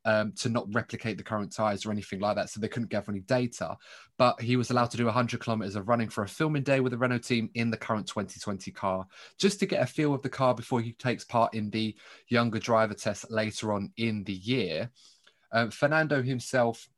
um, 0.07 0.33
to 0.33 0.49
not 0.49 0.67
replicate 0.73 1.19
the 1.19 1.25
current 1.25 1.53
tires 1.53 1.85
or 1.85 1.91
anything 1.91 2.21
like 2.21 2.37
that. 2.37 2.49
So 2.49 2.61
they 2.61 2.69
couldn't 2.69 2.91
gather 2.91 3.11
any 3.11 3.21
data. 3.21 3.77
But 4.17 4.41
he 4.41 4.57
was 4.57 4.71
allowed 4.71 4.91
to 4.93 4.97
do 4.97 5.05
100 5.05 5.41
kilometers 5.41 5.77
of 5.77 5.89
running 5.89 6.09
for 6.09 6.25
a 6.25 6.29
filming 6.29 6.63
day 6.63 6.81
with 6.81 6.93
the 6.93 6.99
Renault 6.99 7.19
team 7.19 7.51
in 7.55 7.71
the 7.71 7.77
current 7.77 8.07
2020 8.07 8.71
car, 8.71 9.07
just 9.39 9.61
to 9.61 9.67
get 9.67 9.83
a 9.83 9.87
feel 9.87 10.15
of 10.15 10.23
the 10.23 10.29
car 10.29 10.55
before 10.55 10.81
he 10.81 10.93
takes 10.93 11.25
part 11.25 11.55
in 11.55 11.71
the 11.71 11.95
younger 12.29 12.59
driver 12.59 12.95
test 12.95 13.31
later 13.31 13.73
on 13.73 13.93
in 13.97 14.25
the 14.25 14.33
year. 14.33 14.91
Um, 15.53 15.71
Fernando 15.71 16.23
himself 16.23 16.89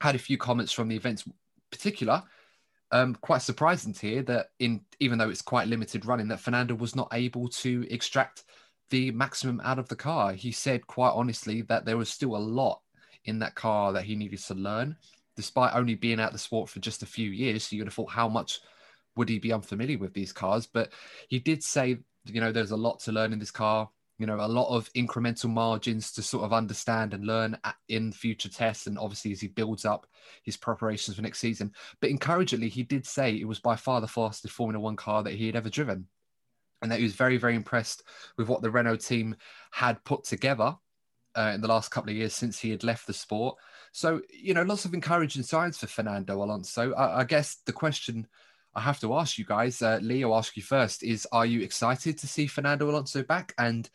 had 0.00 0.16
a 0.16 0.18
few 0.18 0.38
comments 0.38 0.72
from 0.72 0.88
the 0.88 0.96
events, 0.96 1.24
particular 1.70 2.24
um, 2.90 3.14
quite 3.16 3.42
surprising 3.42 3.92
to 3.92 4.06
hear 4.06 4.22
that 4.24 4.48
in 4.58 4.80
even 5.00 5.18
though 5.18 5.30
it's 5.30 5.42
quite 5.42 5.68
limited 5.68 6.06
running, 6.06 6.28
that 6.28 6.40
Fernando 6.40 6.74
was 6.74 6.94
not 6.94 7.08
able 7.12 7.48
to 7.48 7.86
extract 7.90 8.44
the 8.90 9.10
maximum 9.12 9.60
out 9.64 9.78
of 9.78 9.88
the 9.88 9.96
car. 9.96 10.32
He 10.32 10.52
said 10.52 10.86
quite 10.86 11.10
honestly 11.10 11.62
that 11.62 11.84
there 11.84 11.96
was 11.96 12.08
still 12.08 12.36
a 12.36 12.38
lot 12.38 12.80
in 13.24 13.38
that 13.40 13.54
car 13.54 13.92
that 13.92 14.04
he 14.04 14.14
needed 14.14 14.38
to 14.38 14.54
learn, 14.54 14.96
despite 15.36 15.74
only 15.74 15.94
being 15.94 16.20
out 16.20 16.32
the 16.32 16.38
sport 16.38 16.68
for 16.68 16.80
just 16.80 17.02
a 17.02 17.06
few 17.06 17.30
years. 17.30 17.64
So 17.64 17.76
you'd 17.76 17.86
have 17.86 17.94
thought 17.94 18.10
how 18.10 18.28
much 18.28 18.60
would 19.16 19.28
he 19.28 19.38
be 19.38 19.52
unfamiliar 19.52 19.98
with 19.98 20.12
these 20.12 20.32
cars? 20.32 20.66
But 20.66 20.92
he 21.28 21.38
did 21.38 21.62
say, 21.62 21.98
you 22.26 22.40
know, 22.40 22.52
there's 22.52 22.70
a 22.70 22.76
lot 22.76 23.00
to 23.00 23.12
learn 23.12 23.32
in 23.32 23.38
this 23.38 23.50
car 23.50 23.88
you 24.18 24.26
know 24.26 24.36
a 24.40 24.46
lot 24.46 24.74
of 24.74 24.92
incremental 24.92 25.50
margins 25.50 26.12
to 26.12 26.22
sort 26.22 26.44
of 26.44 26.52
understand 26.52 27.14
and 27.14 27.26
learn 27.26 27.58
in 27.88 28.12
future 28.12 28.48
tests 28.48 28.86
and 28.86 28.98
obviously 28.98 29.32
as 29.32 29.40
he 29.40 29.48
builds 29.48 29.84
up 29.84 30.06
his 30.42 30.56
preparations 30.56 31.16
for 31.16 31.22
next 31.22 31.40
season. 31.40 31.72
But 32.00 32.10
encouragingly 32.10 32.68
he 32.68 32.82
did 32.82 33.06
say 33.06 33.34
it 33.34 33.48
was 33.48 33.60
by 33.60 33.76
far 33.76 34.00
the 34.00 34.08
fastest 34.08 34.54
formula 34.54 34.80
one 34.80 34.96
car 34.96 35.22
that 35.22 35.34
he 35.34 35.46
had 35.46 35.56
ever 35.56 35.70
driven 35.70 36.06
and 36.82 36.92
that 36.92 36.98
he 36.98 37.04
was 37.04 37.14
very 37.14 37.36
very 37.36 37.56
impressed 37.56 38.04
with 38.36 38.48
what 38.48 38.62
the 38.62 38.70
renault 38.70 38.96
team 38.96 39.36
had 39.72 40.02
put 40.04 40.24
together 40.24 40.76
uh, 41.36 41.52
in 41.54 41.60
the 41.60 41.68
last 41.68 41.90
couple 41.90 42.10
of 42.10 42.16
years 42.16 42.34
since 42.34 42.58
he 42.58 42.70
had 42.70 42.84
left 42.84 43.08
the 43.08 43.12
sport. 43.12 43.56
So 43.92 44.20
you 44.30 44.54
know 44.54 44.62
lots 44.62 44.84
of 44.84 44.94
encouraging 44.94 45.42
signs 45.42 45.78
for 45.78 45.88
fernando 45.88 46.42
alonso. 46.42 46.92
I, 46.92 47.20
I 47.20 47.24
guess 47.24 47.56
the 47.66 47.72
question 47.72 48.28
I 48.76 48.80
have 48.80 49.00
to 49.00 49.14
ask 49.14 49.38
you 49.38 49.44
guys, 49.44 49.82
uh, 49.82 49.98
Lee, 50.02 50.24
I'll 50.24 50.36
ask 50.36 50.56
you 50.56 50.62
first, 50.62 51.02
is 51.02 51.26
are 51.32 51.46
you 51.46 51.62
excited 51.62 52.18
to 52.18 52.26
see 52.26 52.46
Fernando 52.46 52.90
Alonso 52.90 53.22
back? 53.22 53.54
And 53.58 53.88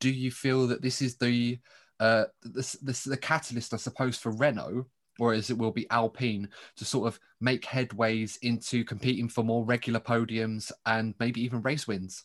do 0.00 0.10
you 0.10 0.30
feel 0.30 0.66
that 0.68 0.82
this 0.82 1.00
is 1.00 1.16
the 1.16 1.58
uh, 2.00 2.24
this, 2.42 2.72
this 2.82 3.04
the 3.04 3.16
catalyst, 3.16 3.72
I 3.72 3.76
suppose, 3.76 4.18
for 4.18 4.32
Renault, 4.32 4.86
or 5.20 5.32
as 5.32 5.50
it 5.50 5.58
will 5.58 5.70
be 5.70 5.88
Alpine, 5.90 6.48
to 6.76 6.84
sort 6.84 7.06
of 7.06 7.20
make 7.40 7.64
headways 7.64 8.36
into 8.42 8.84
competing 8.84 9.28
for 9.28 9.44
more 9.44 9.64
regular 9.64 10.00
podiums 10.00 10.72
and 10.86 11.14
maybe 11.20 11.40
even 11.42 11.62
race 11.62 11.86
wins? 11.86 12.24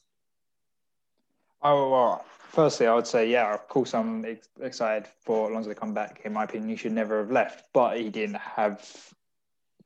Oh 1.61 1.91
well, 1.91 2.25
firstly, 2.39 2.87
I 2.87 2.95
would 2.95 3.05
say 3.05 3.29
yeah. 3.29 3.53
Of 3.53 3.67
course, 3.67 3.93
I'm 3.93 4.25
ex- 4.25 4.49
excited 4.59 5.07
for 5.23 5.51
Alonso 5.51 5.69
to 5.69 5.75
come 5.75 5.93
back. 5.93 6.21
In 6.25 6.33
my 6.33 6.45
opinion, 6.45 6.69
he 6.69 6.75
should 6.75 6.93
never 6.93 7.19
have 7.19 7.31
left, 7.31 7.65
but 7.71 7.99
he 7.99 8.09
didn't 8.09 8.37
have 8.37 9.13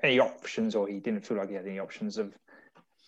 any 0.03 0.19
options, 0.19 0.75
or 0.75 0.87
he 0.87 0.99
didn't 0.99 1.25
feel 1.25 1.37
like 1.37 1.49
he 1.49 1.55
had 1.55 1.65
any 1.65 1.79
options 1.79 2.17
of 2.17 2.37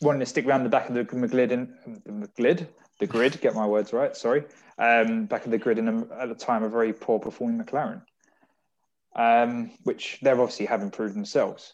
wanting 0.02 0.22
to 0.22 0.26
stick 0.26 0.46
around 0.46 0.64
the 0.64 0.70
back 0.70 0.90
of 0.90 0.96
the 0.96 1.04
McGlid 1.04 1.52
and 1.52 1.70
the 2.06 2.12
McGlid, 2.12 2.68
the 3.00 3.08
grid. 3.08 3.40
Get 3.42 3.54
my 3.54 3.68
words 3.68 3.94
right. 3.94 4.16
Sorry, 4.16 4.46
um, 4.78 5.26
back 5.26 5.46
of 5.46 5.52
the 5.52 5.58
grid 5.58 5.78
in 5.78 5.88
a, 5.88 6.22
at 6.22 6.30
the 6.30 6.36
time 6.36 6.64
a 6.64 6.70
very 6.70 6.94
poor 6.94 7.20
performing 7.20 7.64
McLaren, 7.64 8.02
um, 9.16 9.72
which 9.84 10.20
they 10.22 10.32
obviously 10.32 10.66
have 10.66 10.82
improved 10.82 11.16
themselves. 11.16 11.74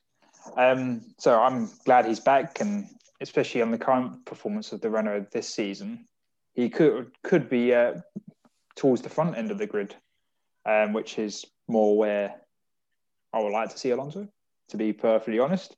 Um, 0.58 1.02
so 1.20 1.40
I'm 1.40 1.70
glad 1.86 2.06
he's 2.06 2.20
back, 2.20 2.60
and 2.60 2.88
especially 3.22 3.62
on 3.62 3.72
the 3.72 3.78
current 3.78 4.26
performance 4.26 4.72
of 4.72 4.82
the 4.82 4.90
Renault 4.90 5.28
this 5.32 5.48
season, 5.48 6.08
he 6.54 6.70
could 6.70 7.12
could 7.24 7.50
be 7.50 7.74
uh, 7.74 7.94
towards 8.76 9.02
the 9.02 9.10
front 9.10 9.38
end 9.38 9.52
of 9.52 9.58
the 9.58 9.68
grid, 9.68 9.96
um, 10.66 10.94
which 10.94 11.20
is 11.20 11.46
more 11.68 11.98
where 11.98 12.36
I 13.34 13.40
would 13.40 13.54
like 13.54 13.70
to 13.70 13.78
see 13.78 13.92
Alonso. 13.92 14.28
To 14.72 14.78
be 14.78 14.94
perfectly 14.94 15.40
honest, 15.40 15.76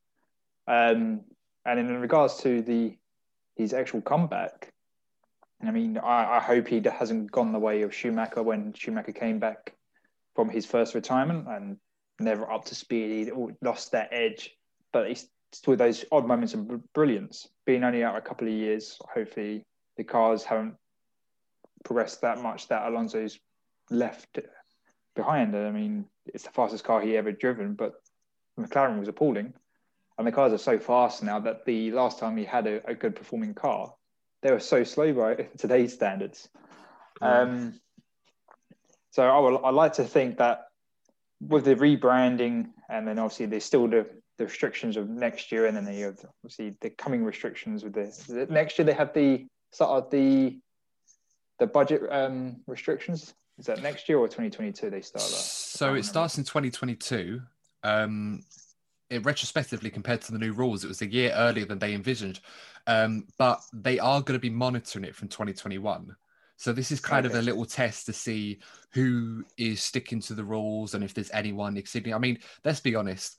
um, 0.68 1.22
and 1.66 1.80
in 1.80 2.00
regards 2.00 2.38
to 2.38 2.62
the 2.62 2.96
his 3.56 3.74
actual 3.74 4.02
comeback, 4.02 4.72
I 5.64 5.72
mean, 5.72 5.98
I, 5.98 6.38
I 6.38 6.40
hope 6.40 6.68
he 6.68 6.80
hasn't 6.80 7.32
gone 7.32 7.52
the 7.52 7.60
way 7.60 7.82
of 7.82 7.94
Schumacher 7.94 8.44
when 8.44 8.74
Schumacher 8.74 9.12
came 9.12 9.40
back 9.40 9.74
from 10.36 10.50
his 10.50 10.66
first 10.66 10.94
retirement 10.94 11.48
and 11.48 11.78
never 12.20 12.52
up 12.52 12.66
to 12.66 12.76
speed. 12.76 13.28
He 13.28 13.32
lost 13.64 13.92
that 13.94 14.10
edge, 14.12 14.56
but 14.92 15.08
he's 15.08 15.28
with 15.66 15.80
those 15.80 16.06
odd 16.12 16.28
moments 16.28 16.54
of 16.54 16.94
brilliance. 16.94 17.48
Being 17.66 17.84
only 17.84 18.04
out 18.04 18.16
a 18.16 18.22
couple 18.22 18.48
of 18.48 18.54
years, 18.54 19.00
hopefully 19.14 19.66
the 19.98 20.04
cars 20.04 20.44
haven't 20.44 20.76
progressed 21.84 22.22
that 22.22 22.40
much 22.40 22.68
that 22.68 22.88
Alonso's 22.88 23.40
left 23.90 24.40
behind. 25.16 25.56
I 25.56 25.72
mean, 25.72 26.06
it's 26.28 26.44
the 26.44 26.52
fastest 26.52 26.84
car 26.84 27.02
he 27.02 27.18
ever 27.18 27.32
driven, 27.32 27.74
but 27.74 27.94
McLaren 28.60 29.00
was 29.00 29.08
appalling. 29.08 29.54
And 30.18 30.28
the 30.28 30.32
cars 30.32 30.54
are 30.54 30.58
so 30.58 30.78
fast 30.78 31.24
now 31.24 31.40
that 31.40 31.66
the 31.66 31.92
last 31.92 32.20
time 32.20 32.38
he 32.38 32.46
had 32.46 32.68
a, 32.68 32.88
a 32.90 32.94
good 32.94 33.16
performing 33.16 33.56
car, 33.56 33.94
they 34.42 34.52
were 34.52 34.60
so 34.60 34.84
slow 34.84 35.12
by 35.14 35.36
today's 35.58 35.94
standards. 35.94 36.50
Um, 37.22 37.80
so 39.12 39.24
I, 39.24 39.40
would, 39.40 39.62
I 39.64 39.70
like 39.70 39.94
to 39.94 40.04
think 40.04 40.38
that 40.38 40.66
with 41.40 41.66
the 41.66 41.76
rebranding, 41.76 42.70
and 42.90 43.08
then 43.08 43.20
obviously 43.20 43.48
there's 43.48 43.66
still 43.66 43.88
the, 43.88 44.08
the 44.38 44.46
restrictions 44.46 44.98
of 44.98 45.10
next 45.10 45.52
year, 45.52 45.66
and 45.66 45.76
then 45.76 45.86
they 45.86 46.00
have 46.00 46.20
obviously 46.44 46.76
the 46.82 46.90
coming 46.90 47.24
restrictions 47.24 47.84
with 47.84 47.94
the 47.94 48.48
next 48.50 48.78
year 48.78 48.86
they 48.86 48.94
have 48.94 49.14
the 49.14 49.46
sort 49.72 49.92
of 49.92 50.10
the 50.12 50.60
the 51.60 51.68
budget 51.68 52.02
um, 52.12 52.58
restrictions. 52.68 53.34
Is 53.60 53.68
that 53.68 53.84
next 53.84 54.10
year 54.10 54.18
or 54.18 54.28
2022 54.28 54.90
they 54.90 55.02
start 55.02 55.24
that? 55.24 55.30
So 55.30 55.94
it 55.94 56.04
starts 56.04 56.38
in 56.38 56.44
2022. 56.44 57.42
Um, 57.84 58.44
it 59.10 59.26
retrospectively 59.26 59.90
compared 59.90 60.22
to 60.22 60.32
the 60.32 60.40
new 60.40 60.54
rules, 60.54 60.84
it 60.84 60.88
was 60.88 61.02
a 61.02 61.12
year 61.12 61.32
earlier 61.36 61.66
than 61.66 61.80
they 61.80 61.94
envisioned. 61.94 62.40
Um, 62.88 63.28
but 63.38 63.62
they 63.72 64.00
are 64.00 64.22
going 64.22 64.38
to 64.38 64.42
be 64.42 64.50
monitoring 64.50 65.06
it 65.06 65.16
from 65.16 65.28
2021. 65.28 66.16
So 66.58 66.72
this 66.72 66.92
is 66.92 67.00
kind 67.00 67.26
okay. 67.26 67.36
of 67.36 67.42
a 67.42 67.46
little 67.46 67.66
test 67.66 68.06
to 68.08 68.14
see 68.14 68.60
who 68.92 69.44
is 69.58 69.82
sticking 69.82 70.22
to 70.22 70.34
the 70.34 70.44
rules 70.44 70.94
and 70.94 71.04
if 71.04 71.14
there's 71.14 71.32
anyone 71.32 71.78
exceeding. 71.78 72.14
I 72.14 72.20
mean, 72.20 72.40
let's 72.64 72.80
be 72.80 72.96
honest. 72.96 73.38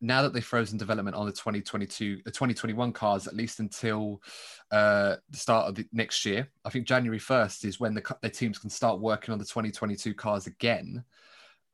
Now 0.00 0.22
that 0.22 0.32
they've 0.32 0.44
frozen 0.44 0.76
development 0.76 1.16
on 1.16 1.26
the 1.26 1.32
2022, 1.32 2.22
the 2.24 2.30
2021 2.30 2.92
cars, 2.92 3.26
at 3.26 3.34
least 3.34 3.60
until 3.60 4.20
uh, 4.70 5.16
the 5.30 5.36
start 5.36 5.68
of 5.68 5.74
the 5.76 5.86
next 5.92 6.24
year, 6.26 6.48
I 6.64 6.70
think 6.70 6.86
January 6.86 7.20
1st 7.20 7.64
is 7.64 7.80
when 7.80 7.94
the, 7.94 8.16
the 8.20 8.28
teams 8.28 8.58
can 8.58 8.70
start 8.70 9.00
working 9.00 9.32
on 9.32 9.38
the 9.38 9.44
2022 9.44 10.12
cars 10.14 10.46
again, 10.46 11.04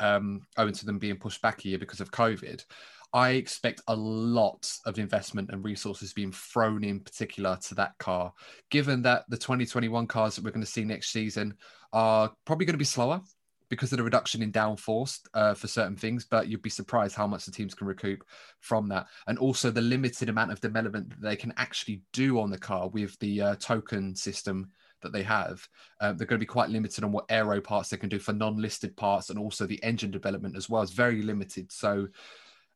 um, 0.01 0.43
owing 0.57 0.75
to 0.75 0.87
them 0.87 0.99
being 0.99 1.17
pushed 1.17 1.43
back 1.43 1.65
a 1.65 1.69
year 1.69 1.79
because 1.79 2.01
of 2.01 2.11
COVID. 2.11 2.65
I 3.13 3.31
expect 3.31 3.83
a 3.89 3.95
lot 3.95 4.73
of 4.87 4.99
investment 4.99 5.51
and 5.51 5.65
resources 5.65 6.13
being 6.13 6.33
thrown 6.33 6.85
in 6.85 7.01
particular 7.01 7.59
to 7.63 7.75
that 7.77 7.99
car, 7.99 8.33
given 8.71 9.03
that 9.03 9.25
the 9.29 9.37
2021 9.37 10.07
cars 10.07 10.37
that 10.37 10.45
we're 10.45 10.53
going 10.53 10.65
to 10.65 10.71
see 10.71 10.85
next 10.85 11.11
season 11.11 11.55
are 11.93 12.33
probably 12.45 12.67
going 12.67 12.75
to 12.75 12.79
be 12.79 12.85
slower 12.85 13.21
because 13.69 13.93
of 13.93 13.99
the 13.99 14.05
reduction 14.05 14.43
in 14.43 14.53
downforce 14.53 15.21
uh, 15.35 15.55
for 15.55 15.69
certain 15.69 15.97
things, 15.97 16.25
but 16.25 16.49
you'd 16.49 16.61
be 16.61 16.69
surprised 16.71 17.15
how 17.15 17.27
much 17.27 17.45
the 17.45 17.53
teams 17.53 17.75
can 17.75 17.87
recoup 17.87 18.25
from 18.59 18.89
that. 18.89 19.07
And 19.29 19.39
also 19.39 19.71
the 19.71 19.81
limited 19.81 20.29
amount 20.29 20.51
of 20.51 20.61
development 20.61 21.09
that 21.11 21.23
they 21.23 21.37
can 21.37 21.55
actually 21.57 22.03
do 22.13 22.41
on 22.41 22.51
the 22.51 22.59
car 22.59 22.89
with 22.89 23.17
the 23.21 23.41
uh, 23.41 23.55
token 23.57 24.15
system 24.15 24.71
that 25.03 25.13
they 25.13 25.23
have. 25.23 25.67
Um, 26.01 26.17
they're 26.17 26.27
going 26.27 26.39
to 26.39 26.45
be 26.45 26.47
quite 26.47 26.71
limited 26.71 27.05
on 27.05 27.13
what 27.13 27.27
aero 27.29 27.61
parts 27.61 27.91
they 27.91 27.97
can 27.97 28.09
do 28.09 28.19
for 28.19 28.33
non-listed 28.33 28.97
parts 28.97 29.31
and 29.31 29.39
also 29.39 29.67
the 29.67 29.83
engine 29.83 30.11
development 30.11 30.57
as 30.57 30.69
well 30.69 30.83
is 30.83 30.91
very 30.91 31.23
limited. 31.23 31.71
So 31.73 32.09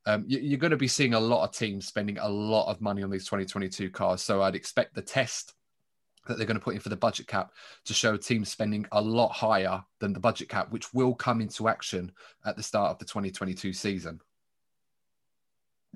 um, 0.06 0.24
you, 0.26 0.54
are 0.54 0.60
going 0.60 0.70
to 0.70 0.76
be 0.76 0.88
seeing 0.88 1.14
a 1.14 1.20
lot 1.20 1.44
of 1.44 1.54
teams 1.54 1.86
spending 1.86 2.18
a 2.18 2.28
lot 2.28 2.70
of 2.70 2.80
money 2.80 3.02
on 3.02 3.10
these 3.10 3.24
2022 3.24 3.90
cars. 3.90 4.22
So 4.22 4.42
I'd 4.42 4.54
expect 4.54 4.94
the 4.94 5.02
test 5.02 5.54
that 6.26 6.38
they're 6.38 6.46
going 6.46 6.58
to 6.58 6.64
put 6.64 6.74
in 6.74 6.80
for 6.80 6.88
the 6.88 6.96
budget 6.96 7.26
cap 7.26 7.52
to 7.84 7.94
show 7.94 8.16
teams 8.16 8.50
spending 8.50 8.86
a 8.92 9.00
lot 9.00 9.32
higher 9.32 9.82
than 10.00 10.12
the 10.12 10.20
budget 10.20 10.48
cap, 10.48 10.70
which 10.70 10.92
will 10.94 11.14
come 11.14 11.40
into 11.40 11.68
action 11.68 12.12
at 12.46 12.56
the 12.56 12.62
start 12.62 12.90
of 12.90 12.98
the 12.98 13.04
2022 13.04 13.72
season. 13.72 14.20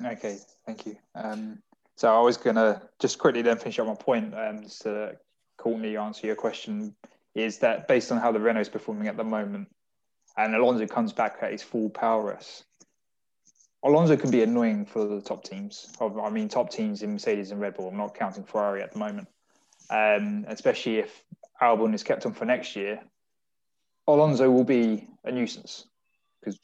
Okay, 0.04 0.38
thank 0.64 0.86
you. 0.86 0.96
Um, 1.14 1.62
so 1.96 2.14
I 2.14 2.20
was 2.20 2.36
going 2.36 2.56
to 2.56 2.80
just 3.00 3.18
quickly 3.18 3.42
then 3.42 3.58
finish 3.58 3.78
up 3.78 3.86
my 3.86 3.94
point 3.94 4.32
um, 4.34 4.64
to 4.82 5.16
Courtney 5.59 5.96
answer 5.96 6.26
your 6.26 6.36
question 6.36 6.94
is 7.34 7.59
that 7.59 7.86
based 7.86 8.11
on 8.11 8.18
how 8.18 8.32
the 8.32 8.40
Renault 8.40 8.62
is 8.62 8.68
performing 8.68 9.09
at 9.09 9.16
the 9.16 9.24
moment, 9.24 9.68
and 10.36 10.54
Alonso 10.54 10.86
comes 10.86 11.12
back 11.12 11.38
at 11.42 11.52
his 11.52 11.62
full 11.62 11.90
power 11.90 12.38
Alonso 13.84 14.16
can 14.16 14.30
be 14.30 14.42
annoying 14.42 14.86
for 14.86 15.06
the 15.06 15.20
top 15.20 15.44
teams. 15.44 15.92
I 16.00 16.30
mean, 16.30 16.48
top 16.48 16.70
teams 16.70 17.02
in 17.02 17.12
Mercedes 17.12 17.52
and 17.52 17.61
Red 17.61 17.74
Bull. 17.74 17.88
I'm 17.88 17.96
not 17.96 18.14
counting 18.14 18.42
Ferrari 18.42 18.82
at 18.82 18.92
the 18.92 18.98
moment, 18.98 19.28
um, 19.90 20.44
especially 20.48 20.98
if 20.98 21.22
Albon 21.62 21.94
is 21.94 22.02
kept 22.02 22.26
on 22.26 22.32
for 22.32 22.44
next 22.44 22.74
year. 22.74 23.00
Alonso 24.09 24.50
will 24.50 24.64
be 24.64 25.06
a 25.24 25.30
nuisance 25.30 25.86
because 26.40 26.59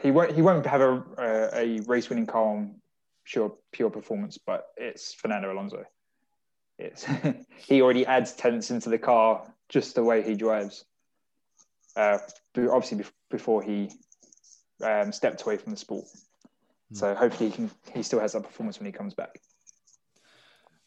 he 0.00 0.10
won't 0.10 0.32
he 0.32 0.42
won't 0.42 0.64
have 0.64 0.80
a 0.80 1.04
a, 1.18 1.78
a 1.78 1.80
race 1.82 2.08
winning 2.08 2.26
car 2.26 2.44
on 2.44 2.76
pure 3.24 3.54
pure 3.72 3.90
performance, 3.90 4.38
but 4.38 4.68
it's 4.76 5.12
Fernando 5.12 5.52
Alonso. 5.52 5.84
It's 6.78 7.06
he 7.56 7.82
already 7.82 8.06
adds 8.06 8.32
tenths 8.32 8.70
into 8.70 8.90
the 8.90 8.98
car 8.98 9.46
just 9.68 9.94
the 9.94 10.02
way 10.02 10.22
he 10.22 10.34
drives. 10.34 10.84
Uh, 11.96 12.18
obviously, 12.56 13.04
before 13.30 13.62
he 13.62 13.90
um, 14.82 15.12
stepped 15.12 15.42
away 15.42 15.56
from 15.56 15.72
the 15.72 15.78
sport. 15.78 16.06
Hmm. 16.90 16.94
So 16.96 17.14
hopefully 17.14 17.50
he 17.50 17.56
can 17.56 17.70
he 17.92 18.02
still 18.02 18.20
has 18.20 18.32
that 18.32 18.42
performance 18.42 18.78
when 18.78 18.86
he 18.86 18.92
comes 18.92 19.14
back. 19.14 19.40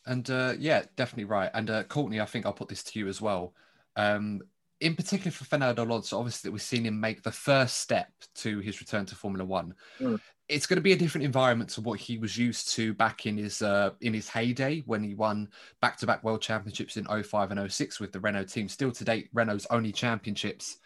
And 0.05 0.29
uh, 0.29 0.53
yeah, 0.57 0.83
definitely 0.95 1.25
right. 1.25 1.51
And 1.53 1.69
uh, 1.69 1.83
Courtney, 1.83 2.21
I 2.21 2.25
think 2.25 2.45
I'll 2.45 2.53
put 2.53 2.69
this 2.69 2.83
to 2.83 2.99
you 2.99 3.07
as 3.07 3.21
well. 3.21 3.53
Um, 3.95 4.41
in 4.79 4.95
particular 4.95 5.31
for 5.31 5.43
Fernando 5.43 5.83
Alonso, 5.83 6.17
obviously 6.17 6.51
we've 6.51 6.61
seen 6.61 6.85
him 6.85 6.99
make 6.99 7.23
the 7.23 7.31
first 7.31 7.79
step 7.79 8.11
to 8.35 8.59
his 8.59 8.79
return 8.79 9.05
to 9.07 9.15
Formula 9.15 9.43
One. 9.43 9.73
Mm. 9.99 10.19
It's 10.49 10.65
going 10.65 10.77
to 10.77 10.81
be 10.81 10.93
a 10.93 10.97
different 10.97 11.25
environment 11.25 11.69
to 11.71 11.81
what 11.81 11.99
he 11.99 12.17
was 12.17 12.37
used 12.37 12.69
to 12.73 12.93
back 12.93 13.25
in 13.25 13.37
his 13.37 13.61
uh, 13.61 13.91
in 14.01 14.13
his 14.13 14.29
heyday 14.29 14.81
when 14.85 15.03
he 15.03 15.13
won 15.13 15.49
back-to-back 15.81 16.23
world 16.23 16.41
championships 16.41 16.95
in 16.95 17.05
05 17.05 17.51
and 17.51 17.71
06 17.71 17.99
with 17.99 18.13
the 18.13 18.19
Renault 18.19 18.45
team. 18.45 18.69
Still 18.69 18.91
to 18.91 19.03
date, 19.03 19.29
Renault's 19.33 19.67
only 19.69 19.91
championships 19.91 20.77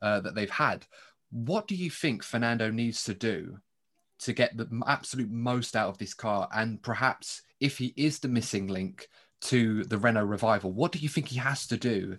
uh, 0.00 0.20
that 0.20 0.34
they've 0.34 0.48
had. 0.48 0.86
What 1.32 1.66
do 1.66 1.74
you 1.74 1.90
think 1.90 2.22
Fernando 2.22 2.70
needs 2.70 3.04
to 3.04 3.14
do 3.14 3.58
to 4.20 4.32
get 4.32 4.56
the 4.56 4.68
absolute 4.86 5.30
most 5.30 5.74
out 5.74 5.88
of 5.88 5.98
this 5.98 6.14
car 6.14 6.48
and 6.54 6.82
perhaps 6.82 7.42
if 7.58 7.78
he 7.78 7.92
is 7.96 8.18
the 8.18 8.28
missing 8.28 8.66
link 8.66 9.08
to 9.42 9.84
the 9.84 9.98
Renault 9.98 10.24
revival, 10.24 10.72
what 10.72 10.92
do 10.92 10.98
you 10.98 11.08
think 11.08 11.28
he 11.28 11.38
has 11.38 11.66
to 11.68 11.76
do, 11.76 12.18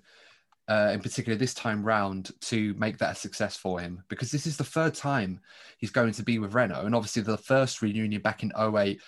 uh, 0.68 0.92
in 0.94 1.02
particular 1.02 1.38
this 1.38 1.54
time 1.54 1.84
round, 1.84 2.32
to 2.42 2.74
make 2.76 2.98
that 2.98 3.14
a 3.14 3.16
success 3.16 3.58
for 3.58 3.80
him? 3.80 4.04
Because 4.10 4.32
this 4.32 4.48
is 4.48 4.58
the 4.58 4.64
third 4.64 4.94
time 4.94 5.40
he's 5.78 5.92
going 5.92 6.14
to 6.14 6.24
be 6.24 6.40
with 6.40 6.54
Renault, 6.54 6.86
and 6.86 6.96
obviously 6.96 7.22
the 7.22 7.38
first 7.38 7.82
reunion 7.82 8.22
back 8.22 8.44
in 8.44 8.52
08 8.58 9.02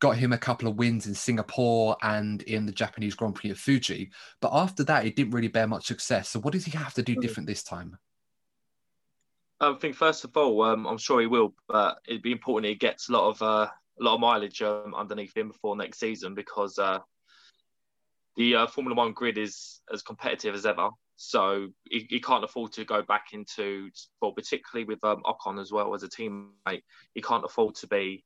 got 0.00 0.16
him 0.16 0.32
a 0.32 0.38
couple 0.38 0.68
of 0.68 0.76
wins 0.76 1.06
in 1.06 1.14
Singapore 1.14 1.96
and 2.02 2.42
in 2.42 2.66
the 2.66 2.72
Japanese 2.72 3.14
Grand 3.14 3.34
Prix 3.34 3.50
of 3.50 3.58
Fuji. 3.58 4.10
But 4.40 4.50
after 4.52 4.84
that, 4.84 5.04
it 5.04 5.16
didn't 5.16 5.32
really 5.32 5.48
bear 5.48 5.66
much 5.66 5.86
success. 5.86 6.28
So 6.28 6.40
what 6.40 6.52
does 6.52 6.64
he 6.64 6.76
have 6.78 6.94
to 6.94 7.02
do 7.02 7.16
mm. 7.16 7.20
different 7.20 7.48
this 7.48 7.64
time? 7.64 7.98
I 9.60 9.72
think 9.74 9.96
first 9.96 10.24
of 10.24 10.36
all, 10.36 10.62
um, 10.62 10.86
I'm 10.86 10.98
sure 10.98 11.20
he 11.20 11.26
will, 11.26 11.52
but 11.66 11.98
it'd 12.06 12.22
be 12.22 12.30
important 12.30 12.68
he 12.68 12.76
gets 12.76 13.08
a 13.08 13.12
lot 13.12 13.28
of 13.28 13.42
uh, 13.42 13.68
a 14.00 14.04
lot 14.04 14.14
of 14.14 14.20
mileage 14.20 14.62
um, 14.62 14.94
underneath 14.94 15.36
him 15.36 15.48
before 15.48 15.74
next 15.74 15.98
season 15.98 16.34
because 16.34 16.78
uh, 16.78 17.00
the 18.38 18.54
uh, 18.54 18.66
Formula 18.68 18.94
One 18.94 19.12
grid 19.12 19.36
is 19.36 19.80
as 19.92 20.00
competitive 20.00 20.54
as 20.54 20.64
ever. 20.64 20.90
So 21.16 21.66
he, 21.90 22.06
he, 22.08 22.20
can't 22.20 22.44
afford 22.44 22.72
to 22.74 22.84
go 22.84 23.02
back 23.02 23.32
into, 23.32 23.90
well, 24.22 24.30
particularly 24.30 24.86
with 24.86 25.02
um, 25.02 25.24
Ocon 25.24 25.60
as 25.60 25.72
well 25.72 25.92
as 25.92 26.04
a 26.04 26.08
teammate, 26.08 26.84
he 27.12 27.20
can't 27.20 27.44
afford 27.44 27.74
to 27.76 27.88
be 27.88 28.24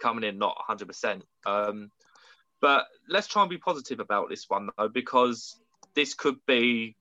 coming 0.00 0.24
in 0.24 0.38
not 0.38 0.56
100%. 0.66 1.20
Um, 1.44 1.90
but 2.62 2.86
let's 3.06 3.26
try 3.26 3.42
and 3.42 3.50
be 3.50 3.58
positive 3.58 4.00
about 4.00 4.30
this 4.30 4.46
one 4.48 4.70
though, 4.78 4.88
because 4.88 5.60
this 5.94 6.14
could 6.14 6.36
be 6.46 6.96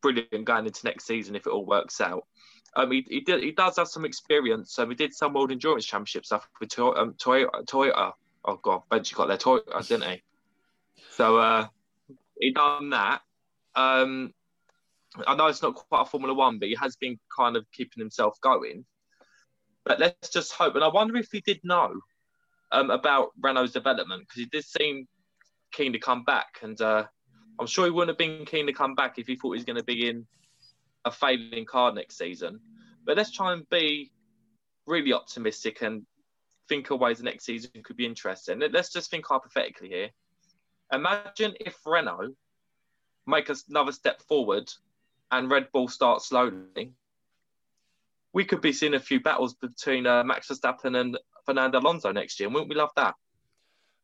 brilliant 0.00 0.44
going 0.44 0.66
into 0.66 0.84
next 0.84 1.06
season 1.06 1.36
if 1.36 1.46
it 1.46 1.50
all 1.50 1.64
works 1.64 2.00
out. 2.00 2.26
Um, 2.74 2.90
he, 2.90 3.06
he, 3.08 3.20
did, 3.20 3.44
he 3.44 3.52
does 3.52 3.76
have 3.76 3.86
some 3.86 4.04
experience. 4.04 4.76
Um, 4.76 4.88
he 4.88 4.96
did 4.96 5.14
some 5.14 5.34
World 5.34 5.52
Endurance 5.52 5.84
Championship 5.84 6.26
stuff 6.26 6.48
with 6.58 6.70
Toyota. 6.70 6.98
Um, 6.98 7.14
Toyota, 7.14 7.64
Toyota. 7.64 8.12
Oh 8.44 8.58
god, 8.60 8.82
Benji 8.90 9.14
got 9.14 9.28
their 9.28 9.36
Toyota, 9.36 9.86
didn't 9.86 10.10
he? 10.10 10.22
So 11.10 11.36
uh, 11.36 11.68
he 12.42 12.50
done 12.50 12.90
that. 12.90 13.22
Um, 13.76 14.34
I 15.26 15.36
know 15.36 15.46
it's 15.46 15.62
not 15.62 15.76
quite 15.76 16.02
a 16.02 16.04
Formula 16.06 16.34
One, 16.34 16.58
but 16.58 16.68
he 16.68 16.74
has 16.74 16.96
been 16.96 17.18
kind 17.34 17.56
of 17.56 17.70
keeping 17.72 18.00
himself 18.00 18.40
going. 18.40 18.84
But 19.84 20.00
let's 20.00 20.28
just 20.28 20.52
hope. 20.52 20.74
And 20.74 20.82
I 20.82 20.88
wonder 20.88 21.16
if 21.16 21.30
he 21.30 21.40
did 21.40 21.60
know 21.62 21.94
um, 22.72 22.90
about 22.90 23.30
Renault's 23.40 23.72
development 23.72 24.22
because 24.22 24.40
he 24.40 24.46
did 24.46 24.64
seem 24.64 25.06
keen 25.72 25.92
to 25.92 26.00
come 26.00 26.24
back. 26.24 26.58
And 26.62 26.80
uh, 26.80 27.04
I'm 27.60 27.66
sure 27.66 27.84
he 27.84 27.90
wouldn't 27.90 28.10
have 28.10 28.18
been 28.18 28.44
keen 28.44 28.66
to 28.66 28.72
come 28.72 28.94
back 28.94 29.18
if 29.18 29.28
he 29.28 29.36
thought 29.36 29.52
he 29.52 29.58
was 29.58 29.64
going 29.64 29.76
to 29.76 29.84
be 29.84 30.08
in 30.08 30.26
a 31.04 31.10
failing 31.12 31.64
car 31.64 31.92
next 31.92 32.18
season. 32.18 32.58
But 33.04 33.16
let's 33.16 33.30
try 33.30 33.52
and 33.52 33.68
be 33.70 34.10
really 34.86 35.12
optimistic 35.12 35.82
and 35.82 36.04
think 36.68 36.90
of 36.90 36.98
ways 36.98 37.18
the 37.18 37.24
next 37.24 37.44
season 37.44 37.70
could 37.84 37.96
be 37.96 38.06
interesting. 38.06 38.60
Let's 38.72 38.92
just 38.92 39.10
think 39.10 39.26
hypothetically 39.26 39.88
here. 39.88 40.10
Imagine 40.92 41.54
if 41.60 41.78
Renault 41.86 42.34
make 43.26 43.50
another 43.68 43.92
step 43.92 44.20
forward 44.22 44.70
and 45.30 45.50
Red 45.50 45.72
Bull 45.72 45.88
start 45.88 46.22
slowly. 46.22 46.92
We 48.34 48.44
could 48.44 48.60
be 48.60 48.72
seeing 48.72 48.94
a 48.94 49.00
few 49.00 49.20
battles 49.20 49.54
between 49.54 50.06
uh, 50.06 50.24
Max 50.24 50.48
Verstappen 50.48 51.00
and 51.00 51.18
Fernando 51.44 51.80
Alonso 51.80 52.12
next 52.12 52.40
year. 52.40 52.48
Wouldn't 52.48 52.68
we 52.68 52.74
love 52.74 52.90
that? 52.96 53.14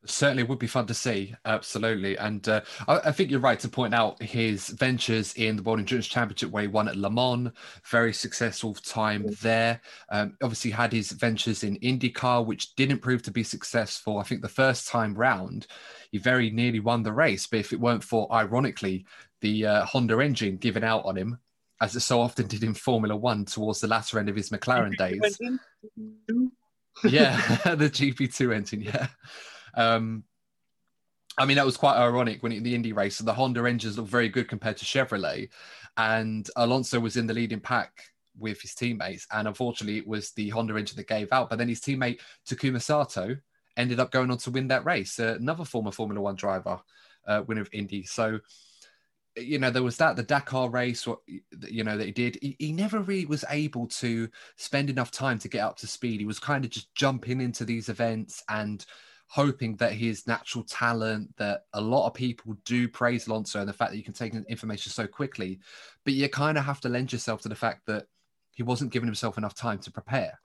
Certainly 0.05 0.43
would 0.43 0.59
be 0.59 0.67
fun 0.67 0.87
to 0.87 0.93
see, 0.93 1.35
absolutely. 1.43 2.17
And 2.17 2.47
uh, 2.47 2.61
I, 2.87 2.99
I, 3.05 3.11
think 3.11 3.29
you're 3.29 3.41
right 3.41 3.59
to 3.59 3.67
point 3.67 3.93
out 3.93 4.21
his 4.21 4.69
ventures 4.69 5.33
in 5.33 5.57
the 5.57 5.61
World 5.61 5.79
Endurance 5.79 6.07
Championship, 6.07 6.51
where 6.51 6.63
he 6.63 6.67
won 6.67 6.87
at 6.87 6.95
Le 6.95 7.09
Mans, 7.09 7.51
very 7.85 8.13
successful 8.13 8.73
time 8.73 9.25
there. 9.41 9.81
Um, 10.09 10.37
obviously, 10.41 10.71
had 10.71 10.93
his 10.93 11.11
ventures 11.11 11.65
in 11.65 11.77
IndyCar, 11.79 12.45
which 12.45 12.75
didn't 12.75 12.99
prove 12.99 13.23
to 13.23 13.31
be 13.31 13.43
successful. 13.43 14.19
I 14.19 14.23
think 14.23 14.41
the 14.41 14.47
first 14.47 14.87
time 14.87 15.13
round, 15.13 15.67
he 16.11 16.17
very 16.17 16.49
nearly 16.49 16.79
won 16.79 17.03
the 17.03 17.11
race, 17.11 17.45
but 17.45 17.59
if 17.59 17.73
it 17.73 17.79
weren't 17.79 18.03
for, 18.03 18.31
ironically, 18.31 19.05
the 19.41 19.65
uh, 19.65 19.85
Honda 19.85 20.19
engine 20.19 20.55
giving 20.57 20.83
out 20.83 21.03
on 21.03 21.17
him, 21.17 21.39
as 21.81 21.95
it 21.95 22.01
so 22.01 22.21
often 22.21 22.47
did 22.47 22.63
in 22.63 22.73
Formula 22.73 23.15
One 23.15 23.45
towards 23.45 23.81
the 23.81 23.87
latter 23.87 24.19
end 24.19 24.29
of 24.29 24.35
his 24.35 24.49
McLaren 24.49 24.95
days. 24.97 25.39
yeah, 27.03 27.35
the 27.75 27.89
GP2 27.89 28.53
engine, 28.53 28.81
yeah. 28.81 29.07
Um, 29.75 30.23
I 31.37 31.45
mean, 31.45 31.55
that 31.55 31.65
was 31.65 31.77
quite 31.77 31.95
ironic 31.95 32.43
when 32.43 32.51
in 32.51 32.63
the 32.63 32.75
Indy 32.75 32.91
race, 32.91 33.19
the 33.19 33.33
Honda 33.33 33.65
engines 33.65 33.97
looked 33.97 34.09
very 34.09 34.27
good 34.27 34.49
compared 34.49 34.77
to 34.77 34.85
Chevrolet, 34.85 35.49
and 35.95 36.49
Alonso 36.57 36.99
was 36.99 37.15
in 37.15 37.27
the 37.27 37.33
leading 37.33 37.61
pack 37.61 37.91
with 38.37 38.61
his 38.61 38.75
teammates, 38.75 39.25
and 39.31 39.47
unfortunately, 39.47 39.97
it 39.97 40.07
was 40.07 40.31
the 40.31 40.49
Honda 40.49 40.75
engine 40.75 40.97
that 40.97 41.07
gave 41.07 41.31
out. 41.31 41.49
But 41.49 41.57
then 41.57 41.69
his 41.69 41.81
teammate 41.81 42.19
Takuma 42.47 42.81
Sato 42.81 43.37
ended 43.77 43.99
up 43.99 44.11
going 44.11 44.31
on 44.31 44.37
to 44.39 44.51
win 44.51 44.67
that 44.67 44.85
race, 44.85 45.19
uh, 45.19 45.37
another 45.39 45.63
former 45.63 45.91
Formula 45.91 46.21
One 46.21 46.35
driver, 46.35 46.79
uh, 47.25 47.43
winner 47.47 47.61
of 47.61 47.69
Indy. 47.71 48.03
So, 48.03 48.39
you 49.37 49.59
know, 49.59 49.71
there 49.71 49.83
was 49.83 49.95
that 49.97 50.17
the 50.17 50.23
Dakar 50.23 50.69
race, 50.69 51.07
you 51.67 51.83
know 51.85 51.97
that 51.97 52.05
he 52.05 52.11
did. 52.11 52.37
He, 52.41 52.57
he 52.59 52.71
never 52.73 52.99
really 52.99 53.25
was 53.25 53.45
able 53.49 53.87
to 53.87 54.27
spend 54.57 54.89
enough 54.89 55.11
time 55.11 55.39
to 55.39 55.47
get 55.47 55.61
up 55.61 55.77
to 55.77 55.87
speed. 55.87 56.19
He 56.19 56.25
was 56.25 56.39
kind 56.39 56.65
of 56.65 56.71
just 56.71 56.93
jumping 56.95 57.39
into 57.39 57.63
these 57.63 57.87
events 57.87 58.43
and 58.49 58.85
hoping 59.29 59.75
that 59.75 59.93
his 59.93 60.25
natural 60.25 60.63
talent, 60.63 61.29
that 61.37 61.61
a 61.73 61.81
lot 61.81 62.07
of 62.07 62.13
people 62.15 62.57
do 62.65 62.87
praise 62.87 63.27
Alonso 63.27 63.59
and 63.59 63.69
the 63.69 63.73
fact 63.73 63.91
that 63.91 63.97
you 63.97 64.03
can 64.03 64.13
take 64.13 64.33
information 64.33 64.91
so 64.91 65.05
quickly, 65.05 65.59
but 66.03 66.13
you 66.13 66.27
kind 66.27 66.57
of 66.57 66.65
have 66.65 66.81
to 66.81 66.89
lend 66.89 67.13
yourself 67.13 67.41
to 67.41 67.49
the 67.49 67.55
fact 67.55 67.85
that 67.85 68.07
he 68.51 68.63
wasn't 68.63 68.91
giving 68.91 69.07
himself 69.07 69.37
enough 69.37 69.53
time 69.53 69.77
to 69.79 69.91
prepare. 69.91 70.39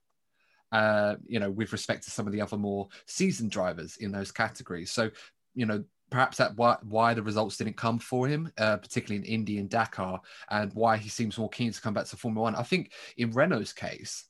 Uh, 0.71 1.15
you 1.27 1.39
know, 1.39 1.51
with 1.51 1.73
respect 1.73 2.03
to 2.03 2.11
some 2.11 2.27
of 2.27 2.33
the 2.33 2.41
other 2.41 2.57
more 2.57 2.89
seasoned 3.07 3.51
drivers 3.51 3.97
in 3.99 4.11
those 4.11 4.33
categories. 4.33 4.91
So, 4.91 5.11
you 5.55 5.67
know, 5.67 5.85
perhaps 6.11 6.37
that 6.39 6.57
why, 6.57 6.77
why 6.83 7.15
the 7.15 7.23
results 7.23 7.57
didn't 7.57 7.77
come 7.77 7.99
for 7.99 8.27
him, 8.27 8.53
uh, 8.59 8.77
particularly 8.77 9.25
in 9.25 9.33
Indy 9.33 9.59
and 9.59 9.71
Dakar, 9.71 10.21
and 10.51 10.73
why 10.75 10.97
he 10.97 11.09
seems 11.09 11.39
more 11.39 11.49
keen 11.49 11.73
to 11.73 11.81
come 11.81 11.95
back 11.95 12.07
to 12.07 12.17
Formula 12.17 12.43
One. 12.43 12.55
I 12.57 12.65
think 12.65 12.93
in 13.17 13.31
Renault's 13.31 13.73
case, 13.73 14.25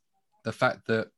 the 0.45 0.53
fact 0.53 0.87
that 0.89 1.09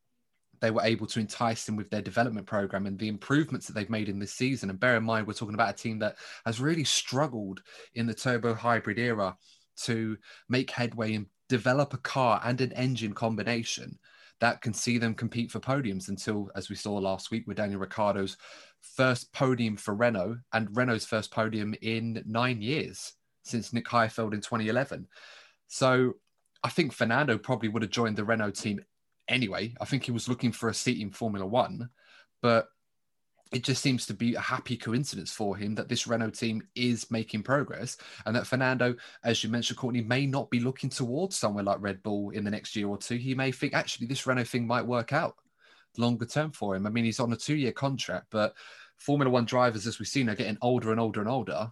they 0.60 0.70
were 0.70 0.82
able 0.82 1.06
to 1.06 1.20
entice 1.20 1.68
him 1.68 1.76
with 1.76 1.90
their 1.90 2.02
development 2.02 2.46
program 2.46 2.86
and 2.86 2.98
the 2.98 3.08
improvements 3.08 3.66
that 3.66 3.74
they've 3.74 3.90
made 3.90 4.08
in 4.08 4.18
this 4.18 4.32
season. 4.32 4.70
And 4.70 4.80
bear 4.80 4.96
in 4.96 5.04
mind, 5.04 5.26
we're 5.26 5.32
talking 5.32 5.54
about 5.54 5.74
a 5.74 5.76
team 5.76 5.98
that 6.00 6.16
has 6.44 6.60
really 6.60 6.84
struggled 6.84 7.62
in 7.94 8.06
the 8.06 8.14
turbo 8.14 8.54
hybrid 8.54 8.98
era 8.98 9.36
to 9.84 10.16
make 10.48 10.70
headway 10.70 11.14
and 11.14 11.26
develop 11.48 11.94
a 11.94 11.98
car 11.98 12.40
and 12.44 12.60
an 12.60 12.72
engine 12.72 13.12
combination 13.12 13.98
that 14.40 14.60
can 14.60 14.74
see 14.74 14.98
them 14.98 15.14
compete 15.14 15.50
for 15.50 15.60
podiums 15.60 16.08
until, 16.08 16.50
as 16.54 16.68
we 16.68 16.76
saw 16.76 16.94
last 16.94 17.30
week 17.30 17.44
with 17.46 17.56
Daniel 17.56 17.80
Ricciardo's 17.80 18.36
first 18.80 19.32
podium 19.32 19.76
for 19.76 19.94
Renault 19.94 20.36
and 20.52 20.74
Renault's 20.76 21.06
first 21.06 21.30
podium 21.30 21.74
in 21.82 22.22
nine 22.26 22.60
years 22.60 23.14
since 23.44 23.72
Nick 23.72 23.86
Heidfeld 23.86 24.34
in 24.34 24.40
2011. 24.40 25.06
So 25.68 26.14
I 26.62 26.68
think 26.68 26.92
Fernando 26.92 27.38
probably 27.38 27.68
would 27.68 27.82
have 27.82 27.90
joined 27.90 28.16
the 28.16 28.24
Renault 28.24 28.52
team 28.52 28.80
anyway. 29.28 29.74
I 29.80 29.84
think 29.84 30.04
he 30.04 30.12
was 30.12 30.28
looking 30.28 30.52
for 30.52 30.68
a 30.68 30.74
seat 30.74 31.00
in 31.00 31.10
Formula 31.10 31.46
One, 31.46 31.90
but 32.42 32.68
it 33.52 33.62
just 33.62 33.80
seems 33.80 34.06
to 34.06 34.14
be 34.14 34.34
a 34.34 34.40
happy 34.40 34.76
coincidence 34.76 35.32
for 35.32 35.56
him 35.56 35.74
that 35.76 35.88
this 35.88 36.06
Renault 36.06 36.30
team 36.30 36.62
is 36.74 37.10
making 37.12 37.44
progress 37.44 37.96
and 38.24 38.34
that 38.34 38.46
Fernando, 38.46 38.96
as 39.22 39.44
you 39.44 39.50
mentioned, 39.50 39.78
Courtney, 39.78 40.02
may 40.02 40.26
not 40.26 40.50
be 40.50 40.58
looking 40.58 40.90
towards 40.90 41.36
somewhere 41.36 41.62
like 41.62 41.80
Red 41.80 42.02
Bull 42.02 42.30
in 42.30 42.44
the 42.44 42.50
next 42.50 42.74
year 42.74 42.88
or 42.88 42.98
two. 42.98 43.16
He 43.16 43.34
may 43.34 43.52
think 43.52 43.72
actually 43.72 44.08
this 44.08 44.26
Renault 44.26 44.44
thing 44.44 44.66
might 44.66 44.86
work 44.86 45.12
out 45.12 45.36
longer 45.96 46.26
term 46.26 46.50
for 46.50 46.74
him. 46.74 46.86
I 46.86 46.90
mean, 46.90 47.04
he's 47.04 47.20
on 47.20 47.32
a 47.32 47.36
two 47.36 47.56
year 47.56 47.72
contract, 47.72 48.26
but 48.30 48.54
Formula 48.96 49.30
One 49.30 49.44
drivers, 49.44 49.86
as 49.86 49.98
we've 49.98 50.08
seen, 50.08 50.28
are 50.28 50.34
getting 50.34 50.58
older 50.60 50.90
and 50.90 51.00
older 51.00 51.20
and 51.20 51.30
older 51.30 51.70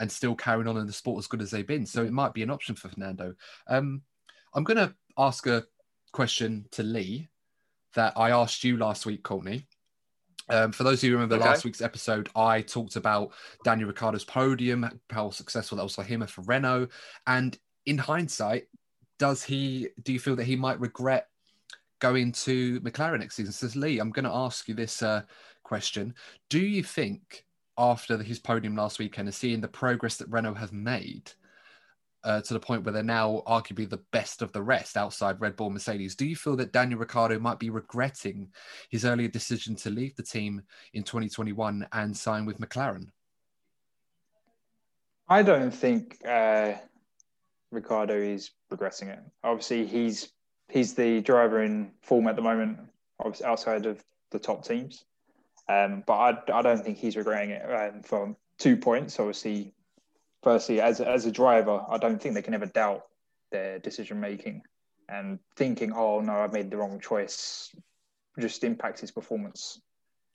and 0.00 0.10
still 0.10 0.34
carrying 0.34 0.68
on 0.68 0.76
in 0.76 0.86
the 0.86 0.92
sport 0.92 1.18
as 1.18 1.26
good 1.26 1.40
as 1.40 1.50
they've 1.50 1.66
been. 1.66 1.86
So 1.86 2.02
it 2.02 2.12
might 2.12 2.34
be 2.34 2.42
an 2.42 2.50
option 2.50 2.74
for 2.74 2.88
Fernando. 2.88 3.34
Um, 3.68 4.02
I'm 4.52 4.64
going 4.64 4.76
to 4.76 4.94
ask 5.16 5.46
a 5.46 5.64
question 6.14 6.64
to 6.70 6.84
Lee 6.84 7.28
that 7.94 8.12
I 8.16 8.30
asked 8.30 8.62
you 8.62 8.76
last 8.76 9.04
week, 9.04 9.24
Courtney. 9.24 9.66
Um, 10.48 10.70
for 10.70 10.84
those 10.84 11.00
of 11.00 11.04
you 11.04 11.10
who 11.10 11.16
remember 11.16 11.36
okay. 11.36 11.44
last 11.44 11.64
week's 11.64 11.82
episode, 11.82 12.28
I 12.36 12.60
talked 12.60 12.96
about 12.96 13.32
Daniel 13.64 13.88
Ricciardo's 13.88 14.24
podium, 14.24 14.88
how 15.10 15.30
successful 15.30 15.76
that 15.76 15.82
was 15.82 15.96
for 15.96 16.04
him 16.04 16.22
and 16.22 16.30
for 16.30 16.42
Renault. 16.42 16.88
And 17.26 17.58
in 17.86 17.98
hindsight, 17.98 18.68
does 19.18 19.42
he? 19.42 19.88
Do 20.02 20.12
you 20.12 20.20
feel 20.20 20.36
that 20.36 20.44
he 20.44 20.54
might 20.54 20.80
regret 20.80 21.28
going 21.98 22.30
to 22.32 22.80
McLaren 22.80 23.18
next 23.18 23.34
season? 23.34 23.52
Says 23.52 23.74
Lee, 23.74 23.98
I'm 23.98 24.10
going 24.10 24.24
to 24.24 24.34
ask 24.34 24.68
you 24.68 24.74
this 24.74 25.02
uh, 25.02 25.22
question: 25.64 26.14
Do 26.48 26.60
you 26.60 26.82
think 26.82 27.44
after 27.76 28.22
his 28.22 28.38
podium 28.38 28.76
last 28.76 28.98
weekend 29.00 29.26
and 29.26 29.34
seeing 29.34 29.60
the 29.60 29.68
progress 29.68 30.16
that 30.18 30.28
Renault 30.28 30.54
have 30.54 30.72
made, 30.72 31.32
uh, 32.24 32.40
to 32.40 32.54
the 32.54 32.60
point 32.60 32.84
where 32.84 32.92
they're 32.92 33.02
now 33.02 33.42
arguably 33.46 33.88
the 33.88 34.02
best 34.10 34.42
of 34.42 34.50
the 34.52 34.62
rest 34.62 34.96
outside 34.96 35.40
Red 35.40 35.56
Bull 35.56 35.70
Mercedes. 35.70 36.16
Do 36.16 36.26
you 36.26 36.36
feel 36.36 36.56
that 36.56 36.72
Daniel 36.72 36.98
Ricciardo 36.98 37.38
might 37.38 37.58
be 37.58 37.70
regretting 37.70 38.48
his 38.88 39.04
earlier 39.04 39.28
decision 39.28 39.76
to 39.76 39.90
leave 39.90 40.16
the 40.16 40.22
team 40.22 40.62
in 40.94 41.02
2021 41.02 41.86
and 41.92 42.16
sign 42.16 42.46
with 42.46 42.58
McLaren? 42.58 43.08
I 45.28 45.42
don't 45.42 45.70
think 45.70 46.18
uh, 46.26 46.72
Ricciardo 47.70 48.14
is 48.14 48.50
regretting 48.70 49.08
it. 49.08 49.20
Obviously, 49.42 49.86
he's 49.86 50.32
he's 50.68 50.94
the 50.94 51.20
driver 51.20 51.62
in 51.62 51.92
form 52.02 52.26
at 52.26 52.36
the 52.36 52.42
moment, 52.42 52.78
obviously 53.20 53.46
outside 53.46 53.86
of 53.86 54.02
the 54.30 54.38
top 54.38 54.66
teams. 54.66 55.04
Um, 55.68 56.02
but 56.06 56.14
I, 56.14 56.58
I 56.58 56.62
don't 56.62 56.84
think 56.84 56.98
he's 56.98 57.16
regretting 57.16 57.50
it 57.50 57.62
um, 57.70 58.02
for 58.02 58.36
two 58.58 58.76
points. 58.76 59.18
Obviously, 59.18 59.72
firstly, 60.44 60.80
as 60.80 61.00
as 61.00 61.26
a 61.26 61.32
driver, 61.32 61.80
I 61.88 61.98
don't 61.98 62.20
think 62.20 62.34
they 62.34 62.42
can 62.42 62.54
ever 62.54 62.66
doubt 62.66 63.02
their 63.50 63.78
decision 63.80 64.20
making 64.20 64.62
and 65.08 65.38
thinking, 65.56 65.92
"Oh 65.92 66.20
no, 66.20 66.34
I 66.34 66.46
made 66.48 66.70
the 66.70 66.76
wrong 66.76 67.00
choice," 67.00 67.74
just 68.38 68.62
impacts 68.62 69.00
his 69.00 69.10
performance. 69.10 69.80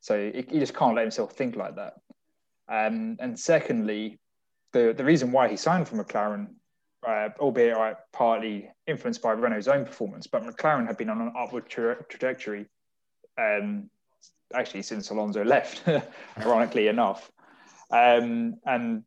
So 0.02 0.32
he 0.32 0.60
just 0.60 0.74
can't 0.74 0.96
let 0.96 1.04
himself 1.04 1.34
think 1.34 1.56
like 1.56 1.76
that. 1.76 1.94
Um, 2.68 3.18
and 3.20 3.40
secondly, 3.40 4.20
the 4.74 4.94
the 4.96 5.06
reason 5.06 5.32
why 5.32 5.48
he 5.48 5.58
signed 5.58 5.88
for 5.88 6.04
McLaren, 6.04 6.48
uh, 7.08 7.30
albeit 7.40 7.78
right, 7.78 7.96
partly 8.12 8.72
influenced 8.88 9.22
by 9.22 9.32
Renault's 9.32 9.68
own 9.68 9.86
performance, 9.86 10.28
but 10.28 10.44
McLaren 10.44 10.88
had 10.88 10.98
been 10.98 11.10
on 11.10 11.22
an 11.22 11.34
upward 11.38 11.70
tra- 11.70 12.04
trajectory. 12.10 12.66
Um, 13.38 13.90
actually, 14.54 14.82
since 14.82 15.10
Alonso 15.10 15.44
left, 15.56 15.84
ironically 16.38 16.88
enough. 16.88 17.32
Um, 17.92 18.56
and 18.66 19.04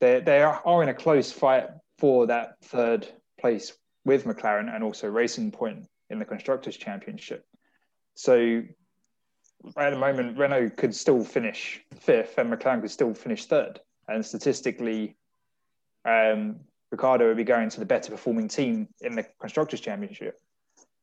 they 0.00 0.20
they 0.20 0.42
are 0.42 0.82
in 0.82 0.88
a 0.88 0.94
close 0.94 1.32
fight 1.32 1.68
for 1.98 2.26
that 2.26 2.60
third 2.62 3.06
place 3.40 3.72
with 4.04 4.24
McLaren 4.24 4.74
and 4.74 4.84
also 4.84 5.08
Racing 5.08 5.50
Point 5.50 5.86
in 6.10 6.18
the 6.18 6.24
constructors 6.24 6.76
championship. 6.76 7.44
So 8.14 8.62
at 9.76 9.90
the 9.90 9.98
moment, 9.98 10.38
Renault 10.38 10.70
could 10.76 10.94
still 10.94 11.24
finish 11.24 11.82
fifth 12.00 12.38
and 12.38 12.52
McLaren 12.52 12.80
could 12.80 12.90
still 12.90 13.14
finish 13.14 13.46
third. 13.46 13.80
And 14.08 14.24
statistically, 14.24 15.16
um, 16.04 16.60
Ricciardo 16.90 17.26
would 17.26 17.36
be 17.36 17.44
going 17.44 17.68
to 17.70 17.80
the 17.80 17.86
better 17.86 18.12
performing 18.12 18.48
team 18.48 18.88
in 19.00 19.16
the 19.16 19.24
Constructors' 19.40 19.80
Championship. 19.80 20.38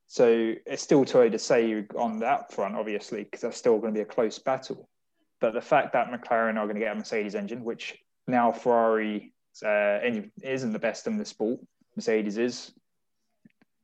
So 0.07 0.53
it's 0.65 0.81
still 0.81 1.03
too 1.03 1.17
early 1.17 1.29
to 1.31 1.39
say 1.39 1.85
on 1.97 2.19
that 2.19 2.53
front, 2.53 2.75
obviously, 2.75 3.23
because 3.23 3.41
that's 3.41 3.57
still 3.57 3.79
going 3.79 3.93
to 3.93 3.97
be 3.97 4.01
a 4.01 4.05
close 4.05 4.39
battle. 4.39 4.87
But 5.41 5.53
the 5.53 5.61
fact 5.61 5.93
that 5.93 6.07
McLaren 6.09 6.57
are 6.57 6.65
going 6.65 6.75
to 6.75 6.81
get 6.81 6.93
a 6.93 6.95
Mercedes 6.95 7.35
engine, 7.35 7.63
which 7.63 7.97
now 8.27 8.51
Ferrari 8.51 9.33
uh, 9.65 9.99
isn't 10.43 10.73
the 10.73 10.79
best 10.79 11.07
in 11.07 11.17
the 11.17 11.25
sport, 11.25 11.59
Mercedes 11.95 12.37
is. 12.37 12.71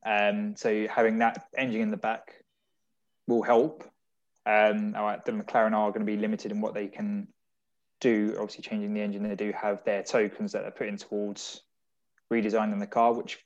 Um, 0.04 0.56
so 0.56 0.86
having 0.88 1.18
that 1.18 1.46
engine 1.56 1.82
in 1.82 1.90
the 1.90 1.96
back 1.96 2.32
will 3.26 3.42
help. 3.42 3.84
Um, 4.46 4.92
the 4.92 5.32
McLaren 5.32 5.74
are 5.74 5.90
going 5.90 6.00
to 6.00 6.12
be 6.12 6.16
limited 6.16 6.50
in 6.50 6.60
what 6.60 6.74
they 6.74 6.88
can 6.88 7.28
do. 8.00 8.34
Obviously, 8.38 8.62
changing 8.62 8.94
the 8.94 9.02
engine, 9.02 9.22
they 9.22 9.34
do 9.34 9.52
have 9.52 9.84
their 9.84 10.02
tokens 10.02 10.52
that 10.52 10.62
they're 10.62 10.70
putting 10.70 10.96
towards 10.96 11.60
redesigning 12.32 12.78
the 12.78 12.86
car, 12.86 13.12
which 13.12 13.38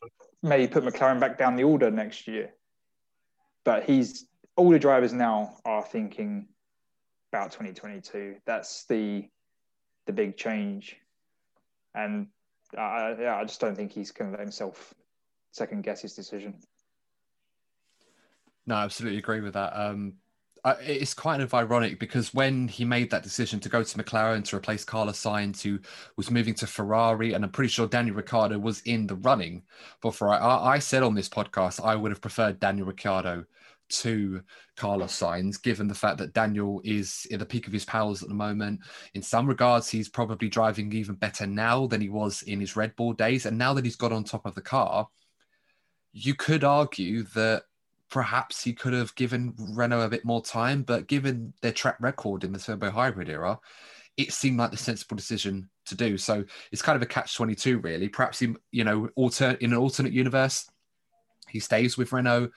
may 0.42 0.66
put 0.66 0.84
McLaren 0.84 1.18
back 1.18 1.38
down 1.38 1.57
the 1.57 1.64
order 1.64 1.90
next 1.90 2.28
year. 2.28 2.51
But 3.64 3.84
he's 3.84 4.26
all 4.57 4.70
the 4.70 4.78
drivers 4.78 5.12
now 5.12 5.57
are 5.64 5.82
thinking 5.82 6.49
about 7.32 7.51
2022. 7.51 8.36
That's 8.47 8.84
the 8.84 9.28
the 10.07 10.12
big 10.12 10.36
change, 10.36 10.96
and 11.94 12.28
yeah, 12.72 13.36
I 13.40 13.44
just 13.44 13.61
don't 13.61 13.76
think 13.76 13.92
he's 13.92 14.11
going 14.11 14.30
to 14.30 14.36
let 14.36 14.42
himself 14.42 14.94
second 15.52 15.82
guess 15.82 16.02
his 16.02 16.14
decision. 16.14 16.55
No, 18.66 18.76
I 18.76 18.84
absolutely 18.84 19.18
agree 19.18 19.40
with 19.40 19.55
that. 19.55 19.72
Um, 19.74 20.14
it's 20.80 21.12
kind 21.12 21.42
of 21.42 21.52
ironic 21.52 22.00
because 22.00 22.32
when 22.32 22.68
he 22.68 22.86
made 22.86 23.11
that 23.11 23.22
decision 23.22 23.61
to 23.61 23.68
go 23.68 23.82
to 23.82 23.98
McLaren 23.98 24.42
to 24.44 24.57
replace 24.57 24.82
Carlos 24.82 25.22
Sainz, 25.22 25.61
who 25.61 25.78
was 26.16 26.30
moving 26.30 26.55
to 26.55 26.66
Ferrari, 26.66 27.34
and 27.34 27.44
I'm 27.44 27.50
pretty 27.50 27.68
sure 27.68 27.86
Daniel 27.86 28.16
Ricciardo 28.16 28.59
was 28.59 28.80
in 28.80 29.07
the 29.07 29.16
running 29.16 29.62
for 30.00 30.11
Ferrari. 30.11 30.40
I, 30.40 30.74
I 30.74 30.78
said 30.78 31.02
on 31.02 31.14
this 31.14 31.28
podcast 31.28 31.84
I 31.84 31.94
would 31.94 32.11
have 32.11 32.22
preferred 32.22 32.61
Daniel 32.61 32.86
Ricciardo 32.86 33.44
to 33.89 34.43
Carlos 34.76 35.18
Sainz, 35.18 35.62
given 35.62 35.87
the 35.87 35.95
fact 35.95 36.18
that 36.18 36.32
Daniel 36.32 36.80
is 36.85 37.26
at 37.32 37.39
the 37.39 37.47
peak 37.47 37.66
of 37.66 37.72
his 37.72 37.85
powers 37.85 38.22
at 38.22 38.28
the 38.28 38.35
moment. 38.35 38.80
In 39.14 39.22
some 39.22 39.47
regards, 39.47 39.89
he's 39.89 40.09
probably 40.09 40.49
driving 40.49 40.93
even 40.93 41.14
better 41.14 41.47
now 41.47 41.87
than 41.87 42.01
he 42.01 42.09
was 42.09 42.43
in 42.43 42.61
his 42.61 42.76
Red 42.76 42.97
Bull 42.97 43.12
days. 43.12 43.47
And 43.47 43.59
now 43.59 43.74
that 43.74 43.85
he's 43.85 43.97
got 43.97 44.12
on 44.12 44.24
top 44.24 44.47
of 44.47 44.55
the 44.55 44.62
car, 44.62 45.09
you 46.12 46.35
could 46.35 46.64
argue 46.64 47.24
that 47.35 47.64
perhaps 48.11 48.62
he 48.62 48.72
could 48.72 48.93
have 48.93 49.14
given 49.16 49.55
Renault 49.59 50.03
a 50.03 50.09
bit 50.09 50.24
more 50.24 50.43
time, 50.43 50.82
but 50.82 51.09
given 51.09 51.53
their 51.62 51.72
track 51.72 51.97
record 52.01 52.45
in 52.45 52.53
the 52.53 52.59
turbo 52.59 52.91
hybrid 52.91 53.28
era, 53.28 53.59
it 54.16 54.32
seemed 54.32 54.59
like 54.59 54.70
the 54.70 54.76
sensible 54.76 55.16
decision 55.16 55.68
to 55.87 55.97
do. 55.97 56.16
So 56.16 56.45
it's 56.70 56.82
kind 56.82 56.97
of 56.97 57.03
a 57.03 57.07
catch 57.07 57.35
22, 57.35 57.78
really. 57.78 58.09
Perhaps 58.09 58.39
he, 58.39 58.55
you 58.70 58.85
know, 58.85 59.09
alter 59.16 59.57
in 59.61 59.72
an 59.72 59.78
alternate 59.78 60.12
universe, 60.12 60.70
he 61.49 61.59
stays 61.61 61.99
with 61.99 62.12
Renault. 62.12 62.51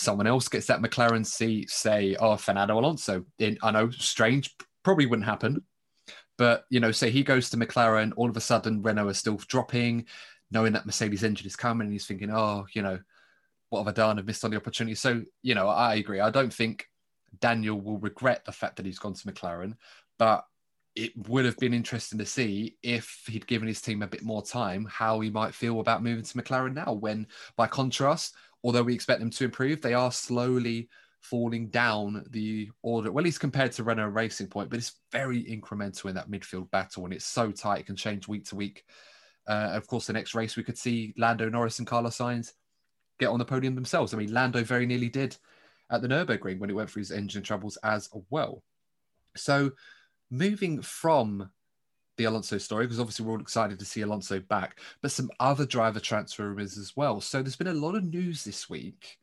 Someone 0.00 0.26
else 0.26 0.48
gets 0.48 0.66
that 0.66 0.80
McLaren 0.80 1.26
seat, 1.26 1.68
say, 1.68 2.16
oh, 2.18 2.36
Fernando 2.36 2.78
Alonso. 2.78 3.24
In, 3.38 3.58
I 3.62 3.70
know, 3.70 3.90
strange, 3.90 4.56
probably 4.82 5.04
wouldn't 5.04 5.28
happen. 5.28 5.62
But, 6.38 6.64
you 6.70 6.80
know, 6.80 6.90
say 6.90 7.10
he 7.10 7.22
goes 7.22 7.50
to 7.50 7.58
McLaren, 7.58 8.12
all 8.16 8.30
of 8.30 8.36
a 8.36 8.40
sudden 8.40 8.80
Renault 8.80 9.10
is 9.10 9.18
still 9.18 9.36
dropping, 9.36 10.06
knowing 10.50 10.72
that 10.72 10.86
Mercedes 10.86 11.22
engine 11.22 11.46
is 11.46 11.54
coming, 11.54 11.84
and 11.84 11.92
he's 11.92 12.06
thinking, 12.06 12.30
oh, 12.30 12.66
you 12.72 12.80
know, 12.80 12.98
what 13.68 13.80
have 13.80 13.88
I 13.88 13.92
done? 13.92 14.18
I've 14.18 14.26
missed 14.26 14.42
on 14.42 14.50
the 14.50 14.56
opportunity. 14.56 14.94
So, 14.94 15.22
you 15.42 15.54
know, 15.54 15.68
I 15.68 15.96
agree. 15.96 16.20
I 16.20 16.30
don't 16.30 16.52
think 16.52 16.86
Daniel 17.40 17.78
will 17.78 17.98
regret 17.98 18.46
the 18.46 18.52
fact 18.52 18.76
that 18.76 18.86
he's 18.86 18.98
gone 18.98 19.12
to 19.12 19.30
McLaren, 19.30 19.74
but 20.18 20.46
it 20.96 21.12
would 21.28 21.44
have 21.44 21.58
been 21.58 21.74
interesting 21.74 22.18
to 22.18 22.26
see 22.26 22.76
if 22.82 23.22
he'd 23.28 23.46
given 23.46 23.68
his 23.68 23.80
team 23.80 24.02
a 24.02 24.08
bit 24.08 24.22
more 24.22 24.42
time, 24.42 24.88
how 24.90 25.20
he 25.20 25.30
might 25.30 25.54
feel 25.54 25.78
about 25.78 26.02
moving 26.02 26.24
to 26.24 26.38
McLaren 26.38 26.74
now. 26.74 26.94
When, 26.94 27.26
by 27.56 27.66
contrast, 27.66 28.34
although 28.64 28.82
we 28.82 28.94
expect 28.94 29.20
them 29.20 29.30
to 29.30 29.44
improve, 29.44 29.80
they 29.80 29.94
are 29.94 30.12
slowly 30.12 30.88
falling 31.20 31.68
down 31.68 32.24
the 32.30 32.70
order. 32.82 33.12
Well, 33.12 33.22
at 33.22 33.26
least 33.26 33.40
compared 33.40 33.72
to 33.72 33.84
Renault 33.84 34.08
Racing 34.08 34.48
Point, 34.48 34.70
but 34.70 34.78
it's 34.78 34.96
very 35.12 35.44
incremental 35.44 36.08
in 36.08 36.14
that 36.14 36.30
midfield 36.30 36.70
battle, 36.70 37.04
and 37.04 37.14
it's 37.14 37.26
so 37.26 37.50
tight 37.50 37.80
it 37.80 37.86
can 37.86 37.96
change 37.96 38.28
week 38.28 38.46
to 38.46 38.56
week. 38.56 38.84
Uh, 39.46 39.70
of 39.72 39.86
course, 39.86 40.06
the 40.06 40.12
next 40.12 40.34
race 40.34 40.56
we 40.56 40.62
could 40.62 40.78
see 40.78 41.14
Lando 41.16 41.48
Norris 41.48 41.78
and 41.78 41.88
Carlos 41.88 42.18
Sainz 42.18 42.52
get 43.18 43.28
on 43.28 43.38
the 43.38 43.44
podium 43.44 43.74
themselves. 43.74 44.14
I 44.14 44.16
mean, 44.16 44.32
Lando 44.32 44.62
very 44.62 44.86
nearly 44.86 45.08
did 45.08 45.36
at 45.90 46.02
the 46.02 46.08
Nürburgring 46.08 46.58
when 46.58 46.70
it 46.70 46.74
went 46.74 46.90
through 46.90 47.00
his 47.00 47.10
engine 47.10 47.42
troubles 47.42 47.76
as 47.82 48.08
well. 48.30 48.62
So, 49.36 49.72
moving 50.30 50.82
from 50.82 51.50
the 52.16 52.24
Alonso 52.24 52.58
story, 52.58 52.86
because 52.86 53.00
obviously 53.00 53.24
we're 53.24 53.32
all 53.32 53.40
excited 53.40 53.78
to 53.78 53.84
see 53.84 54.02
Alonso 54.02 54.40
back, 54.40 54.80
but 55.00 55.10
some 55.10 55.30
other 55.40 55.66
driver 55.66 56.00
transfer 56.00 56.48
rumors 56.48 56.76
as 56.76 56.96
well. 56.96 57.20
So, 57.20 57.42
there's 57.42 57.56
been 57.56 57.66
a 57.66 57.74
lot 57.74 57.94
of 57.94 58.04
news 58.04 58.44
this 58.44 58.68
week 58.68 59.18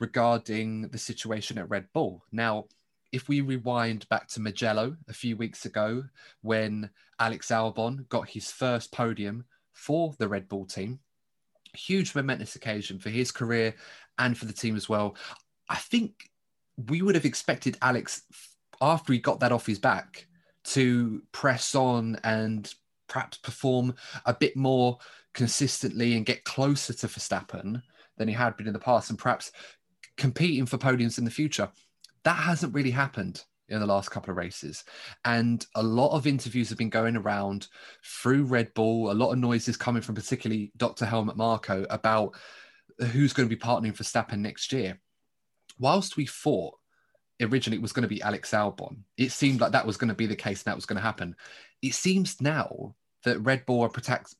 regarding 0.00 0.88
the 0.88 0.98
situation 0.98 1.58
at 1.58 1.68
Red 1.68 1.86
Bull. 1.92 2.24
Now, 2.32 2.66
if 3.12 3.28
we 3.28 3.40
rewind 3.40 4.08
back 4.08 4.28
to 4.28 4.40
Mugello 4.40 4.96
a 5.08 5.12
few 5.12 5.36
weeks 5.36 5.64
ago 5.64 6.04
when 6.42 6.90
Alex 7.18 7.48
Albon 7.48 8.08
got 8.08 8.28
his 8.28 8.50
first 8.50 8.92
podium 8.92 9.44
for 9.72 10.14
the 10.18 10.28
Red 10.28 10.48
Bull 10.48 10.66
team, 10.66 10.98
huge 11.74 12.14
momentous 12.14 12.56
occasion 12.56 12.98
for 12.98 13.10
his 13.10 13.30
career 13.30 13.74
and 14.18 14.36
for 14.36 14.44
the 14.44 14.52
team 14.52 14.76
as 14.76 14.88
well. 14.88 15.16
I 15.68 15.76
think 15.76 16.30
we 16.88 17.02
would 17.02 17.14
have 17.14 17.24
expected 17.24 17.78
Alex 17.82 18.22
after 18.80 19.12
he 19.12 19.18
got 19.18 19.40
that 19.40 19.52
off 19.52 19.66
his 19.66 19.78
back 19.78 20.26
to 20.72 21.22
press 21.32 21.74
on 21.74 22.18
and 22.24 22.72
perhaps 23.08 23.38
perform 23.38 23.94
a 24.26 24.34
bit 24.34 24.56
more 24.56 24.98
consistently 25.34 26.16
and 26.16 26.26
get 26.26 26.44
closer 26.44 26.92
to 26.92 27.06
Verstappen 27.06 27.82
than 28.16 28.28
he 28.28 28.34
had 28.34 28.56
been 28.56 28.66
in 28.66 28.72
the 28.72 28.78
past 28.78 29.10
and 29.10 29.18
perhaps 29.18 29.52
competing 30.16 30.66
for 30.66 30.78
podiums 30.78 31.18
in 31.18 31.24
the 31.24 31.30
future. 31.30 31.68
That 32.24 32.34
hasn't 32.34 32.74
really 32.74 32.90
happened 32.90 33.44
in 33.68 33.80
the 33.80 33.86
last 33.86 34.10
couple 34.10 34.30
of 34.30 34.36
races. 34.36 34.84
And 35.24 35.64
a 35.74 35.82
lot 35.82 36.12
of 36.16 36.26
interviews 36.26 36.68
have 36.70 36.78
been 36.78 36.90
going 36.90 37.16
around 37.16 37.68
through 38.04 38.44
Red 38.44 38.72
Bull, 38.74 39.10
a 39.10 39.12
lot 39.12 39.32
of 39.32 39.38
noises 39.38 39.76
coming 39.76 40.02
from 40.02 40.14
particularly 40.14 40.72
Dr. 40.76 41.04
Helmut 41.04 41.36
Marko 41.36 41.86
about 41.90 42.34
who's 42.98 43.32
going 43.32 43.48
to 43.48 43.54
be 43.54 43.60
partnering 43.60 43.94
for 43.94 44.02
Verstappen 44.02 44.38
next 44.38 44.72
year. 44.72 44.98
Whilst 45.78 46.16
we 46.16 46.26
thought 46.26 46.77
originally 47.40 47.78
it 47.78 47.82
was 47.82 47.92
going 47.92 48.02
to 48.02 48.08
be 48.08 48.22
Alex 48.22 48.50
Albon, 48.52 48.98
it 49.16 49.32
seemed 49.32 49.60
like 49.60 49.72
that 49.72 49.86
was 49.86 49.96
going 49.96 50.08
to 50.08 50.14
be 50.14 50.26
the 50.26 50.36
case 50.36 50.62
and 50.62 50.70
that 50.70 50.76
was 50.76 50.86
going 50.86 50.96
to 50.96 51.02
happen. 51.02 51.36
It 51.82 51.94
seems 51.94 52.40
now 52.40 52.94
that 53.24 53.40
Red 53.40 53.66
Bull 53.66 53.82
are 53.82 53.90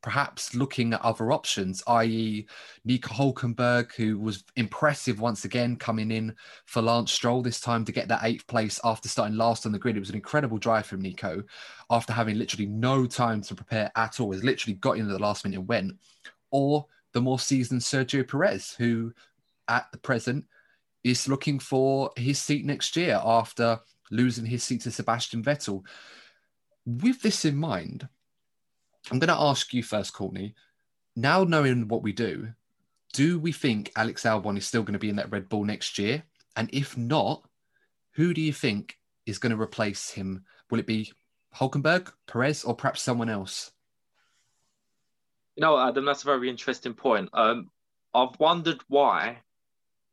perhaps 0.02 0.54
looking 0.54 0.92
at 0.92 1.04
other 1.04 1.32
options, 1.32 1.82
i.e., 1.88 2.46
Nico 2.84 3.12
Hulkenberg, 3.12 3.92
who 3.94 4.18
was 4.18 4.44
impressive 4.56 5.20
once 5.20 5.44
again 5.44 5.76
coming 5.76 6.10
in 6.10 6.34
for 6.64 6.80
Lance 6.80 7.10
Stroll 7.12 7.42
this 7.42 7.60
time 7.60 7.84
to 7.84 7.92
get 7.92 8.08
that 8.08 8.22
eighth 8.22 8.46
place 8.46 8.80
after 8.84 9.08
starting 9.08 9.36
last 9.36 9.66
on 9.66 9.72
the 9.72 9.78
grid. 9.78 9.96
It 9.96 10.00
was 10.00 10.10
an 10.10 10.14
incredible 10.14 10.58
drive 10.58 10.86
from 10.86 11.00
Nico 11.02 11.42
after 11.90 12.12
having 12.12 12.38
literally 12.38 12.66
no 12.66 13.04
time 13.04 13.42
to 13.42 13.54
prepare 13.54 13.90
at 13.96 14.20
all. 14.20 14.30
He 14.32 14.40
literally 14.40 14.76
got 14.76 14.96
into 14.96 15.12
the 15.12 15.18
last 15.18 15.44
minute 15.44 15.58
and 15.58 15.68
went. 15.68 15.92
Or 16.50 16.86
the 17.12 17.20
more 17.20 17.38
seasoned 17.38 17.80
Sergio 17.80 18.26
Perez, 18.26 18.74
who 18.78 19.12
at 19.66 19.90
the 19.92 19.98
present 19.98 20.44
is 21.08 21.28
looking 21.28 21.58
for 21.58 22.10
his 22.16 22.38
seat 22.40 22.64
next 22.64 22.96
year 22.96 23.20
after 23.24 23.80
losing 24.10 24.46
his 24.46 24.62
seat 24.62 24.82
to 24.82 24.90
Sebastian 24.90 25.42
Vettel. 25.42 25.84
With 26.86 27.22
this 27.22 27.44
in 27.44 27.56
mind, 27.56 28.08
I'm 29.10 29.18
going 29.18 29.28
to 29.28 29.40
ask 29.40 29.72
you 29.72 29.82
first, 29.82 30.12
Courtney. 30.12 30.54
Now 31.16 31.44
knowing 31.44 31.88
what 31.88 32.02
we 32.02 32.12
do, 32.12 32.48
do 33.12 33.38
we 33.38 33.52
think 33.52 33.90
Alex 33.96 34.22
Albon 34.22 34.56
is 34.56 34.66
still 34.66 34.82
going 34.82 34.92
to 34.92 34.98
be 34.98 35.08
in 35.08 35.16
that 35.16 35.30
Red 35.30 35.48
Bull 35.48 35.64
next 35.64 35.98
year? 35.98 36.22
And 36.56 36.68
if 36.72 36.96
not, 36.96 37.42
who 38.12 38.34
do 38.34 38.40
you 38.40 38.52
think 38.52 38.98
is 39.26 39.38
going 39.38 39.54
to 39.54 39.60
replace 39.60 40.10
him? 40.10 40.44
Will 40.70 40.80
it 40.80 40.86
be 40.86 41.12
Hulkenberg, 41.54 42.12
Perez, 42.26 42.64
or 42.64 42.74
perhaps 42.74 43.02
someone 43.02 43.28
else? 43.28 43.72
You 45.56 45.62
know, 45.62 45.78
Adam, 45.78 46.04
that's 46.04 46.22
a 46.22 46.26
very 46.26 46.48
interesting 46.48 46.94
point. 46.94 47.30
Um, 47.32 47.70
I've 48.14 48.38
wondered 48.38 48.80
why 48.88 49.38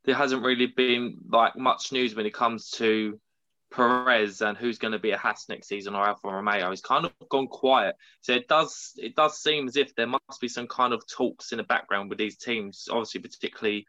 there 0.06 0.14
hasn't 0.14 0.44
really 0.44 0.66
been 0.66 1.18
like 1.28 1.56
much 1.56 1.92
news 1.92 2.14
when 2.14 2.26
it 2.26 2.34
comes 2.34 2.70
to 2.70 3.20
Perez 3.72 4.40
and 4.40 4.56
who's 4.56 4.78
going 4.78 4.92
to 4.92 4.98
be 4.98 5.10
a 5.10 5.18
Haas 5.18 5.48
next 5.48 5.68
season 5.68 5.96
or 5.96 6.06
Alfa 6.06 6.28
Romeo. 6.28 6.70
He's 6.70 6.80
kind 6.80 7.04
of 7.04 7.12
gone 7.28 7.48
quiet. 7.48 7.96
So 8.20 8.32
it 8.32 8.46
does 8.46 8.92
it 8.96 9.16
does 9.16 9.38
seem 9.38 9.66
as 9.66 9.76
if 9.76 9.94
there 9.94 10.06
must 10.06 10.40
be 10.40 10.48
some 10.48 10.68
kind 10.68 10.92
of 10.92 11.02
talks 11.06 11.52
in 11.52 11.58
the 11.58 11.64
background 11.64 12.08
with 12.08 12.18
these 12.18 12.36
teams, 12.36 12.88
obviously 12.90 13.20
particularly 13.20 13.86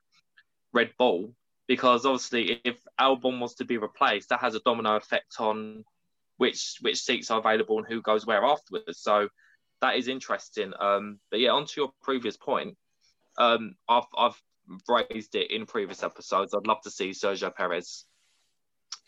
Red 0.73 0.91
Bull, 0.97 1.33
because 1.67 2.05
obviously 2.05 2.59
if 2.65 2.79
Albon 2.99 3.39
was 3.39 3.53
to 3.55 3.65
be 3.65 3.77
replaced, 3.77 4.29
that 4.29 4.41
has 4.41 4.55
a 4.55 4.59
domino 4.61 4.95
effect 4.95 5.35
on 5.39 5.85
which 6.37 6.77
which 6.81 6.99
seats 6.99 7.29
are 7.29 7.39
available 7.39 7.77
and 7.77 7.87
who 7.87 8.01
goes 8.01 8.25
where 8.25 8.43
afterwards. 8.43 8.99
So 8.99 9.29
that 9.81 9.95
is 9.95 10.07
interesting. 10.07 10.73
Um, 10.79 11.19
but 11.29 11.39
yeah, 11.39 11.51
on 11.51 11.67
to 11.67 11.73
your 11.81 11.91
previous 12.01 12.37
point, 12.37 12.75
um, 13.37 13.75
I've 13.87 14.07
I've 14.17 14.41
raised 14.87 15.35
it 15.35 15.51
in 15.51 15.65
previous 15.65 16.03
episodes. 16.03 16.53
I'd 16.53 16.67
love 16.67 16.81
to 16.81 16.91
see 16.91 17.11
Sergio 17.11 17.53
Perez 17.53 18.05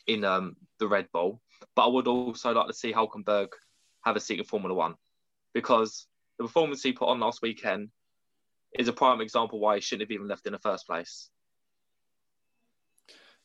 in 0.08 0.24
um, 0.24 0.56
the 0.80 0.88
Red 0.88 1.08
Bull. 1.12 1.42
But 1.76 1.86
I 1.86 1.88
would 1.88 2.08
also 2.08 2.54
like 2.54 2.68
to 2.68 2.74
see 2.74 2.94
Hulkenberg 2.94 3.50
have 4.06 4.16
a 4.16 4.20
seat 4.20 4.40
in 4.40 4.46
Formula 4.46 4.74
One 4.74 4.96
because 5.54 6.08
the 6.38 6.46
performance 6.46 6.82
he 6.82 6.94
put 6.94 7.10
on 7.10 7.20
last 7.20 7.42
weekend 7.42 7.90
is 8.78 8.88
a 8.88 8.94
prime 8.94 9.22
example 9.22 9.60
why 9.60 9.76
he 9.76 9.82
shouldn't 9.82 10.10
have 10.10 10.14
even 10.14 10.28
left 10.28 10.46
in 10.46 10.54
the 10.54 10.60
first 10.60 10.86
place. 10.88 11.30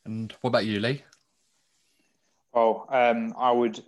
And 0.05 0.31
what 0.41 0.49
about 0.49 0.65
you, 0.65 0.79
Lee? 0.79 1.03
Well, 2.53 2.87
um, 2.89 3.33
I 3.37 3.51
would 3.51 3.83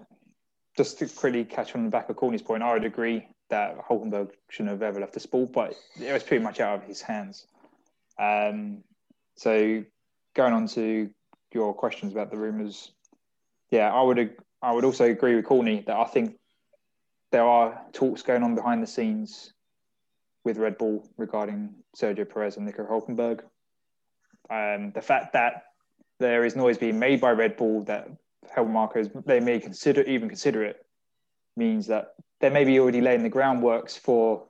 just 0.75 0.99
to 0.99 1.07
quickly 1.07 1.45
catch 1.45 1.75
on 1.75 1.85
the 1.85 1.89
back 1.89 2.09
of 2.09 2.15
Courtney's 2.15 2.41
point. 2.41 2.63
I 2.63 2.73
would 2.73 2.85
agree 2.85 3.27
that 3.49 3.77
Hulkenberg 3.87 4.31
shouldn't 4.49 4.71
have 4.71 4.81
ever 4.81 4.99
left 4.99 5.13
the 5.13 5.19
sport, 5.19 5.53
but 5.53 5.73
it 5.99 6.11
was 6.11 6.23
pretty 6.23 6.43
much 6.43 6.59
out 6.59 6.79
of 6.79 6.83
his 6.83 7.01
hands. 7.01 7.47
Um, 8.19 8.83
so 9.35 9.83
going 10.35 10.53
on 10.53 10.67
to 10.69 11.09
your 11.53 11.73
questions 11.73 12.11
about 12.11 12.31
the 12.31 12.37
rumours, 12.37 12.91
yeah, 13.69 13.93
I 13.93 14.01
would 14.01 14.35
I 14.61 14.71
would 14.71 14.85
also 14.85 15.05
agree 15.05 15.35
with 15.35 15.45
Courtney 15.45 15.83
that 15.85 15.95
I 15.95 16.05
think 16.05 16.37
there 17.31 17.45
are 17.45 17.81
talks 17.93 18.21
going 18.21 18.43
on 18.43 18.55
behind 18.55 18.81
the 18.81 18.87
scenes 18.87 19.53
with 20.43 20.57
Red 20.57 20.77
Bull 20.77 21.07
regarding 21.17 21.75
Sergio 21.95 22.27
Perez 22.27 22.57
and 22.57 22.65
Nico 22.65 22.85
Hulkenberg. 22.85 23.41
Um, 24.49 24.91
the 24.91 25.01
fact 25.01 25.33
that 25.33 25.65
there 26.19 26.45
is 26.45 26.55
noise 26.55 26.77
being 26.77 26.99
made 26.99 27.21
by 27.21 27.31
Red 27.31 27.57
Bull 27.57 27.83
that 27.83 28.07
Helmut 28.49 29.25
they 29.25 29.39
may 29.39 29.59
consider 29.59 30.01
even 30.03 30.29
consider 30.29 30.63
it 30.63 30.85
means 31.55 31.87
that 31.87 32.13
they 32.39 32.49
may 32.49 32.63
be 32.63 32.79
already 32.79 33.01
laying 33.01 33.23
the 33.23 33.29
groundworks 33.29 33.97
for 33.99 34.47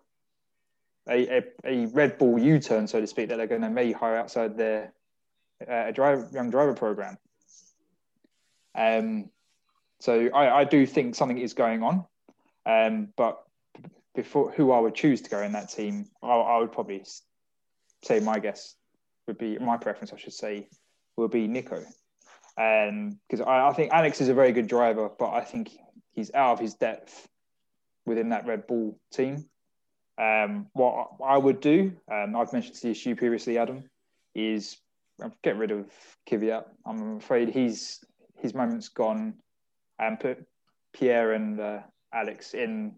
a, 1.10 1.38
a, 1.38 1.44
a 1.64 1.86
Red 1.88 2.18
Bull 2.18 2.38
U-turn, 2.40 2.88
so 2.88 3.00
to 3.00 3.08
speak, 3.08 3.30
that 3.30 3.38
they're 3.38 3.48
going 3.48 3.62
to 3.62 3.70
may 3.70 3.92
hire 3.92 4.18
outside 4.18 4.58
their 4.58 4.94
uh, 5.68 5.92
driver, 5.92 6.28
young 6.32 6.50
driver 6.50 6.74
program. 6.74 7.18
Um, 8.76 9.30
so 10.00 10.30
I, 10.34 10.60
I 10.60 10.64
do 10.64 10.86
think 10.86 11.16
something 11.16 11.38
is 11.38 11.54
going 11.54 11.82
on, 11.84 12.06
um, 12.66 13.10
but 13.16 13.44
before 14.14 14.52
who 14.52 14.72
I 14.72 14.80
would 14.80 14.96
choose 14.96 15.22
to 15.22 15.30
go 15.30 15.42
in 15.42 15.54
that 15.54 15.70
team, 15.70 16.08
I, 16.22 16.28
I 16.28 16.58
would 16.60 16.72
probably 16.72 17.04
say 18.04 18.20
my 18.20 18.40
guess 18.40 18.76
would 19.28 19.38
be 19.38 19.58
my 19.58 19.78
preference. 19.78 20.14
I 20.14 20.18
should 20.18 20.34
say 20.34 20.68
will 21.16 21.28
be 21.28 21.48
Nico, 21.48 21.84
because 22.56 23.42
um, 23.42 23.48
I, 23.48 23.68
I 23.68 23.74
think 23.74 23.92
Alex 23.92 24.22
is 24.22 24.30
a 24.30 24.34
very 24.34 24.52
good 24.52 24.68
driver, 24.68 25.10
but 25.18 25.32
I 25.32 25.42
think 25.42 25.72
he's 26.14 26.32
out 26.34 26.54
of 26.54 26.60
his 26.60 26.76
depth 26.76 27.28
within 28.06 28.30
that 28.30 28.46
Red 28.46 28.68
Bull 28.68 29.00
team. 29.12 29.46
Um, 30.18 30.68
what 30.74 31.10
I 31.24 31.38
would 31.38 31.60
do, 31.60 31.94
um, 32.12 32.36
I've 32.36 32.52
mentioned 32.54 32.78
the 32.82 32.90
issue 32.90 33.16
previously, 33.16 33.58
Adam, 33.58 33.90
is 34.34 34.78
get 35.44 35.58
rid 35.58 35.72
of 35.72 35.86
Kvyat. 36.30 36.66
I'm 36.86 37.18
afraid 37.18 37.50
he's 37.50 38.04
his 38.36 38.54
moment's 38.54 38.90
gone, 38.90 39.36
and 40.00 40.20
put 40.20 40.46
Pierre 40.94 41.34
and 41.34 41.60
uh, 41.60 41.80
Alex 42.14 42.54
in 42.54 42.96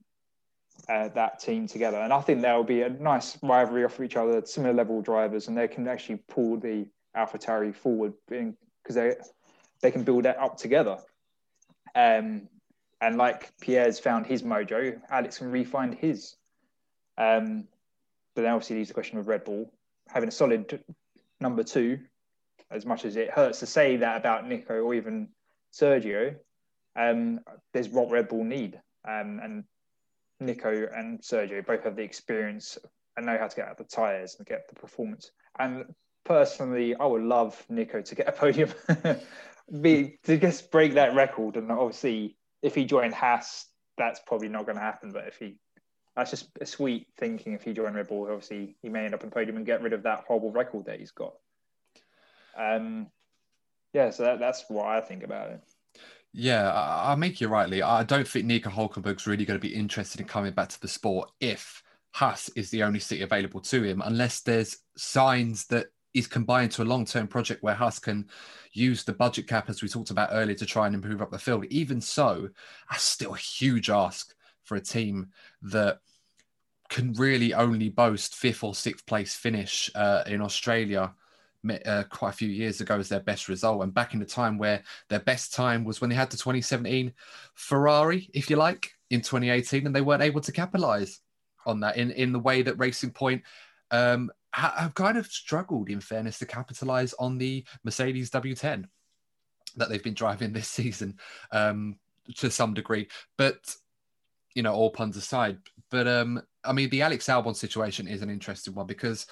uh, 0.88 1.10
that 1.10 1.40
team 1.40 1.68
together. 1.68 1.98
And 1.98 2.14
I 2.14 2.22
think 2.22 2.42
there 2.42 2.56
will 2.56 2.64
be 2.64 2.82
a 2.82 2.90
nice 2.90 3.38
rivalry 3.44 3.84
off 3.84 4.00
of 4.00 4.06
each 4.06 4.16
other, 4.16 4.46
similar 4.46 4.74
level 4.74 5.02
drivers, 5.02 5.48
and 5.48 5.58
they 5.58 5.68
can 5.68 5.88
actually 5.88 6.20
pull 6.30 6.58
the 6.58 6.86
AlphaTauri 7.18 7.76
forward 7.76 8.14
because 8.28 8.96
they 8.96 9.16
they 9.82 9.92
can 9.92 10.04
build 10.04 10.24
that 10.24 10.38
up 10.38 10.58
together. 10.58 10.98
Um, 11.96 12.48
and 13.02 13.18
like 13.18 13.52
Pierre's 13.62 14.00
found 14.00 14.26
his 14.26 14.44
mojo, 14.44 15.00
Alex 15.10 15.38
can 15.38 15.52
refine 15.52 15.94
his. 15.94 16.36
Um, 17.20 17.68
but 18.36 18.44
then 18.44 18.54
obviously 18.54 18.78
leaves 18.78 18.88
the 18.88 18.94
question 18.94 19.20
of 19.20 19.28
Red 19.28 19.44
Bull 19.44 19.72
having 20.08 20.30
a 20.30 20.32
solid 20.32 20.82
number 21.40 21.64
two. 21.64 22.00
As 22.72 22.86
much 22.86 23.04
as 23.06 23.16
it 23.16 23.32
hurts 23.32 23.60
to 23.60 23.66
say 23.66 23.98
that 23.98 24.18
about 24.18 24.48
Nico 24.48 24.76
or 24.82 24.94
even 24.94 25.30
Sergio, 25.74 26.36
um, 26.96 27.40
there's 27.74 27.90
what 27.90 28.12
Red 28.12 28.28
Bull 28.28 28.44
need. 28.44 28.80
Um, 29.08 29.40
and 29.42 29.64
Nico 30.40 30.88
and 30.96 31.20
Sergio 31.20 31.66
both 31.66 31.84
have 31.84 31.96
the 31.96 32.04
experience 32.04 32.78
and 33.18 33.26
know 33.26 33.38
how 33.38 33.48
to 33.48 33.56
get 33.56 33.68
out 33.68 33.78
the 33.78 33.84
tyres 33.84 34.36
and 34.38 34.48
get 34.48 34.68
the 34.70 34.76
performance. 34.76 35.32
And 35.58 35.86
personally, 36.26 36.96
I 36.96 37.06
would 37.06 37.24
love 37.24 37.62
Nico 37.70 38.02
to 38.02 38.16
get 38.16 38.28
a 38.28 38.32
podium, 38.32 38.72
be 39.82 40.20
to 40.24 40.38
just 40.38 40.72
break 40.72 40.94
that 40.94 41.16
record. 41.16 41.58
And 41.58 41.72
obviously, 41.72 42.38
if 42.62 42.76
he 42.76 42.86
joined 42.86 43.14
Haas, 43.14 43.66
that's 43.98 44.20
probably 44.26 44.48
not 44.48 44.66
going 44.66 44.78
to 44.78 44.84
happen. 44.84 45.12
But 45.12 45.28
if 45.28 45.38
he, 45.38 45.58
that's 46.20 46.32
just 46.32 46.50
a 46.60 46.66
sweet 46.66 47.08
thinking. 47.18 47.54
If 47.54 47.64
he 47.64 47.74
joined 47.74 47.96
Red 47.96 48.08
Bull, 48.08 48.24
obviously 48.24 48.76
he 48.82 48.90
may 48.90 49.06
end 49.06 49.14
up 49.14 49.24
in 49.24 49.32
podium 49.32 49.58
and 49.58 49.66
get 49.66 49.82
rid 49.82 49.94
of 49.94 50.04
that 50.04 50.26
horrible 50.28 50.52
record 50.52 50.86
that 50.86 51.00
he's 51.00 51.12
got. 51.12 51.34
Um, 52.58 53.08
yeah, 53.94 54.10
so 54.10 54.24
that, 54.24 54.40
that's 54.40 54.66
what 54.68 54.86
I 54.86 55.00
think 55.00 55.24
about 55.24 55.52
it. 55.52 55.62
Yeah, 56.34 56.70
I, 56.72 57.14
I 57.14 57.16
make 57.16 57.40
you 57.40 57.48
rightly. 57.48 57.82
I 57.82 58.04
don't 58.04 58.28
think 58.28 58.46
Nico 58.46 58.70
Hulkenberg's 58.70 59.28
really 59.28 59.46
going 59.46 59.60
to 59.60 59.68
be 59.68 59.74
interested 59.74 60.20
in 60.20 60.28
coming 60.28 60.52
back 60.52 60.70
to 60.70 60.82
the 60.82 60.88
sport 60.88 61.32
if 61.40 61.82
Haas 62.12 62.50
is 62.50 62.70
the 62.70 62.84
only 62.84 63.00
seat 63.00 63.22
available 63.22 63.62
to 63.62 63.82
him, 63.82 64.02
unless 64.06 64.42
there's 64.42 64.78
signs 64.98 65.66
that 65.68 65.88
is 66.14 66.28
combined 66.28 66.72
to 66.72 66.82
a 66.82 66.84
long-term 66.84 67.28
project 67.28 67.64
where 67.64 67.76
Haas 67.76 67.98
can 67.98 68.28
use 68.74 69.04
the 69.04 69.14
budget 69.14 69.48
cap 69.48 69.70
as 69.70 69.82
we 69.82 69.88
talked 69.88 70.10
about 70.10 70.30
earlier 70.34 70.56
to 70.56 70.66
try 70.66 70.86
and 70.86 70.96
improve 70.96 71.22
up 71.22 71.32
the 71.32 71.40
field. 71.40 71.66
Even 71.70 72.02
so, 72.02 72.50
that's 72.90 73.04
still 73.04 73.34
a 73.34 73.38
huge 73.38 73.90
ask 73.90 74.36
for 74.64 74.76
a 74.76 74.82
team 74.82 75.30
that 75.62 76.00
can 76.90 77.14
really 77.14 77.54
only 77.54 77.90
boast 77.90 78.36
fifth 78.36 78.64
or 78.64 78.76
sixth 78.76 79.06
place 79.06 79.36
finish 79.36 79.90
uh, 79.96 80.24
in 80.28 80.42
Australia 80.42 81.14
uh, 81.86 82.04
quite 82.10 82.30
a 82.30 82.38
few 82.38 82.50
years 82.50 82.82
ago 82.82 82.98
as 82.98 83.10
their 83.10 83.20
best 83.20 83.48
result. 83.48 83.84
And 83.84 83.94
back 83.94 84.14
in 84.14 84.20
the 84.20 84.26
time 84.26 84.58
where 84.58 84.84
their 85.10 85.20
best 85.20 85.54
time 85.54 85.84
was 85.84 86.02
when 86.02 86.10
they 86.10 86.16
had 86.16 86.30
the 86.30 86.38
2017 86.38 87.14
Ferrari, 87.54 88.30
if 88.34 88.50
you 88.50 88.56
like, 88.56 88.92
in 89.10 89.22
2018, 89.22 89.86
and 89.86 89.96
they 89.96 90.02
weren't 90.02 90.24
able 90.24 90.42
to 90.42 90.52
capitalize 90.52 91.20
on 91.66 91.82
that 91.82 91.98
in, 91.98 92.12
in 92.12 92.32
the 92.32 92.40
way 92.40 92.62
that 92.62 92.80
Racing 92.80 93.12
Point 93.12 93.44
um, 93.92 94.32
have 94.52 94.94
kind 94.96 95.18
of 95.18 95.28
struggled, 95.28 95.90
in 95.90 96.00
fairness, 96.00 96.40
to 96.40 96.46
capitalize 96.46 97.14
on 97.20 97.38
the 97.38 97.66
Mercedes 97.84 98.32
W10 98.32 98.86
that 99.76 99.90
they've 99.90 100.04
been 100.04 100.14
driving 100.14 100.54
this 100.54 100.68
season 100.68 101.18
um, 101.52 101.98
to 102.36 102.50
some 102.50 102.74
degree. 102.74 103.08
But 103.38 103.76
you 104.56 104.64
know, 104.64 104.74
all 104.74 104.90
puns 104.90 105.16
aside, 105.16 105.60
but 105.92 106.08
um, 106.08 106.42
I 106.64 106.74
mean, 106.74 106.90
the 106.90 107.02
Alex 107.02 107.28
Albon 107.28 107.56
situation 107.56 108.08
is 108.08 108.22
an 108.22 108.30
interesting 108.30 108.76
one 108.76 108.88
because 108.88 109.26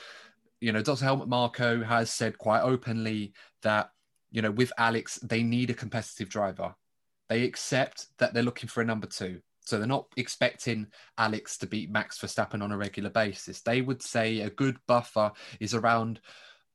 you 0.59 0.71
know, 0.71 0.81
Dr. 0.81 1.05
Helmut 1.05 1.27
Marko 1.27 1.83
has 1.83 2.11
said 2.11 2.37
quite 2.37 2.61
openly 2.61 3.33
that 3.61 3.91
you 4.31 4.41
know, 4.41 4.51
with 4.51 4.73
Alex, 4.77 5.17
they 5.19 5.43
need 5.43 5.69
a 5.69 5.75
competitive 5.75 6.29
driver. 6.29 6.75
They 7.29 7.43
accept 7.43 8.07
that 8.17 8.33
they're 8.33 8.43
looking 8.43 8.69
for 8.69 8.81
a 8.81 8.85
number 8.85 9.07
two. 9.07 9.41
So 9.61 9.77
they're 9.77 9.87
not 9.87 10.07
expecting 10.15 10.87
Alex 11.17 11.57
to 11.57 11.67
beat 11.67 11.91
Max 11.91 12.19
Verstappen 12.19 12.61
on 12.61 12.71
a 12.71 12.77
regular 12.77 13.09
basis. 13.09 13.61
They 13.61 13.81
would 13.81 14.01
say 14.01 14.41
a 14.41 14.49
good 14.49 14.77
buffer 14.87 15.31
is 15.59 15.73
around 15.73 16.21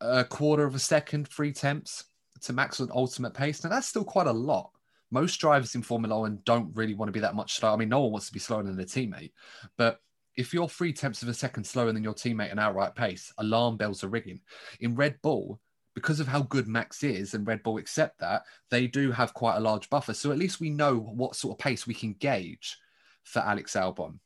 a 0.00 0.24
quarter 0.24 0.64
of 0.64 0.74
a 0.74 0.78
second, 0.78 1.28
three 1.28 1.52
temps 1.52 2.04
to 2.42 2.52
Max 2.52 2.80
on 2.80 2.90
ultimate 2.92 3.34
pace. 3.34 3.62
Now 3.62 3.70
that's 3.70 3.86
still 3.86 4.04
quite 4.04 4.26
a 4.26 4.32
lot. 4.32 4.70
Most 5.10 5.36
drivers 5.36 5.74
in 5.74 5.82
Formula 5.82 6.20
One 6.20 6.40
don't 6.44 6.74
really 6.74 6.94
want 6.94 7.08
to 7.08 7.12
be 7.12 7.20
that 7.20 7.34
much 7.34 7.54
slower. 7.54 7.74
I 7.74 7.76
mean, 7.76 7.88
no 7.88 8.00
one 8.00 8.12
wants 8.12 8.26
to 8.26 8.32
be 8.32 8.40
slower 8.40 8.62
than 8.62 8.76
their 8.76 8.86
teammate, 8.86 9.32
but 9.76 10.00
if 10.36 10.54
you're 10.54 10.68
three 10.68 10.92
tenths 10.92 11.22
of 11.22 11.28
a 11.28 11.34
second 11.34 11.64
slower 11.64 11.92
than 11.92 12.04
your 12.04 12.14
teammate 12.14 12.50
at 12.50 12.58
outright 12.58 12.94
pace, 12.94 13.32
alarm 13.38 13.76
bells 13.76 14.02
are 14.02 14.08
ringing. 14.08 14.40
In 14.80 14.94
Red 14.94 15.20
Bull, 15.22 15.60
because 15.94 16.20
of 16.20 16.28
how 16.28 16.42
good 16.42 16.66
Max 16.68 17.02
is 17.02 17.34
and 17.34 17.46
Red 17.46 17.62
Bull 17.62 17.78
accept 17.78 18.18
that, 18.20 18.44
they 18.70 18.86
do 18.86 19.12
have 19.12 19.34
quite 19.34 19.56
a 19.56 19.60
large 19.60 19.90
buffer. 19.90 20.14
So 20.14 20.32
at 20.32 20.38
least 20.38 20.60
we 20.60 20.70
know 20.70 20.96
what 20.96 21.36
sort 21.36 21.54
of 21.54 21.58
pace 21.58 21.86
we 21.86 21.94
can 21.94 22.14
gauge 22.14 22.78
for 23.24 23.40
Alex 23.40 23.74
Albon. 23.74 24.18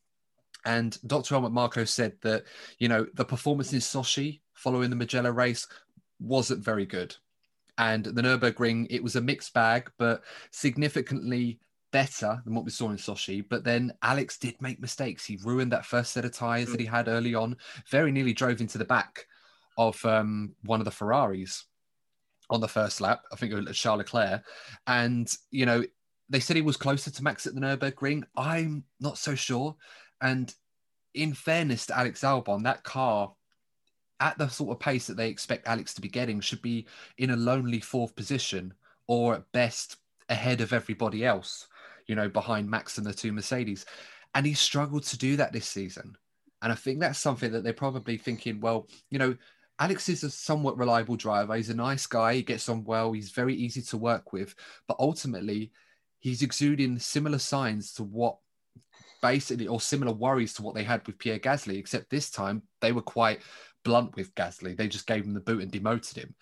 And 0.64 0.98
Dr. 1.06 1.34
Helmut 1.34 1.52
Marko 1.52 1.84
said 1.84 2.14
that, 2.22 2.44
you 2.78 2.88
know, 2.88 3.06
the 3.14 3.24
performance 3.24 3.72
in 3.72 3.78
Sochi 3.80 4.40
following 4.54 4.90
the 4.90 4.96
Mugello 4.96 5.30
race 5.30 5.66
wasn't 6.20 6.64
very 6.64 6.86
good. 6.86 7.14
And 7.78 8.04
the 8.04 8.22
Nürburgring, 8.22 8.86
it 8.90 9.02
was 9.02 9.16
a 9.16 9.20
mixed 9.20 9.52
bag, 9.52 9.90
but 9.98 10.22
significantly 10.50 11.60
better 11.96 12.42
than 12.44 12.54
what 12.54 12.66
we 12.66 12.70
saw 12.70 12.90
in 12.90 12.98
Sochi. 12.98 13.42
But 13.48 13.64
then 13.64 13.90
Alex 14.02 14.36
did 14.36 14.60
make 14.60 14.82
mistakes. 14.82 15.24
He 15.24 15.38
ruined 15.42 15.72
that 15.72 15.86
first 15.86 16.12
set 16.12 16.26
of 16.26 16.32
tyres 16.32 16.68
mm. 16.68 16.72
that 16.72 16.80
he 16.80 16.84
had 16.84 17.08
early 17.08 17.34
on, 17.34 17.56
very 17.90 18.12
nearly 18.12 18.34
drove 18.34 18.60
into 18.60 18.76
the 18.76 18.84
back 18.84 19.24
of 19.78 20.04
um, 20.04 20.54
one 20.64 20.78
of 20.78 20.84
the 20.84 20.90
Ferraris 20.90 21.64
on 22.50 22.60
the 22.60 22.68
first 22.68 23.00
lap. 23.00 23.22
I 23.32 23.36
think 23.36 23.50
it 23.50 23.64
was 23.64 23.78
Charles 23.78 24.00
Leclerc. 24.00 24.44
And, 24.86 25.26
you 25.50 25.64
know, 25.64 25.84
they 26.28 26.38
said 26.38 26.56
he 26.56 26.60
was 26.60 26.76
closer 26.76 27.10
to 27.10 27.24
Max 27.24 27.46
at 27.46 27.54
the 27.54 27.62
Nürburgring. 27.62 28.24
I'm 28.36 28.84
not 29.00 29.16
so 29.16 29.34
sure. 29.34 29.74
And 30.20 30.54
in 31.14 31.32
fairness 31.32 31.86
to 31.86 31.98
Alex 31.98 32.20
Albon, 32.20 32.64
that 32.64 32.84
car 32.84 33.32
at 34.20 34.36
the 34.36 34.48
sort 34.48 34.72
of 34.72 34.80
pace 34.80 35.06
that 35.06 35.16
they 35.16 35.30
expect 35.30 35.66
Alex 35.66 35.94
to 35.94 36.02
be 36.02 36.10
getting 36.10 36.40
should 36.40 36.60
be 36.60 36.86
in 37.16 37.30
a 37.30 37.36
lonely 37.36 37.80
fourth 37.80 38.14
position 38.14 38.74
or 39.06 39.36
at 39.36 39.50
best 39.52 39.96
ahead 40.28 40.60
of 40.60 40.74
everybody 40.74 41.24
else, 41.24 41.68
you 42.06 42.14
know, 42.14 42.28
behind 42.28 42.68
Max 42.70 42.98
and 42.98 43.06
the 43.06 43.12
two 43.12 43.32
Mercedes. 43.32 43.86
And 44.34 44.46
he 44.46 44.54
struggled 44.54 45.04
to 45.04 45.18
do 45.18 45.36
that 45.36 45.52
this 45.52 45.66
season. 45.66 46.16
And 46.62 46.72
I 46.72 46.74
think 46.74 47.00
that's 47.00 47.18
something 47.18 47.52
that 47.52 47.64
they're 47.64 47.72
probably 47.72 48.16
thinking, 48.16 48.60
well, 48.60 48.88
you 49.10 49.18
know, 49.18 49.36
Alex 49.78 50.08
is 50.08 50.24
a 50.24 50.30
somewhat 50.30 50.78
reliable 50.78 51.16
driver. 51.16 51.54
He's 51.54 51.70
a 51.70 51.74
nice 51.74 52.06
guy. 52.06 52.34
He 52.34 52.42
gets 52.42 52.68
on 52.68 52.84
well. 52.84 53.12
He's 53.12 53.30
very 53.30 53.54
easy 53.54 53.82
to 53.82 53.96
work 53.98 54.32
with. 54.32 54.54
But 54.88 54.96
ultimately, 54.98 55.72
he's 56.18 56.42
exuding 56.42 56.98
similar 56.98 57.38
signs 57.38 57.92
to 57.94 58.02
what 58.02 58.38
basically 59.20 59.66
or 59.66 59.80
similar 59.80 60.12
worries 60.12 60.54
to 60.54 60.62
what 60.62 60.74
they 60.74 60.84
had 60.84 61.06
with 61.06 61.18
Pierre 61.18 61.38
Gasly, 61.38 61.78
except 61.78 62.10
this 62.10 62.30
time 62.30 62.62
they 62.80 62.92
were 62.92 63.02
quite 63.02 63.40
blunt 63.84 64.16
with 64.16 64.34
Gasly. 64.34 64.76
They 64.76 64.88
just 64.88 65.06
gave 65.06 65.24
him 65.24 65.34
the 65.34 65.40
boot 65.40 65.62
and 65.62 65.70
demoted 65.70 66.16
him. 66.16 66.34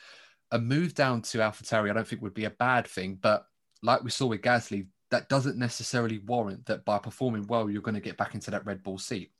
A 0.53 0.59
move 0.59 0.95
down 0.95 1.23
to 1.23 1.39
AlphaTauri, 1.39 1.91
I 1.91 1.95
don't 1.95 2.07
think 2.07 2.23
would 2.23 2.35
be 2.35 2.45
a 2.45 2.51
bad 2.51 2.87
thing, 2.87 3.19
but 3.21 3.47
like 3.83 4.05
we 4.05 4.11
saw 4.11 4.27
with 4.27 4.43
Gasly, 4.43 4.87
that 5.11 5.29
doesn't 5.29 5.59
necessarily 5.59 6.19
warrant 6.19 6.67
that 6.67 6.85
by 6.85 6.99
performing 6.99 7.47
well, 7.47 7.71
you're 7.71 7.83
going 7.83 7.95
to 7.95 8.01
get 8.01 8.17
back 8.17 8.35
into 8.35 8.51
that 8.51 8.67
Red 8.67 8.83
Bull 8.83 8.99
seat. 8.99 9.33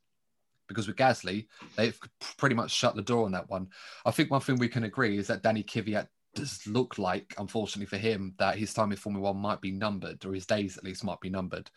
Because 0.67 0.87
with 0.87 0.95
Gasly, 0.95 1.47
they've 1.75 1.99
pretty 2.37 2.55
much 2.55 2.71
shut 2.71 2.95
the 2.95 3.01
door 3.01 3.25
on 3.25 3.31
that 3.33 3.49
one. 3.49 3.67
I 4.05 4.11
think 4.11 4.31
one 4.31 4.41
thing 4.41 4.57
we 4.57 4.67
can 4.67 4.85
agree 4.85 5.17
is 5.17 5.27
that 5.27 5.43
Danny 5.43 5.63
Kvyat 5.63 6.07
does 6.33 6.65
look 6.67 6.97
like, 6.97 7.33
unfortunately 7.37 7.85
for 7.85 7.97
him, 7.97 8.33
that 8.37 8.57
his 8.57 8.73
time 8.73 8.91
in 8.91 8.97
Formula 8.97 9.31
One 9.31 9.41
might 9.41 9.61
be 9.61 9.71
numbered, 9.71 10.25
or 10.25 10.33
his 10.33 10.45
days 10.45 10.77
at 10.77 10.83
least 10.83 11.03
might 11.03 11.21
be 11.21 11.29
numbered. 11.29 11.69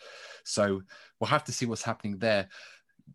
So 0.45 0.82
we'll 1.18 1.28
have 1.28 1.45
to 1.45 1.53
see 1.53 1.66
what's 1.66 1.82
happening 1.82 2.18
there. 2.18 2.49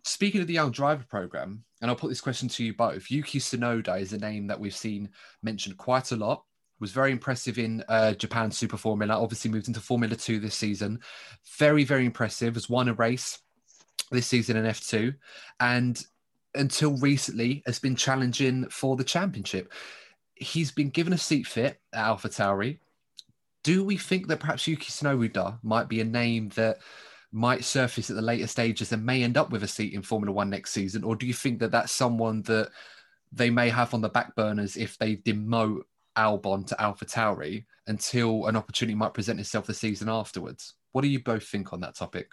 Speaking 0.03 0.41
of 0.41 0.47
the 0.47 0.53
young 0.53 0.71
driver 0.71 1.05
program, 1.07 1.63
and 1.81 1.89
I'll 1.89 1.97
put 1.97 2.09
this 2.09 2.21
question 2.21 2.49
to 2.49 2.63
you 2.63 2.73
both 2.73 3.11
Yuki 3.11 3.39
Tsunoda 3.39 3.99
is 3.99 4.13
a 4.13 4.17
name 4.17 4.47
that 4.47 4.59
we've 4.59 4.75
seen 4.75 5.09
mentioned 5.43 5.77
quite 5.77 6.11
a 6.11 6.15
lot 6.15 6.45
was 6.83 6.91
very 6.91 7.13
impressive 7.13 7.57
in 7.57 7.81
uh, 7.87 8.13
Japan 8.13 8.51
Super 8.51 8.75
Formula. 8.75 9.17
Obviously, 9.17 9.49
moved 9.49 9.69
into 9.69 9.79
Formula 9.79 10.17
Two 10.17 10.37
this 10.37 10.53
season. 10.53 10.99
Very, 11.57 11.85
very 11.85 12.05
impressive. 12.05 12.55
Has 12.55 12.69
won 12.69 12.89
a 12.89 12.93
race 12.93 13.39
this 14.11 14.27
season 14.27 14.57
in 14.57 14.65
F2, 14.65 15.15
and 15.61 16.05
until 16.55 16.97
recently 16.97 17.63
has 17.65 17.79
been 17.79 17.95
challenging 17.95 18.67
for 18.69 18.97
the 18.97 19.03
championship. 19.03 19.71
He's 20.35 20.71
been 20.71 20.89
given 20.89 21.13
a 21.13 21.17
seat 21.17 21.47
fit 21.47 21.79
at 21.93 22.05
AlphaTauri. 22.05 22.79
Do 23.63 23.85
we 23.85 23.95
think 23.95 24.27
that 24.27 24.41
perhaps 24.41 24.67
Yuki 24.67 24.91
Tsunoda 24.91 25.59
might 25.63 25.87
be 25.87 26.01
a 26.01 26.05
name 26.05 26.49
that 26.55 26.79
might 27.31 27.63
surface 27.63 28.09
at 28.09 28.17
the 28.17 28.21
later 28.21 28.47
stages 28.47 28.91
and 28.91 29.05
may 29.05 29.23
end 29.23 29.37
up 29.37 29.51
with 29.51 29.63
a 29.63 29.67
seat 29.69 29.93
in 29.93 30.01
Formula 30.01 30.33
One 30.33 30.49
next 30.49 30.71
season? 30.71 31.05
Or 31.05 31.15
do 31.15 31.25
you 31.25 31.33
think 31.33 31.59
that 31.59 31.71
that's 31.71 31.93
someone 31.93 32.41
that 32.43 32.71
they 33.31 33.49
may 33.49 33.69
have 33.69 33.93
on 33.93 34.01
the 34.01 34.09
back 34.09 34.35
burners 34.35 34.75
if 34.75 34.97
they 34.97 35.15
demote 35.15 35.83
Albon 36.17 36.65
to 36.67 36.75
AlphaTauri 36.75 37.65
until 37.87 38.47
an 38.47 38.55
opportunity 38.55 38.95
might 38.95 39.13
present 39.13 39.39
itself 39.39 39.65
the 39.65 39.73
season 39.73 40.09
afterwards? 40.09 40.75
What 40.91 41.01
do 41.01 41.07
you 41.07 41.21
both 41.21 41.47
think 41.47 41.73
on 41.73 41.81
that 41.81 41.95
topic? 41.95 42.29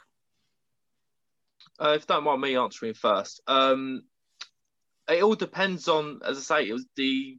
Uh, 1.79 1.95
if 1.97 2.07
don't 2.07 2.25
mind 2.25 2.41
me 2.41 2.57
answering 2.57 2.95
first, 2.95 3.41
um, 3.47 4.03
it 5.09 5.23
all 5.23 5.35
depends 5.35 5.89
on, 5.89 6.21
as 6.25 6.39
I 6.39 6.41
say, 6.63 6.69
it 6.69 6.73
was 6.73 6.87
the 6.97 7.39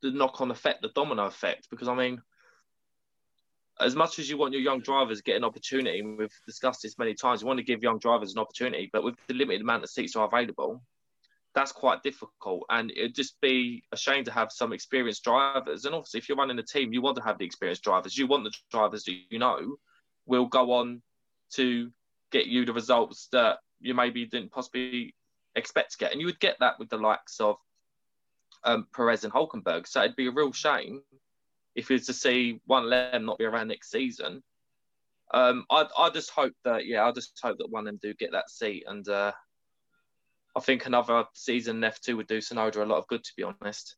the 0.00 0.10
knock 0.12 0.40
on 0.40 0.50
effect, 0.50 0.82
the 0.82 0.90
domino 0.94 1.26
effect. 1.26 1.68
Because 1.70 1.88
I 1.88 1.94
mean, 1.94 2.20
as 3.80 3.96
much 3.96 4.18
as 4.18 4.28
you 4.28 4.36
want 4.36 4.52
your 4.52 4.62
young 4.62 4.80
drivers 4.80 5.22
get 5.22 5.36
an 5.36 5.44
opportunity, 5.44 6.02
we've 6.02 6.32
discussed 6.46 6.82
this 6.82 6.98
many 6.98 7.14
times, 7.14 7.40
you 7.40 7.46
want 7.46 7.58
to 7.58 7.64
give 7.64 7.82
young 7.82 7.98
drivers 7.98 8.32
an 8.32 8.38
opportunity, 8.38 8.90
but 8.92 9.02
with 9.02 9.14
the 9.26 9.34
limited 9.34 9.62
amount 9.62 9.84
of 9.84 9.90
seats 9.90 10.16
are 10.16 10.26
available, 10.26 10.82
that's 11.54 11.72
quite 11.72 12.02
difficult. 12.02 12.64
And 12.70 12.90
it'd 12.90 13.14
just 13.14 13.40
be 13.40 13.82
a 13.92 13.96
shame 13.96 14.24
to 14.24 14.32
have 14.32 14.52
some 14.52 14.72
experienced 14.72 15.24
drivers. 15.24 15.84
And 15.84 15.94
obviously, 15.94 16.18
if 16.18 16.28
you're 16.28 16.38
running 16.38 16.58
a 16.58 16.62
team, 16.62 16.92
you 16.92 17.02
want 17.02 17.16
to 17.16 17.22
have 17.22 17.38
the 17.38 17.44
experienced 17.44 17.82
drivers. 17.82 18.16
You 18.16 18.26
want 18.26 18.44
the 18.44 18.52
drivers 18.70 19.04
that 19.04 19.16
you 19.30 19.38
know 19.38 19.76
will 20.26 20.46
go 20.46 20.72
on 20.72 21.02
to 21.54 21.90
get 22.30 22.46
you 22.46 22.64
the 22.64 22.72
results 22.72 23.28
that 23.32 23.58
you 23.80 23.94
maybe 23.94 24.26
didn't 24.26 24.52
possibly 24.52 25.14
expect 25.54 25.92
to 25.92 25.98
get. 25.98 26.12
And 26.12 26.20
you 26.20 26.26
would 26.26 26.40
get 26.40 26.56
that 26.60 26.78
with 26.78 26.90
the 26.90 26.98
likes 26.98 27.40
of 27.40 27.56
um, 28.64 28.86
Perez 28.94 29.24
and 29.24 29.32
Hulkenberg. 29.32 29.86
So 29.86 30.02
it'd 30.02 30.16
be 30.16 30.28
a 30.28 30.32
real 30.32 30.52
shame 30.52 31.02
if 31.74 31.88
you 31.88 31.94
was 31.94 32.06
to 32.06 32.12
see 32.12 32.60
one 32.66 32.84
of 32.84 32.90
them 32.90 33.24
not 33.24 33.38
be 33.38 33.44
around 33.44 33.68
next 33.68 33.90
season. 33.90 34.42
Um, 35.32 35.64
I, 35.70 35.86
I 35.96 36.10
just 36.10 36.30
hope 36.30 36.54
that, 36.64 36.86
yeah, 36.86 37.04
I 37.04 37.12
just 37.12 37.38
hope 37.42 37.58
that 37.58 37.70
one 37.70 37.82
of 37.82 37.86
them 37.86 38.00
do 38.02 38.14
get 38.14 38.32
that 38.32 38.50
seat. 38.50 38.84
And 38.86 39.06
uh, 39.08 39.32
I 40.58 40.60
think 40.60 40.86
another 40.86 41.24
season 41.34 41.84
in 41.84 41.90
F2 41.90 42.16
would 42.16 42.26
do 42.26 42.38
Tsunoda 42.38 42.82
a 42.82 42.84
lot 42.84 42.98
of 42.98 43.06
good, 43.06 43.22
to 43.22 43.32
be 43.36 43.44
honest. 43.44 43.94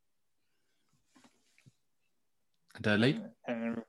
And 2.77 2.87
uh, 2.87 2.97
Lee? 2.97 3.19
Um, 3.49 3.83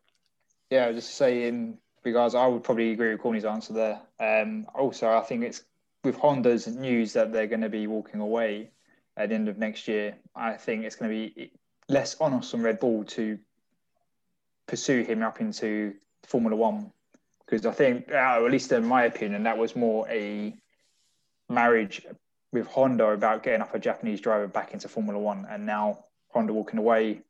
yeah, 0.69 0.89
just 0.93 1.15
saying, 1.15 1.79
because 2.01 2.33
I 2.33 2.47
would 2.47 2.63
probably 2.63 2.93
agree 2.93 3.11
with 3.11 3.19
Corny's 3.19 3.43
answer 3.43 3.73
there. 3.73 4.01
Um, 4.21 4.67
also, 4.73 5.09
I 5.09 5.19
think 5.19 5.43
it's 5.43 5.63
with 6.05 6.15
Honda's 6.15 6.65
news 6.65 7.11
that 7.13 7.33
they're 7.33 7.47
going 7.47 7.61
to 7.61 7.69
be 7.69 7.87
walking 7.87 8.21
away 8.21 8.71
at 9.17 9.27
the 9.27 9.35
end 9.35 9.49
of 9.49 9.57
next 9.57 9.89
year. 9.89 10.15
I 10.33 10.53
think 10.53 10.85
it's 10.85 10.95
going 10.95 11.11
to 11.11 11.15
be 11.15 11.51
less 11.89 12.15
honest 12.21 12.53
on 12.53 12.61
Red 12.61 12.79
Bull 12.79 13.03
to 13.03 13.37
pursue 14.65 15.03
him 15.03 15.23
up 15.23 15.41
into 15.41 15.95
Formula 16.25 16.55
One 16.55 16.93
because 17.45 17.65
I 17.65 17.73
think, 17.73 18.09
uh, 18.09 18.45
at 18.45 18.49
least 18.49 18.71
in 18.71 18.85
my 18.85 19.03
opinion, 19.03 19.43
that 19.43 19.57
was 19.57 19.75
more 19.75 20.07
a 20.07 20.55
marriage 21.49 22.05
with 22.51 22.67
Honda 22.67 23.11
about 23.11 23.43
getting 23.43 23.61
up 23.61 23.73
a 23.73 23.79
Japanese 23.79 24.21
driver 24.21 24.47
back 24.47 24.73
into 24.73 24.87
Formula 24.87 25.19
One, 25.19 25.47
and 25.49 25.65
now 25.65 26.05
Honda 26.29 26.53
walking 26.53 26.79
away, 26.79 27.21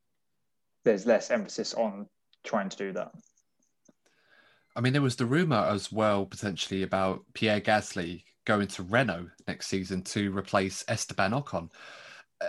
there's 0.84 1.06
less 1.06 1.30
emphasis 1.30 1.74
on 1.74 2.06
trying 2.44 2.68
to 2.68 2.76
do 2.76 2.92
that. 2.92 3.12
I 4.74 4.80
mean, 4.80 4.92
there 4.92 5.02
was 5.02 5.16
the 5.16 5.26
rumor 5.26 5.56
as 5.56 5.92
well 5.92 6.24
potentially 6.24 6.82
about 6.82 7.24
Pierre 7.34 7.60
Gasly 7.60 8.24
going 8.44 8.66
to 8.68 8.82
Renault 8.82 9.28
next 9.46 9.68
season 9.68 10.02
to 10.02 10.36
replace 10.36 10.84
Esteban 10.88 11.32
Ocon. 11.32 11.70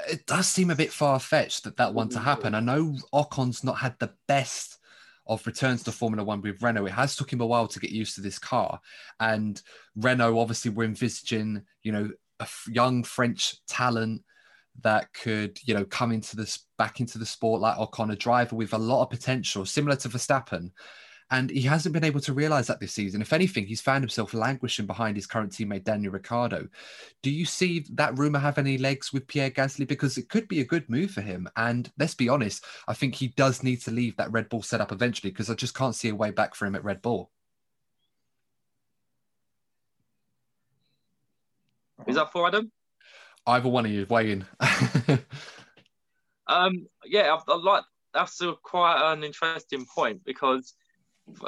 It 0.09 0.25
does 0.25 0.47
seem 0.47 0.71
a 0.71 0.75
bit 0.75 0.91
far 0.91 1.19
fetched 1.19 1.65
that 1.65 1.77
that 1.77 1.93
one 1.93 2.09
to 2.09 2.15
mm-hmm. 2.15 2.25
happen. 2.25 2.55
I 2.55 2.59
know 2.61 2.95
Ocon's 3.13 3.63
not 3.63 3.77
had 3.77 3.99
the 3.99 4.13
best 4.27 4.79
of 5.27 5.45
returns 5.45 5.83
to 5.83 5.91
Formula 5.91 6.23
One 6.23 6.41
with 6.41 6.61
Renault. 6.61 6.87
It 6.87 6.93
has 6.93 7.15
took 7.15 7.31
him 7.31 7.41
a 7.41 7.45
while 7.45 7.67
to 7.67 7.79
get 7.79 7.91
used 7.91 8.15
to 8.15 8.21
this 8.21 8.39
car, 8.39 8.79
and 9.19 9.61
Renault 9.95 10.39
obviously 10.39 10.71
were 10.71 10.83
envisaging, 10.83 11.61
you 11.83 11.91
know, 11.91 12.09
a 12.39 12.47
young 12.67 13.03
French 13.03 13.63
talent 13.67 14.23
that 14.81 15.13
could, 15.13 15.59
you 15.63 15.73
know, 15.73 15.85
come 15.85 16.11
into 16.11 16.35
this 16.35 16.65
back 16.77 16.99
into 16.99 17.17
the 17.17 17.25
sport 17.25 17.61
like 17.61 17.77
Ocon, 17.77 18.11
a 18.11 18.15
driver 18.15 18.55
with 18.55 18.73
a 18.73 18.77
lot 18.77 19.03
of 19.03 19.09
potential, 19.09 19.65
similar 19.65 19.95
to 19.97 20.09
Verstappen. 20.09 20.71
And 21.31 21.49
he 21.49 21.61
hasn't 21.61 21.93
been 21.93 22.03
able 22.03 22.19
to 22.21 22.33
realize 22.33 22.67
that 22.67 22.79
this 22.79 22.93
season. 22.93 23.21
If 23.21 23.33
anything, 23.33 23.65
he's 23.65 23.81
found 23.81 24.03
himself 24.03 24.35
languishing 24.35 24.85
behind 24.85 25.15
his 25.15 25.25
current 25.25 25.51
teammate 25.51 25.83
Daniel 25.83 26.11
Ricciardo. 26.11 26.67
Do 27.23 27.31
you 27.31 27.45
see 27.45 27.85
that 27.93 28.15
rumor 28.17 28.37
have 28.37 28.59
any 28.59 28.77
legs 28.77 29.11
with 29.11 29.27
Pierre 29.27 29.49
Gasly? 29.49 29.87
Because 29.87 30.17
it 30.17 30.29
could 30.29 30.47
be 30.47 30.61
a 30.61 30.65
good 30.65 30.87
move 30.89 31.09
for 31.09 31.21
him. 31.21 31.47
And 31.55 31.91
let's 31.97 32.13
be 32.13 32.29
honest, 32.29 32.65
I 32.87 32.93
think 32.93 33.15
he 33.15 33.29
does 33.29 33.63
need 33.63 33.81
to 33.81 33.91
leave 33.91 34.15
that 34.17 34.31
Red 34.31 34.49
Bull 34.49 34.61
setup 34.61 34.91
eventually 34.91 35.31
because 35.31 35.49
I 35.49 35.55
just 35.55 35.75
can't 35.75 35.95
see 35.95 36.09
a 36.09 36.15
way 36.15 36.29
back 36.29 36.53
for 36.53 36.67
him 36.67 36.75
at 36.75 36.83
Red 36.83 37.01
Bull. 37.01 37.31
Is 42.07 42.15
that 42.15 42.31
for 42.31 42.47
Adam? 42.47 42.71
Either 43.45 43.69
one 43.69 43.85
of 43.85 43.91
you, 43.91 44.05
weigh 44.09 44.31
in. 44.31 44.45
um, 46.47 46.87
yeah, 47.05 47.35
I, 47.35 47.51
I 47.51 47.55
like 47.57 47.83
that's 48.13 48.41
a, 48.41 48.53
quite 48.61 49.11
an 49.11 49.23
interesting 49.23 49.85
point 49.85 50.23
because 50.23 50.73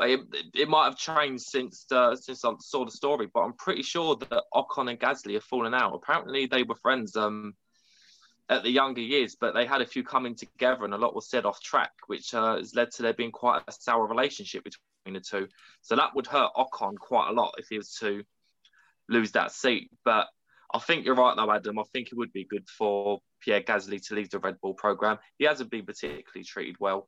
it, 0.01 0.20
it 0.53 0.70
might 0.70 0.86
have 0.86 0.97
changed 0.97 1.43
since 1.43 1.86
uh, 1.91 2.16
since 2.16 2.43
I 2.43 2.51
saw 2.60 2.86
the 2.86 2.91
story, 2.91 3.30
but 3.34 3.41
I'm 3.41 3.53
pretty 3.53 3.84
sure 3.84 4.16
that 4.16 4.43
Ocon 4.53 4.89
and 4.89 4.99
Gasly 4.99 5.34
have 5.34 5.43
fallen 5.43 5.74
out. 5.74 5.93
Apparently, 5.93 6.47
they 6.47 6.64
were 6.64 6.76
friends 6.76 7.16
um, 7.16 7.56
at 8.49 8.64
the 8.64 8.70
younger 8.70 9.01
years, 9.01 9.36
but 9.39 9.53
they 9.53 9.66
had 9.66 9.82
a 9.82 9.86
few 9.86 10.03
coming 10.03 10.36
together, 10.36 10.86
and 10.86 10.93
a 10.93 10.97
lot 10.97 11.16
was 11.16 11.30
said 11.30 11.45
off 11.45 11.62
track, 11.62 11.91
which 12.08 12.34
uh, 12.34 12.58
has 12.58 12.76
led 12.76 12.91
to 12.91 13.03
there 13.03 13.14
being 13.14 13.32
quite 13.32 13.64
a 13.68 13.72
sour 13.72 14.08
relationship 14.08 14.64
between 14.64 15.14
the 15.14 15.20
two. 15.20 15.47
So 15.82 15.95
that 15.95 16.16
would 16.16 16.28
hurt 16.28 16.51
Ocon 16.56 16.97
quite 16.97 17.30
a 17.30 17.34
lot 17.34 17.56
if 17.58 17.68
he 17.70 17.78
was 17.78 17.93
to 17.95 18.24
lose 19.10 19.32
that 19.34 19.51
seat. 19.51 19.91
But 20.03 20.28
I 20.76 20.80
think 20.80 21.06
you're 21.06 21.16
right, 21.16 21.34
though, 21.38 21.50
Adam. 21.50 21.80
I 21.80 21.84
think 21.94 22.10
it 22.12 22.18
would 22.18 22.34
be 22.34 22.44
good 22.44 22.68
for 22.68 23.22
Pierre 23.40 23.62
Gasly 23.62 24.06
to 24.08 24.14
leave 24.14 24.30
the 24.30 24.40
Red 24.40 24.60
Bull 24.62 24.74
program. 24.74 25.20
He 25.38 25.46
hasn't 25.46 25.72
been 25.72 25.86
particularly 25.86 26.44
treated 26.44 26.76
well, 26.82 27.08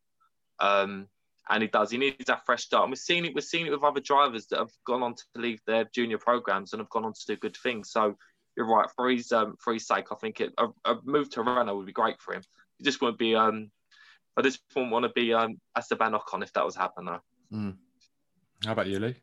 um, 0.59 1.07
and 1.49 1.61
he 1.61 1.67
does. 1.67 1.91
He 1.91 1.97
needs 1.97 2.27
that 2.27 2.45
fresh 2.45 2.63
start. 2.63 2.83
And 2.83 2.91
we've 2.91 2.97
seen 2.97 3.25
it. 3.25 3.35
We've 3.35 3.43
seen 3.43 3.67
it 3.67 3.71
with 3.71 3.83
other 3.83 3.99
drivers 3.99 4.47
that 4.47 4.59
have 4.59 4.71
gone 4.85 5.03
on 5.03 5.15
to 5.15 5.23
leave 5.35 5.59
their 5.67 5.83
junior 5.93 6.17
programs 6.17 6.71
and 6.71 6.79
have 6.79 6.89
gone 6.89 7.03
on 7.03 7.11
to 7.11 7.25
do 7.27 7.35
good 7.35 7.57
things. 7.57 7.91
So 7.91 8.15
you're 8.55 8.73
right. 8.73 8.87
For 8.95 9.09
his 9.09 9.33
um, 9.33 9.57
for 9.59 9.73
his 9.73 9.85
sake, 9.85 10.05
I 10.13 10.15
think 10.15 10.39
it, 10.39 10.53
a, 10.57 10.67
a, 10.85 10.99
move 11.03 11.29
to 11.31 11.41
Renault 11.41 11.75
would 11.75 11.85
be 11.85 11.91
great 11.91 12.21
for 12.21 12.35
him. 12.35 12.43
He 12.77 12.85
just 12.85 13.01
wouldn't 13.01 13.19
be. 13.19 13.35
Um, 13.35 13.69
I 14.37 14.43
just 14.43 14.61
wouldn't 14.75 14.93
want 14.93 15.03
to 15.03 15.09
be 15.09 15.33
um, 15.33 15.59
Esteban 15.75 16.13
Ocon 16.13 16.41
if 16.41 16.53
that 16.53 16.63
was 16.63 16.75
happening. 16.77 17.19
Mm. 17.51 17.75
How 18.65 18.71
about 18.71 18.87
you, 18.87 18.99
Lee? 18.99 19.15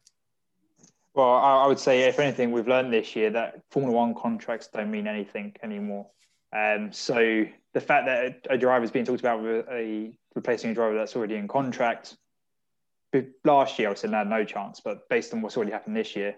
Well, 1.14 1.32
I, 1.32 1.66
would 1.66 1.78
say, 1.78 2.02
if 2.02 2.18
anything, 2.18 2.50
we've 2.50 2.66
learned 2.66 2.92
this 2.92 3.14
year 3.14 3.30
that 3.30 3.62
Formula 3.70 3.96
One 3.96 4.14
contracts 4.14 4.66
don't 4.66 4.90
mean 4.90 5.06
anything 5.06 5.54
anymore. 5.62 6.08
Um, 6.52 6.92
so 6.92 7.44
the 7.72 7.80
fact 7.80 8.06
that 8.06 8.46
a, 8.50 8.58
driver 8.58 8.84
is 8.84 8.90
being 8.90 9.04
talked 9.04 9.20
about 9.20 9.40
with 9.40 9.66
a 9.70 10.16
replacing 10.34 10.70
a 10.70 10.74
driver 10.74 10.96
that's 10.96 11.14
already 11.14 11.36
in 11.36 11.46
contract, 11.46 12.16
last 13.44 13.78
year 13.78 13.88
I 13.88 13.90
would 13.92 13.98
say 13.98 14.08
no, 14.08 14.24
no 14.24 14.44
chance. 14.44 14.80
But 14.80 15.08
based 15.08 15.32
on 15.32 15.40
what's 15.40 15.56
already 15.56 15.70
happened 15.70 15.96
this 15.96 16.16
year, 16.16 16.34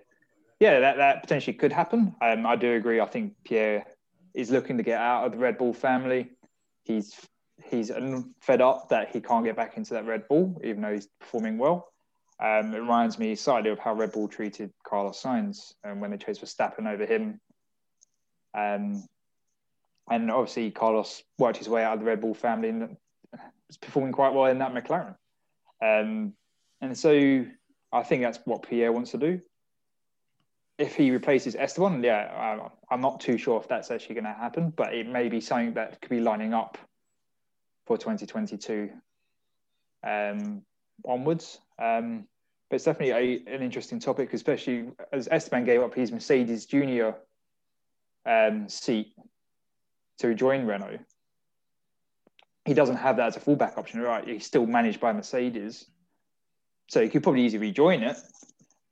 yeah, 0.61 0.79
that, 0.81 0.99
that 0.99 1.23
potentially 1.23 1.55
could 1.55 1.73
happen. 1.73 2.15
Um, 2.21 2.45
I 2.45 2.57
do 2.57 2.75
agree. 2.75 3.01
I 3.01 3.07
think 3.07 3.33
Pierre 3.45 3.87
is 4.35 4.51
looking 4.51 4.77
to 4.77 4.83
get 4.83 5.01
out 5.01 5.25
of 5.25 5.33
the 5.33 5.39
Red 5.39 5.57
Bull 5.57 5.73
family. 5.73 6.31
He's 6.85 7.15
he's 7.65 7.91
fed 8.41 8.61
up 8.61 8.91
that 8.91 9.09
he 9.11 9.21
can't 9.23 9.45
get 9.45 9.57
back 9.57 9.79
into 9.79 9.95
that 9.95 10.05
Red 10.05 10.29
Bull, 10.29 10.61
even 10.63 10.83
though 10.83 10.93
he's 10.93 11.09
performing 11.19 11.57
well. 11.57 11.93
Um, 12.39 12.75
it 12.75 12.79
reminds 12.79 13.19
me 13.19 13.35
slightly 13.35 13.71
of 13.71 13.79
how 13.79 13.95
Red 13.95 14.13
Bull 14.13 14.29
treated 14.29 14.71
Carlos 14.87 15.23
Sainz 15.23 15.73
um, 15.85 16.01
when 16.01 16.11
they 16.11 16.19
chose 16.19 16.39
Verstappen 16.39 16.87
over 16.87 17.07
him. 17.07 17.41
Um, 18.55 19.07
and 20.11 20.31
obviously, 20.31 20.71
Carlos 20.71 21.23
worked 21.39 21.57
his 21.57 21.69
way 21.69 21.83
out 21.83 21.95
of 21.95 22.01
the 22.01 22.07
Red 22.07 22.21
Bull 22.21 22.35
family 22.35 22.69
and 22.69 22.97
was 23.69 23.77
performing 23.77 24.13
quite 24.13 24.35
well 24.35 24.47
in 24.47 24.59
that 24.59 24.75
McLaren. 24.75 25.17
Um, 25.83 26.35
and 26.81 26.97
so 26.97 27.47
I 27.93 28.03
think 28.03 28.23
that's 28.23 28.39
what 28.45 28.63
Pierre 28.63 28.93
wants 28.93 29.13
to 29.13 29.19
do. 29.19 29.41
If 30.79 30.95
he 30.95 31.11
replaces 31.11 31.57
Esteban, 31.57 32.05
yeah, 32.05 32.69
I'm 32.91 33.01
not 33.01 33.21
too 33.21 33.39
sure 33.39 33.59
if 33.59 33.67
that's 33.67 33.91
actually 33.91 34.17
going 34.17 34.25
to 34.25 34.33
happen, 34.33 34.71
but 34.77 34.95
it 34.95 35.09
may 35.09 35.31
be 35.31 35.41
something 35.41 35.73
that 35.75 36.03
could 36.03 36.11
be 36.11 36.21
lining 36.21 36.53
up 36.53 36.77
for 37.87 37.97
2022 37.97 38.91
um, 40.07 40.63
onwards. 41.05 41.61
Um, 41.79 42.27
but 42.69 42.77
it's 42.77 42.85
definitely 42.85 43.45
a, 43.47 43.55
an 43.55 43.63
interesting 43.63 44.01
topic, 44.01 44.33
especially 44.33 44.91
as 45.13 45.29
Esteban 45.31 45.65
gave 45.65 45.83
up 45.83 45.95
his 45.95 46.11
Mercedes 46.11 46.67
Junior 46.67 47.15
um, 48.25 48.69
seat 48.69 49.15
to 50.19 50.35
join 50.35 50.67
Renault. 50.67 50.99
He 52.65 52.75
doesn't 52.75 52.97
have 52.97 53.17
that 53.19 53.29
as 53.29 53.37
a 53.37 53.41
fallback 53.41 53.79
option, 53.79 54.01
right? 54.01 54.27
He's 54.27 54.45
still 54.45 54.67
managed 54.67 54.99
by 54.99 55.13
Mercedes, 55.13 55.89
so 56.89 57.01
he 57.01 57.09
could 57.09 57.23
probably 57.23 57.43
easily 57.43 57.69
rejoin 57.69 58.03
it. 58.03 58.17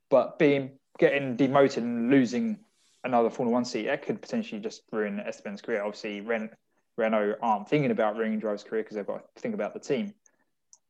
But 0.09 0.39
being 0.39 0.71
getting 0.97 1.35
demoted 1.35 1.83
and 1.83 2.09
losing 2.09 2.59
another 3.03 3.29
Formula 3.29 3.53
One 3.53 3.65
seat, 3.65 3.87
that 3.87 4.03
could 4.03 4.21
potentially 4.21 4.61
just 4.61 4.83
ruin 4.93 5.19
Esteban's 5.19 5.61
career. 5.61 5.83
Obviously, 5.83 6.21
Ren, 6.21 6.49
Renault 6.97 7.35
aren't 7.41 7.67
thinking 7.67 7.91
about 7.91 8.15
ruining 8.15 8.39
Drive's 8.39 8.63
career 8.63 8.83
because 8.83 8.95
they've 8.95 9.05
got 9.05 9.35
to 9.35 9.41
think 9.41 9.53
about 9.53 9.73
the 9.73 9.79
team. 9.81 10.13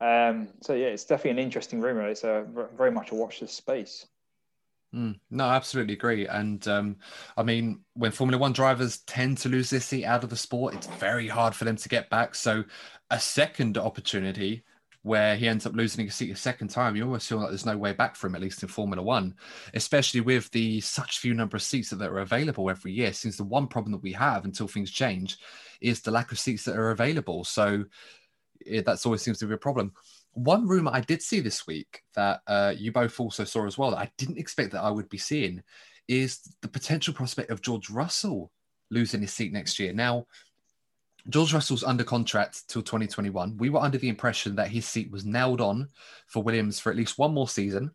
Um, 0.01 0.49
so 0.61 0.73
yeah, 0.73 0.87
it's 0.87 1.05
definitely 1.05 1.31
an 1.31 1.39
interesting 1.39 1.79
rumor. 1.79 2.07
It's 2.07 2.23
a 2.23 2.45
very 2.75 2.91
much 2.91 3.11
a 3.11 3.15
watch 3.15 3.39
this 3.39 3.53
space. 3.53 4.05
Mm, 4.93 5.19
no, 5.29 5.45
absolutely 5.45 5.93
agree. 5.93 6.25
And 6.27 6.65
um, 6.67 6.95
I 7.35 7.43
mean, 7.43 7.81
when 7.95 8.11
Formula 8.11 8.39
One 8.39 8.53
drivers 8.53 8.99
tend 8.99 9.37
to 9.39 9.49
lose 9.49 9.69
their 9.69 9.81
seat 9.81 10.05
out 10.05 10.23
of 10.23 10.29
the 10.29 10.37
sport, 10.37 10.73
it's 10.73 10.87
very 10.87 11.27
hard 11.27 11.53
for 11.53 11.65
them 11.65 11.75
to 11.75 11.89
get 11.89 12.09
back. 12.09 12.33
So, 12.33 12.63
a 13.09 13.19
second 13.19 13.77
opportunity 13.77 14.63
where 15.01 15.35
he 15.35 15.47
ends 15.47 15.67
up 15.67 15.75
losing 15.75 16.03
his 16.03 16.15
seat 16.15 16.31
a 16.31 16.35
second 16.35 16.69
time, 16.69 16.95
you 16.95 17.03
almost 17.03 17.27
feel 17.29 17.37
like 17.37 17.49
there's 17.49 17.65
no 17.65 17.77
way 17.77 17.93
back 17.93 18.15
for 18.15 18.25
him, 18.25 18.35
at 18.35 18.41
least 18.41 18.63
in 18.63 18.69
Formula 18.69 19.03
One, 19.03 19.35
especially 19.73 20.21
with 20.21 20.49
the 20.51 20.79
such 20.81 21.19
few 21.19 21.33
number 21.33 21.57
of 21.57 21.61
seats 21.61 21.89
that 21.89 22.01
are 22.01 22.19
available 22.19 22.69
every 22.69 22.93
year. 22.93 23.11
Since 23.11 23.37
the 23.37 23.43
one 23.43 23.67
problem 23.67 23.91
that 23.91 24.01
we 24.01 24.13
have 24.13 24.45
until 24.45 24.67
things 24.67 24.91
change 24.91 25.37
is 25.81 26.01
the 26.01 26.11
lack 26.11 26.31
of 26.31 26.39
seats 26.39 26.63
that 26.65 26.77
are 26.77 26.91
available. 26.91 27.43
So, 27.43 27.83
it, 28.59 28.85
that's 28.85 29.05
always 29.05 29.21
seems 29.21 29.39
to 29.39 29.47
be 29.47 29.53
a 29.53 29.57
problem. 29.57 29.93
One 30.33 30.67
rumor 30.67 30.91
I 30.93 31.01
did 31.01 31.21
see 31.21 31.39
this 31.39 31.65
week 31.65 32.01
that 32.15 32.41
uh, 32.47 32.73
you 32.77 32.91
both 32.91 33.19
also 33.19 33.43
saw 33.43 33.65
as 33.65 33.77
well 33.77 33.91
that 33.91 33.99
I 33.99 34.11
didn't 34.17 34.37
expect 34.37 34.71
that 34.71 34.83
I 34.83 34.91
would 34.91 35.09
be 35.09 35.17
seeing 35.17 35.63
is 36.07 36.39
the 36.61 36.67
potential 36.67 37.13
prospect 37.13 37.51
of 37.51 37.61
George 37.61 37.89
Russell 37.89 38.51
losing 38.91 39.21
his 39.21 39.33
seat 39.33 39.51
next 39.51 39.79
year. 39.79 39.93
Now, 39.93 40.27
George 41.29 41.53
Russell's 41.53 41.83
under 41.83 42.03
contract 42.03 42.67
till 42.67 42.83
2021. 42.83 43.57
We 43.57 43.69
were 43.69 43.79
under 43.79 43.97
the 43.97 44.09
impression 44.09 44.55
that 44.55 44.67
his 44.67 44.85
seat 44.85 45.09
was 45.11 45.25
nailed 45.25 45.61
on 45.61 45.89
for 46.27 46.43
Williams 46.43 46.79
for 46.79 46.91
at 46.91 46.97
least 46.97 47.17
one 47.17 47.33
more 47.33 47.47
season. 47.47 47.91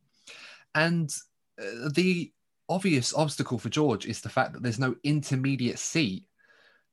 And 0.75 1.15
uh, 1.61 1.91
the 1.95 2.33
obvious 2.69 3.15
obstacle 3.15 3.59
for 3.59 3.69
George 3.69 4.07
is 4.07 4.21
the 4.21 4.29
fact 4.29 4.53
that 4.53 4.63
there's 4.63 4.79
no 4.79 4.97
intermediate 5.05 5.79
seat 5.79 6.25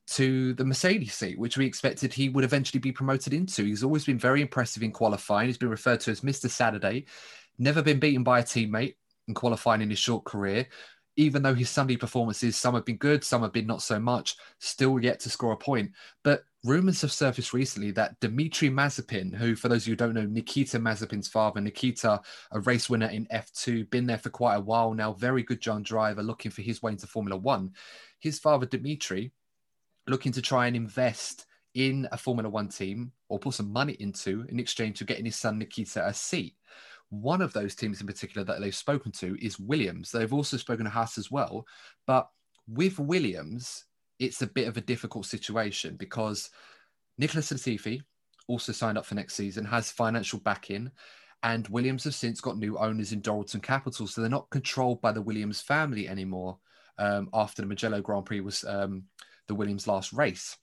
to 0.08 0.54
the 0.54 0.66
Mercedes 0.66 1.14
seat, 1.14 1.38
which 1.38 1.58
we 1.58 1.66
expected 1.66 2.14
he 2.14 2.30
would 2.30 2.44
eventually 2.44 2.80
be 2.80 2.92
promoted 2.92 3.34
into. 3.34 3.66
He's 3.66 3.84
always 3.84 4.06
been 4.06 4.18
very 4.18 4.42
impressive 4.42 4.84
in 4.84 4.92
qualifying. 4.92 5.48
He's 5.48 5.58
been 5.58 5.70
referred 5.70 6.00
to 6.02 6.12
as 6.12 6.22
Mr. 6.22 6.50
Saturday, 6.50 7.06
never 7.60 7.82
been 7.82 8.00
beaten 8.00 8.24
by 8.24 8.40
a 8.40 8.44
teammate 8.44 8.96
in 9.28 9.34
qualifying 9.34 9.82
in 9.82 9.90
his 9.90 10.00
short 10.00 10.24
career. 10.24 10.68
Even 11.18 11.42
though 11.42 11.56
his 11.56 11.70
Sunday 11.70 11.98
performances, 11.98 12.56
some 12.56 12.76
have 12.76 12.86
been 12.86 12.98
good, 12.98 13.24
some 13.24 13.42
have 13.42 13.52
been 13.52 13.66
not 13.66 13.82
so 13.82 14.00
much, 14.00 14.38
still 14.60 15.00
yet 15.00 15.20
to 15.22 15.32
score 15.32 15.54
a 15.54 15.58
point. 15.58 15.92
But 16.24 16.44
rumors 16.64 17.02
have 17.02 17.12
surfaced 17.12 17.54
recently 17.54 17.90
that 17.92 18.20
Dmitry 18.20 18.70
Mazepin, 18.70 19.34
who, 19.34 19.56
for 19.56 19.68
those 19.68 19.84
of 19.84 19.88
you 19.88 19.92
who 19.94 19.98
don't 19.98 20.14
know, 20.14 20.26
Nikita 20.26 20.78
Mazepin's 20.78 21.28
father, 21.28 21.60
Nikita, 21.60 22.22
a 22.52 22.60
race 22.62 22.88
winner 22.88 23.08
in 23.08 23.26
F2, 23.34 23.90
been 23.90 24.06
there 24.06 24.20
for 24.20 24.30
quite 24.30 24.56
a 24.56 24.62
while 24.62 24.94
now, 24.94 25.14
very 25.14 25.42
good 25.42 25.66
young 25.66 25.82
driver, 25.82 26.22
looking 26.22 26.52
for 26.52 26.62
his 26.62 26.84
way 26.84 26.92
into 26.92 27.08
Formula 27.08 27.36
One. 27.36 27.72
His 28.20 28.38
father, 28.38 28.68
Dmitry, 28.68 29.32
looking 30.08 30.32
to 30.34 30.42
try 30.42 30.68
and 30.68 30.76
invest 30.76 31.46
in 31.74 32.08
a 32.12 32.18
Formula 32.18 32.50
One 32.50 32.70
team 32.70 33.12
or 33.30 33.40
put 33.40 33.54
some 33.54 33.72
money 33.72 33.96
into 34.00 34.46
in 34.50 34.60
exchange 34.60 34.98
for 34.98 35.06
getting 35.06 35.26
his 35.26 35.36
son 35.36 35.60
Nikita 35.60 36.06
a 36.08 36.14
seat. 36.14 36.56
One 37.10 37.42
of 37.42 37.54
those 37.54 37.76
teams 37.76 38.02
in 38.02 38.08
particular 38.08 38.44
that 38.46 38.60
they've 38.60 38.76
spoken 38.76 39.12
to 39.14 39.38
is 39.44 39.60
Williams. 39.60 40.12
They've 40.12 40.34
also 40.34 40.58
spoken 40.58 40.86
to 40.86 40.92
Haas 40.92 41.18
as 41.18 41.32
well. 41.32 41.66
But 42.06 42.30
with 42.68 43.00
Williams, 43.00 43.86
it's 44.20 44.42
a 44.42 44.48
bit 44.48 44.68
of 44.68 44.78
a 44.78 44.82
difficult 44.82 45.26
situation 45.26 45.96
because 45.96 46.50
Nicholas 47.18 47.52
Latifi 47.52 48.02
also 48.48 48.72
signed 48.72 48.98
up 48.98 49.06
for 49.06 49.16
next 49.16 49.36
season, 49.36 49.66
has 49.66 49.92
financial 49.92 50.40
backing, 50.40 50.92
and 51.44 51.68
Williams 51.68 52.04
have 52.06 52.16
since 52.16 52.42
got 52.42 52.58
new 52.58 52.78
owners 52.78 53.12
in 53.12 53.22
Dorilton 53.22 53.62
Capital. 53.62 54.08
So 54.08 54.22
they're 54.22 54.30
not 54.30 54.50
controlled 54.50 55.02
by 55.02 55.12
the 55.12 55.22
Williams 55.22 55.62
family 55.62 56.08
anymore 56.10 56.58
um, 56.98 57.30
after 57.34 57.62
the 57.62 57.68
Mugello 57.68 58.02
Grand 58.02 58.26
Prix 58.26 58.42
was 58.42 58.64
um, 58.64 59.04
the 59.48 59.56
Williams 59.56 59.88
last 59.88 60.14
race 60.14 60.58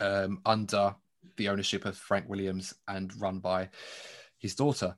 um, 0.00 0.40
under 0.44 0.94
the 1.36 1.48
ownership 1.48 1.84
of 1.84 1.96
Frank 1.96 2.28
Williams 2.28 2.74
and 2.88 3.18
run 3.20 3.38
by 3.38 3.68
his 4.38 4.54
daughter. 4.54 4.94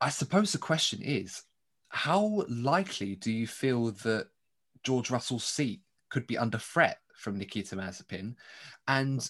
I 0.00 0.08
suppose 0.08 0.52
the 0.52 0.58
question 0.58 1.02
is 1.02 1.42
how 1.88 2.44
likely 2.48 3.16
do 3.16 3.30
you 3.30 3.46
feel 3.46 3.90
that 3.90 4.28
George 4.82 5.10
Russell's 5.10 5.44
seat 5.44 5.80
could 6.08 6.26
be 6.26 6.38
under 6.38 6.58
threat 6.58 6.98
from 7.14 7.36
Nikita 7.36 7.76
Mazepin? 7.76 8.34
And 8.88 9.28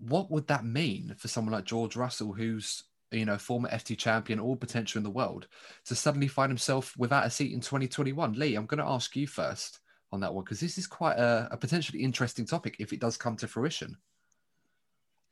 what 0.00 0.30
would 0.30 0.48
that 0.48 0.64
mean 0.64 1.14
for 1.16 1.28
someone 1.28 1.52
like 1.52 1.64
George 1.64 1.96
Russell, 1.96 2.32
who's 2.32 2.84
you 3.12 3.24
know 3.24 3.38
former 3.38 3.68
F2 3.68 3.96
champion, 3.96 4.40
all 4.40 4.56
potential 4.56 4.98
in 4.98 5.04
the 5.04 5.10
world, 5.10 5.46
to 5.86 5.94
suddenly 5.94 6.28
find 6.28 6.50
himself 6.50 6.94
without 6.98 7.26
a 7.26 7.30
seat 7.30 7.52
in 7.52 7.60
2021? 7.60 8.34
Lee, 8.34 8.54
I'm 8.54 8.66
going 8.66 8.78
to 8.78 8.90
ask 8.90 9.16
you 9.16 9.26
first 9.26 9.80
on 10.12 10.20
that 10.20 10.32
one 10.32 10.44
because 10.44 10.60
this 10.60 10.78
is 10.78 10.86
quite 10.86 11.16
a, 11.16 11.48
a, 11.50 11.56
potentially 11.56 12.02
interesting 12.02 12.46
topic 12.46 12.76
if 12.78 12.92
it 12.92 13.00
does 13.00 13.16
come 13.16 13.36
to 13.36 13.48
fruition. 13.48 13.96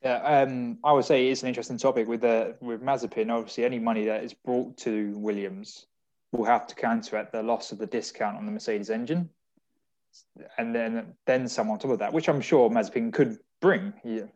Yeah, 0.02 0.16
um, 0.16 0.78
I 0.84 0.92
would 0.92 1.04
say 1.04 1.28
it's 1.28 1.42
an 1.42 1.48
interesting 1.48 1.78
topic 1.78 2.06
with 2.06 2.20
the 2.20 2.56
with 2.60 2.82
Mazepin. 2.82 3.30
Obviously, 3.30 3.64
any 3.64 3.78
money 3.78 4.04
that 4.04 4.22
is 4.22 4.34
brought 4.34 4.76
to 4.78 5.16
Williams 5.16 5.86
will 6.32 6.44
have 6.44 6.66
to 6.66 6.74
counteract 6.74 7.32
the 7.32 7.42
loss 7.42 7.72
of 7.72 7.78
the 7.78 7.86
discount 7.86 8.36
on 8.36 8.44
the 8.44 8.52
Mercedes 8.52 8.90
engine, 8.90 9.30
and 10.58 10.74
then 10.74 11.14
then 11.24 11.48
some 11.48 11.70
on 11.70 11.78
top 11.78 11.92
of 11.92 11.98
that, 12.00 12.12
which 12.12 12.28
I'm 12.28 12.42
sure 12.42 12.68
Mazepin 12.68 13.12
could 13.14 13.38
bring. 13.60 13.94
Yeah. 14.04 14.26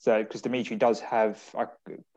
So, 0.00 0.22
because 0.22 0.42
Dimitri 0.42 0.76
does 0.76 1.00
have 1.00 1.42
a, 1.54 1.68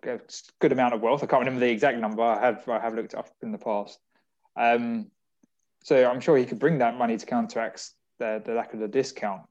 a, 0.08 0.20
good 0.60 0.72
amount 0.72 0.94
of 0.94 1.02
wealth, 1.02 1.24
I 1.24 1.26
can't 1.26 1.40
remember 1.40 1.60
the 1.60 1.72
exact 1.72 1.98
number. 1.98 2.22
I 2.22 2.40
have 2.40 2.68
I 2.68 2.80
have 2.80 2.96
looked 2.96 3.16
up 3.16 3.30
in 3.42 3.52
the 3.52 3.58
past. 3.58 4.00
Um, 4.56 5.08
so 5.84 6.10
I'm 6.10 6.20
sure 6.20 6.38
he 6.38 6.46
could 6.46 6.60
bring 6.60 6.78
that 6.80 6.98
money 6.98 7.18
to 7.18 7.26
counteract 7.26 7.90
the, 8.20 8.42
the 8.46 8.54
lack 8.54 8.74
of 8.74 8.80
the 8.80 8.88
discount. 8.88 9.42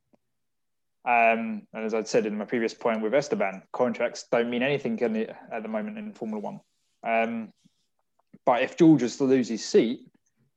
Um, 1.04 1.62
and 1.72 1.84
as 1.84 1.94
I 1.94 2.02
said 2.02 2.26
in 2.26 2.36
my 2.36 2.44
previous 2.44 2.74
point 2.74 3.02
with 3.02 3.14
Esteban, 3.14 3.62
contracts 3.72 4.26
don't 4.30 4.50
mean 4.50 4.62
anything 4.62 4.96
the, 4.96 5.30
at 5.52 5.62
the 5.62 5.68
moment 5.68 5.98
in 5.98 6.12
Formula 6.12 6.40
One. 6.40 6.60
Um, 7.02 7.52
but 8.44 8.62
if 8.62 8.76
George 8.76 9.02
was 9.02 9.16
to 9.16 9.24
lose 9.24 9.48
his 9.48 9.64
seat, 9.64 10.00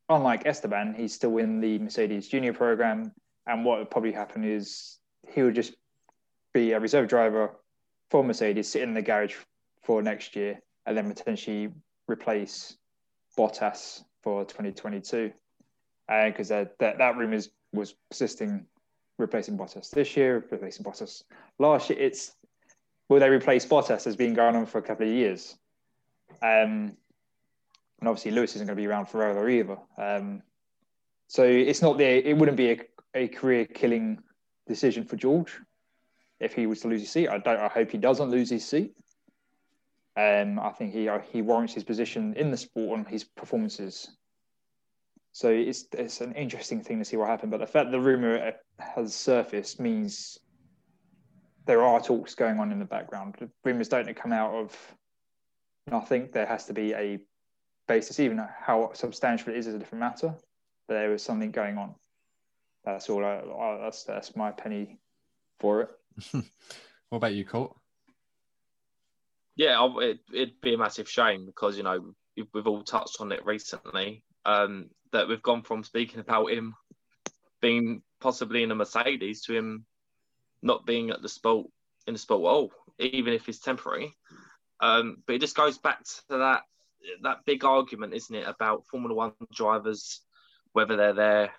unlike 0.10 0.46
Esteban, 0.46 0.96
he's 0.96 1.14
still 1.14 1.38
in 1.38 1.60
the 1.60 1.80
Mercedes 1.80 2.28
Junior 2.28 2.54
program. 2.54 3.12
And 3.48 3.66
what 3.66 3.80
would 3.80 3.90
probably 3.90 4.12
happen 4.12 4.44
is 4.44 5.00
he 5.28 5.42
would 5.42 5.56
just 5.56 5.74
be 6.54 6.74
a 6.74 6.80
reserve 6.80 7.08
driver 7.08 7.56
for 8.10 8.24
Mercedes, 8.24 8.70
sit 8.70 8.84
in 8.84 8.94
the 8.94 9.02
garage 9.02 9.36
for 9.84 10.02
next 10.02 10.36
year, 10.36 10.60
and 10.86 10.96
then 10.96 11.12
potentially 11.12 11.70
replace 12.08 12.78
Bottas 13.38 14.04
for 14.22 14.46
2022 14.46 15.32
because 16.08 16.52
uh, 16.52 16.66
that 16.80 16.98
that 16.98 17.18
room 17.18 17.34
is 17.34 17.50
was 17.74 17.96
persisting 18.10 18.66
replacing 19.18 19.58
Bottas 19.58 19.90
this 19.92 20.18
year, 20.18 20.46
replacing 20.50 20.86
Bottas 20.86 21.24
last 21.60 21.90
year. 21.90 22.00
It's 22.00 22.36
will 23.10 23.20
they 23.20 23.30
replace 23.30 23.66
Bottas 23.66 24.06
has 24.06 24.16
been 24.16 24.34
going 24.34 24.56
on 24.56 24.66
for 24.66 24.78
a 24.78 24.82
couple 24.82 25.08
of 25.08 25.14
years, 25.14 25.56
um, 26.42 26.96
and 28.00 28.08
obviously 28.08 28.32
Lewis 28.32 28.56
isn't 28.56 28.68
going 28.68 28.78
to 28.78 28.82
be 28.82 28.88
around 28.88 29.08
forever 29.08 29.50
either. 29.50 29.78
Um, 29.98 30.42
so 31.28 31.44
it's 31.44 31.82
not 31.82 31.98
there. 31.98 32.18
It 32.18 32.38
wouldn't 32.38 32.58
be 32.58 32.72
a, 32.72 32.80
a 33.16 33.28
career 33.28 33.66
killing 33.66 34.20
decision 34.68 35.04
for 35.04 35.16
George 35.16 35.60
if 36.40 36.54
he 36.54 36.68
was 36.68 36.82
to 36.82 36.88
lose 36.88 37.02
his 37.02 37.12
seat. 37.12 37.30
I 37.30 37.38
don't. 37.38 37.60
I 37.60 37.68
hope 37.70 37.92
he 37.92 37.98
doesn't 37.98 38.30
lose 38.30 38.50
his 38.50 38.66
seat. 38.66 38.94
Um, 40.16 40.60
I 40.60 40.70
think 40.70 40.94
he 40.94 41.10
he 41.32 41.42
warrants 41.42 41.74
his 41.74 41.84
position 41.84 42.34
in 42.36 42.52
the 42.52 42.58
sport 42.58 43.00
and 43.00 43.08
his 43.08 43.24
performances 43.24 44.12
so 45.34 45.50
it's 45.50 45.88
it's 45.94 46.22
an 46.22 46.34
interesting 46.34 46.82
thing 46.82 47.00
to 47.00 47.06
see 47.06 47.18
what 47.18 47.28
happened. 47.28 47.52
But 47.52 47.60
the 47.60 47.68
fact 47.68 47.90
the 47.90 48.00
rumor 48.00 48.54
has 48.78 49.16
surfaced 49.16 49.80
means 49.80 50.38
there 51.66 51.82
are 51.84 52.00
talks 52.00 52.36
going 52.36 52.60
on 52.60 52.72
in 52.72 52.78
the 52.78 52.86
background. 52.86 53.36
Rumors 53.64 53.90
don't 53.90 54.16
come 54.16 54.32
out 54.32 54.54
of 54.54 54.78
nothing. 55.90 56.30
There 56.32 56.46
has 56.46 56.66
to 56.66 56.74
be 56.74 56.94
a 56.94 57.20
basis, 57.88 58.20
even 58.20 58.46
how 58.60 58.92
substantial 58.94 59.52
it 59.54 59.58
is, 59.58 59.66
is 59.66 59.74
a 59.74 59.80
different 59.80 60.02
matter. 60.02 60.36
But 60.88 60.94
there 60.94 61.10
was 61.10 61.24
something 61.24 61.50
going 61.50 61.80
on. 61.80 61.96
That's 62.86 63.10
all. 63.10 63.26
I, 63.26 63.40
I, 63.40 63.80
that's 63.82 64.04
that's 64.04 64.36
my 64.36 64.52
penny 64.52 65.00
for 65.60 65.82
it. 65.82 65.90
what 67.10 67.18
about 67.18 67.34
you, 67.34 67.44
Colt? 67.44 67.76
Yeah, 69.56 69.88
it, 69.98 70.20
it'd 70.32 70.62
be 70.62 70.76
a 70.76 70.78
massive 70.78 71.10
shame 71.10 71.48
because 71.48 71.76
you 71.76 71.82
know 71.82 72.14
we've 72.54 72.68
all 72.68 72.84
touched 72.84 73.20
on 73.20 73.32
it 73.32 73.44
recently. 73.48 74.24
Um, 74.46 74.92
that 75.14 75.28
we've 75.28 75.42
gone 75.42 75.64
from 75.64 75.84
speaking 75.84 76.20
about 76.20 76.52
him 76.52 76.76
being 77.62 78.02
possibly 78.20 78.62
in 78.62 78.72
a 78.72 78.76
Mercedes 78.76 79.44
to 79.44 79.56
him 79.56 79.86
not 80.62 80.86
being 80.86 81.10
at 81.10 81.22
the 81.22 81.30
sport 81.30 81.68
in 82.06 82.14
the 82.14 82.20
sport 82.20 82.42
all, 82.42 82.72
even 83.00 83.34
if 83.34 83.48
it's 83.48 83.60
temporary. 83.60 84.16
Um, 84.82 85.18
but 85.26 85.36
it 85.36 85.42
just 85.42 85.56
goes 85.56 85.78
back 85.78 86.04
to 86.04 86.38
that 86.38 86.64
that 87.22 87.46
big 87.46 87.64
argument, 87.64 88.14
isn't 88.14 88.36
it, 88.36 88.48
about 88.48 88.86
Formula 88.88 89.16
One 89.16 89.34
drivers, 89.54 90.22
whether 90.74 90.96
they're 90.96 91.14
there 91.14 91.52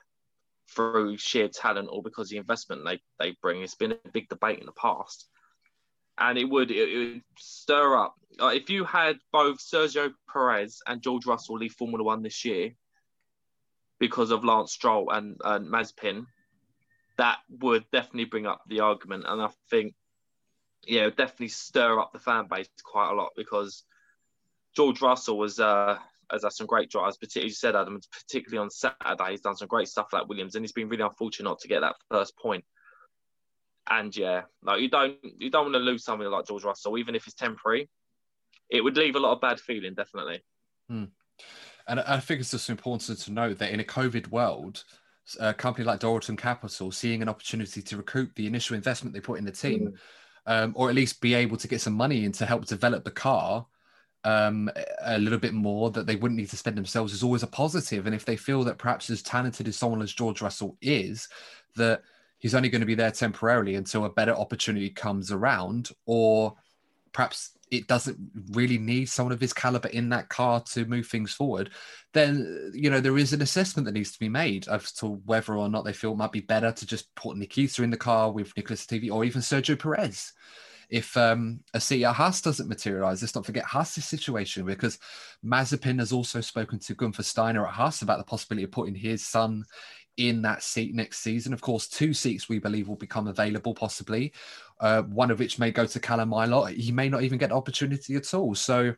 through 0.74 1.16
sheer 1.18 1.48
talent 1.48 1.88
or 1.90 2.02
because 2.02 2.26
of 2.26 2.30
the 2.30 2.36
investment 2.38 2.82
they, 2.84 3.00
they 3.18 3.36
bring. 3.42 3.62
It's 3.62 3.74
been 3.74 3.92
a 3.92 4.10
big 4.12 4.28
debate 4.28 4.60
in 4.60 4.66
the 4.66 4.72
past. 4.72 5.26
And 6.16 6.38
it 6.38 6.44
would, 6.44 6.70
it, 6.70 6.88
it 6.88 6.98
would 6.98 7.22
stir 7.38 7.96
up. 7.96 8.14
Uh, 8.40 8.46
if 8.48 8.70
you 8.70 8.84
had 8.84 9.18
both 9.32 9.58
Sergio 9.58 10.12
Perez 10.32 10.80
and 10.86 11.02
George 11.02 11.26
Russell 11.26 11.58
leave 11.58 11.72
Formula 11.72 12.02
One 12.02 12.22
this 12.22 12.44
year 12.44 12.70
because 13.98 14.30
of 14.30 14.44
Lance 14.44 14.72
Stroll 14.72 15.10
and, 15.10 15.36
and 15.44 15.68
Mazepin, 15.68 16.26
that 17.16 17.38
would 17.60 17.84
definitely 17.92 18.24
bring 18.24 18.46
up 18.46 18.62
the 18.68 18.80
argument. 18.80 19.24
And 19.26 19.40
I 19.40 19.48
think, 19.70 19.94
yeah, 20.86 21.08
definitely 21.08 21.48
stir 21.48 22.00
up 22.00 22.12
the 22.12 22.18
fan 22.18 22.46
base 22.50 22.68
quite 22.82 23.10
a 23.10 23.14
lot 23.14 23.30
because 23.36 23.84
George 24.74 25.00
Russell 25.00 25.38
was 25.38 25.60
uh, 25.60 25.98
has 26.30 26.42
had 26.42 26.52
some 26.52 26.66
great 26.66 26.90
drives, 26.90 27.16
particularly 27.16 27.48
you 27.48 27.54
said 27.54 27.76
Adam, 27.76 28.00
particularly 28.10 28.62
on 28.62 28.70
Saturday, 28.70 29.30
he's 29.30 29.40
done 29.40 29.56
some 29.56 29.68
great 29.68 29.88
stuff 29.88 30.12
like 30.12 30.28
Williams, 30.28 30.54
and 30.54 30.64
he's 30.64 30.72
been 30.72 30.88
really 30.88 31.02
unfortunate 31.02 31.48
not 31.48 31.60
to 31.60 31.68
get 31.68 31.80
that 31.80 31.96
first 32.10 32.36
point. 32.36 32.64
And 33.88 34.14
yeah, 34.16 34.42
like 34.62 34.80
you 34.80 34.88
don't 34.88 35.16
you 35.38 35.50
don't 35.50 35.66
want 35.66 35.74
to 35.74 35.80
lose 35.80 36.04
something 36.04 36.26
like 36.26 36.46
George 36.46 36.64
Russell, 36.64 36.98
even 36.98 37.14
if 37.14 37.26
it's 37.26 37.34
temporary. 37.34 37.88
It 38.70 38.82
would 38.82 38.96
leave 38.96 39.14
a 39.14 39.20
lot 39.20 39.34
of 39.34 39.40
bad 39.40 39.60
feeling, 39.60 39.94
definitely. 39.94 40.42
Hmm. 40.88 41.04
And 41.86 42.00
I 42.00 42.18
think 42.20 42.40
it's 42.40 42.50
just 42.50 42.70
important 42.70 43.18
to 43.18 43.32
note 43.32 43.58
that 43.58 43.72
in 43.72 43.80
a 43.80 43.84
COVID 43.84 44.28
world, 44.28 44.84
a 45.40 45.52
company 45.52 45.84
like 45.84 46.00
Dorilton 46.00 46.38
Capital 46.38 46.90
seeing 46.90 47.22
an 47.22 47.28
opportunity 47.28 47.82
to 47.82 47.96
recoup 47.96 48.34
the 48.34 48.46
initial 48.46 48.76
investment 48.76 49.14
they 49.14 49.20
put 49.20 49.38
in 49.38 49.44
the 49.44 49.52
team, 49.52 49.92
mm. 50.48 50.64
um, 50.64 50.72
or 50.76 50.88
at 50.88 50.94
least 50.94 51.20
be 51.20 51.34
able 51.34 51.56
to 51.56 51.68
get 51.68 51.80
some 51.80 51.94
money 51.94 52.24
in 52.24 52.32
to 52.32 52.46
help 52.46 52.66
develop 52.66 53.04
the 53.04 53.10
car 53.10 53.66
um, 54.24 54.70
a 55.02 55.18
little 55.18 55.38
bit 55.38 55.52
more 55.52 55.90
that 55.90 56.06
they 56.06 56.16
wouldn't 56.16 56.38
need 56.38 56.50
to 56.50 56.56
spend 56.56 56.76
themselves 56.76 57.12
is 57.12 57.22
always 57.22 57.42
a 57.42 57.46
positive. 57.46 58.06
And 58.06 58.14
if 58.14 58.24
they 58.24 58.36
feel 58.36 58.64
that 58.64 58.78
perhaps 58.78 59.10
as 59.10 59.22
talented 59.22 59.68
as 59.68 59.76
someone 59.76 60.02
as 60.02 60.12
George 60.12 60.40
Russell 60.40 60.76
is, 60.80 61.28
that 61.76 62.02
he's 62.38 62.54
only 62.54 62.70
going 62.70 62.80
to 62.80 62.86
be 62.86 62.94
there 62.94 63.10
temporarily 63.10 63.74
until 63.74 64.04
a 64.06 64.10
better 64.10 64.32
opportunity 64.32 64.88
comes 64.90 65.30
around, 65.30 65.90
or 66.06 66.54
perhaps 67.12 67.50
it 67.74 67.86
doesn't 67.86 68.18
really 68.52 68.78
need 68.78 69.06
someone 69.06 69.32
of 69.32 69.40
his 69.40 69.52
caliber 69.52 69.88
in 69.88 70.08
that 70.10 70.28
car 70.28 70.60
to 70.60 70.84
move 70.86 71.06
things 71.06 71.32
forward, 71.32 71.70
then 72.12 72.72
you 72.74 72.90
know 72.90 73.00
there 73.00 73.18
is 73.18 73.32
an 73.32 73.42
assessment 73.42 73.86
that 73.86 73.92
needs 73.92 74.12
to 74.12 74.18
be 74.18 74.28
made 74.28 74.68
as 74.68 74.92
to 74.92 75.06
whether 75.26 75.56
or 75.56 75.68
not 75.68 75.84
they 75.84 75.92
feel 75.92 76.12
it 76.12 76.16
might 76.16 76.32
be 76.32 76.40
better 76.40 76.72
to 76.72 76.86
just 76.86 77.14
put 77.14 77.36
Nikita 77.36 77.82
in 77.82 77.90
the 77.90 77.96
car 77.96 78.30
with 78.30 78.56
Nicholas 78.56 78.86
Latifi 78.86 79.10
or 79.10 79.24
even 79.24 79.40
Sergio 79.40 79.78
Perez. 79.78 80.32
If 80.90 81.16
um, 81.16 81.60
a 81.72 81.80
seat 81.80 82.04
at 82.04 82.14
Haas 82.14 82.42
doesn't 82.42 82.68
materialize, 82.68 83.22
let's 83.22 83.34
not 83.34 83.46
forget 83.46 83.64
Haas's 83.64 84.04
situation 84.04 84.66
because 84.66 84.98
Mazepin 85.44 85.98
has 85.98 86.12
also 86.12 86.40
spoken 86.40 86.78
to 86.80 86.94
Gunther 86.94 87.22
Steiner 87.22 87.66
at 87.66 87.72
Haas 87.72 88.02
about 88.02 88.18
the 88.18 88.24
possibility 88.24 88.64
of 88.64 88.70
putting 88.70 88.94
his 88.94 89.26
son 89.26 89.64
in 90.16 90.42
that 90.42 90.62
seat 90.62 90.94
next 90.94 91.18
season. 91.20 91.52
Of 91.52 91.60
course, 91.60 91.88
two 91.88 92.12
seats 92.14 92.48
we 92.48 92.58
believe 92.58 92.88
will 92.88 92.96
become 92.96 93.26
available, 93.26 93.74
possibly, 93.74 94.32
uh, 94.80 95.02
one 95.02 95.30
of 95.30 95.38
which 95.38 95.58
may 95.58 95.70
go 95.70 95.86
to 95.86 96.00
Callum 96.00 96.30
Ilott. 96.30 96.76
He 96.76 96.92
may 96.92 97.08
not 97.08 97.22
even 97.22 97.38
get 97.38 97.52
opportunity 97.52 98.14
at 98.16 98.32
all. 98.34 98.54
So, 98.54 98.94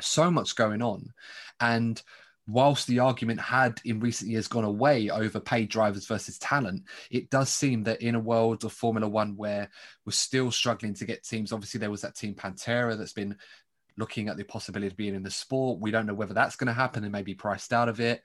so 0.00 0.30
much 0.30 0.56
going 0.56 0.82
on. 0.82 1.12
And 1.60 2.00
whilst 2.46 2.86
the 2.86 3.00
argument 3.00 3.40
had 3.40 3.80
in 3.84 3.98
recent 3.98 4.30
years 4.30 4.46
gone 4.46 4.64
away 4.64 5.10
over 5.10 5.40
paid 5.40 5.68
drivers 5.68 6.06
versus 6.06 6.38
talent, 6.38 6.84
it 7.10 7.28
does 7.30 7.48
seem 7.48 7.82
that 7.84 8.02
in 8.02 8.14
a 8.14 8.20
world 8.20 8.64
of 8.64 8.72
Formula 8.72 9.08
One 9.08 9.36
where 9.36 9.68
we're 10.04 10.12
still 10.12 10.52
struggling 10.52 10.94
to 10.94 11.04
get 11.04 11.24
teams, 11.24 11.52
obviously 11.52 11.80
there 11.80 11.90
was 11.90 12.02
that 12.02 12.14
team 12.14 12.34
Panthera 12.34 12.96
that's 12.96 13.12
been 13.12 13.36
looking 13.98 14.28
at 14.28 14.36
the 14.36 14.44
possibility 14.44 14.86
of 14.86 14.96
being 14.96 15.14
in 15.14 15.22
the 15.22 15.30
sport. 15.30 15.80
We 15.80 15.90
don't 15.90 16.06
know 16.06 16.14
whether 16.14 16.34
that's 16.34 16.56
going 16.56 16.68
to 16.68 16.72
happen 16.72 17.02
and 17.02 17.12
maybe 17.12 17.34
priced 17.34 17.72
out 17.72 17.88
of 17.88 17.98
it, 17.98 18.22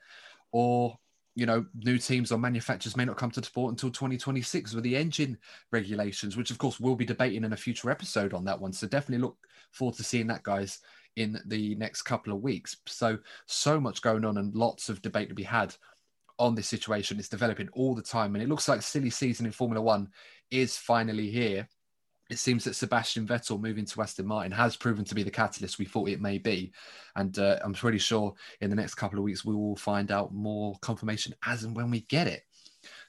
or 0.52 0.98
you 1.34 1.46
know, 1.46 1.64
new 1.74 1.98
teams 1.98 2.30
or 2.30 2.38
manufacturers 2.38 2.96
may 2.96 3.04
not 3.04 3.16
come 3.16 3.30
to 3.30 3.42
sport 3.42 3.72
until 3.72 3.90
2026 3.90 4.74
with 4.74 4.84
the 4.84 4.96
engine 4.96 5.38
regulations, 5.70 6.36
which 6.36 6.50
of 6.50 6.58
course 6.58 6.78
we'll 6.78 6.94
be 6.94 7.04
debating 7.04 7.44
in 7.44 7.52
a 7.52 7.56
future 7.56 7.90
episode 7.90 8.34
on 8.34 8.44
that 8.44 8.60
one. 8.60 8.72
So 8.72 8.86
definitely 8.86 9.22
look 9.22 9.36
forward 9.70 9.96
to 9.96 10.04
seeing 10.04 10.26
that, 10.26 10.42
guys 10.42 10.80
in 11.16 11.38
the 11.46 11.74
next 11.74 12.02
couple 12.02 12.32
of 12.32 12.42
weeks. 12.42 12.76
So, 12.86 13.18
so 13.46 13.80
much 13.80 14.02
going 14.02 14.24
on 14.24 14.38
and 14.38 14.54
lots 14.54 14.88
of 14.88 15.02
debate 15.02 15.28
to 15.28 15.34
be 15.34 15.42
had 15.42 15.74
on 16.38 16.54
this 16.54 16.68
situation. 16.68 17.18
It's 17.18 17.28
developing 17.28 17.68
all 17.72 17.94
the 17.94 18.02
time. 18.02 18.34
And 18.34 18.42
it 18.42 18.48
looks 18.48 18.68
like 18.68 18.82
silly 18.82 19.10
season 19.10 19.46
in 19.46 19.52
Formula 19.52 19.82
One 19.82 20.08
is 20.50 20.76
finally 20.76 21.30
here. 21.30 21.68
It 22.32 22.38
seems 22.38 22.64
that 22.64 22.74
Sebastian 22.74 23.26
Vettel 23.26 23.60
moving 23.60 23.84
to 23.84 24.00
Aston 24.00 24.26
Martin 24.26 24.52
has 24.52 24.74
proven 24.74 25.04
to 25.04 25.14
be 25.14 25.22
the 25.22 25.30
catalyst 25.30 25.78
we 25.78 25.84
thought 25.84 26.08
it 26.08 26.18
may 26.18 26.38
be. 26.38 26.72
And 27.14 27.38
uh, 27.38 27.58
I'm 27.62 27.74
pretty 27.74 27.98
sure 27.98 28.32
in 28.62 28.70
the 28.70 28.76
next 28.76 28.94
couple 28.94 29.18
of 29.18 29.24
weeks, 29.24 29.44
we 29.44 29.54
will 29.54 29.76
find 29.76 30.10
out 30.10 30.32
more 30.32 30.74
confirmation 30.80 31.34
as 31.44 31.64
and 31.64 31.76
when 31.76 31.90
we 31.90 32.00
get 32.00 32.26
it. 32.26 32.44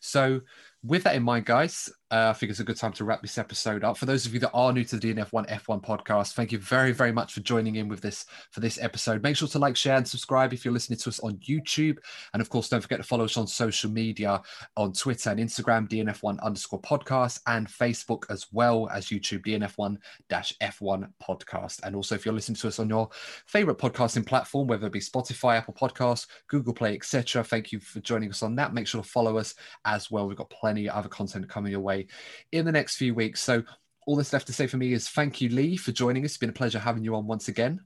So, 0.02 0.42
with 0.84 1.04
that 1.04 1.16
in 1.16 1.24
mind, 1.24 1.46
guys, 1.46 1.90
uh, 2.14 2.30
I 2.30 2.34
think 2.34 2.52
it's 2.52 2.60
a 2.60 2.64
good 2.64 2.78
time 2.78 2.94
to 2.94 3.06
wrap 3.06 3.24
this 3.24 3.40
episode 3.40 3.84
up. 3.84 3.98
For 3.98 4.06
those 4.06 4.28
of 4.28 4.36
you 4.36 4.40
that 4.42 4.52
are 4.54 4.72
new 4.72 4.84
to 4.84 4.98
the 4.98 5.16
DNF1 5.16 5.50
F1 5.50 5.84
podcast, 5.84 6.34
thank 6.34 6.52
you 6.52 6.60
very, 6.60 6.92
very 6.92 7.12
much 7.12 7.34
for 7.34 7.40
joining 7.40 7.78
in 7.78 7.88
with 7.88 8.02
this 8.02 8.28
for 8.52 8.60
this 8.60 8.80
episode. 8.80 9.24
Make 9.24 9.36
sure 9.36 9.48
to 9.48 9.58
like, 9.58 9.76
share, 9.76 9.98
and 9.98 10.08
subscribe 10.08 10.54
if 10.54 10.64
you're 10.64 10.76
listening 10.76 11.00
to 11.00 11.10
us 11.10 11.20
on 11.22 11.38
YouTube. 11.38 11.98
And 12.34 12.40
of 12.40 12.50
course, 12.50 12.70
don't 12.70 12.82
forget 12.82 13.00
to 13.00 13.04
follow 13.04 13.26
us 13.26 13.36
on 13.36 13.48
social 13.48 13.90
media 13.90 14.44
on 14.78 14.94
Twitter 14.94 15.32
and 15.32 15.40
Instagram, 15.40 15.90
DNF1 15.90 16.40
underscore 16.44 16.82
podcast, 16.82 17.40
and 17.48 17.68
Facebook 17.68 18.26
as 18.30 18.46
well 18.52 18.88
as 18.94 19.08
YouTube, 19.08 19.44
DNF1 19.44 19.98
F1 20.30 21.12
podcast. 21.20 21.80
And 21.84 21.96
also, 21.96 22.14
if 22.14 22.26
you're 22.26 22.36
listening 22.36 22.58
to 22.58 22.68
us 22.68 22.78
on 22.78 22.90
your 22.90 23.10
favorite 23.48 23.80
podcasting 23.80 24.28
platform, 24.28 24.68
whether 24.68 24.86
it 24.86 24.94
be 24.94 25.00
Spotify, 25.00 25.58
Apple 25.58 25.74
Podcasts, 25.74 26.28
Google 26.48 26.76
Play, 26.76 26.94
etc., 26.94 27.44
thank 27.44 27.72
you 27.72 27.80
for 27.80 28.02
joining 28.02 28.30
us 28.30 28.44
on 28.44 28.54
that. 28.58 28.72
Make 28.72 28.86
sure 28.86 29.02
to 29.02 29.10
follow 29.10 29.40
us 29.40 29.56
as 29.86 30.12
well. 30.12 30.28
We've 30.28 30.38
got 30.38 30.52
plenty 30.52 30.88
of 30.88 30.96
other 30.96 31.10
content 31.10 31.50
coming 31.50 31.72
your 31.72 31.82
way 31.82 32.03
in 32.52 32.66
the 32.66 32.72
next 32.72 32.96
few 32.96 33.14
weeks. 33.14 33.42
So 33.42 33.64
all 34.06 34.16
that's 34.16 34.34
left 34.34 34.48
to 34.48 34.54
say 34.54 34.68
for 34.68 34.78
me 34.78 34.94
is 34.94 35.08
thank 35.10 35.42
you, 35.42 35.50
Lee, 35.50 35.78
for 35.78 35.92
joining 35.92 36.24
us. 36.26 36.32
It's 36.32 36.38
been 36.38 36.50
a 36.50 36.54
pleasure 36.54 36.80
having 36.80 37.04
you 37.04 37.16
on 37.16 37.28
once 37.28 37.48
again. 37.48 37.82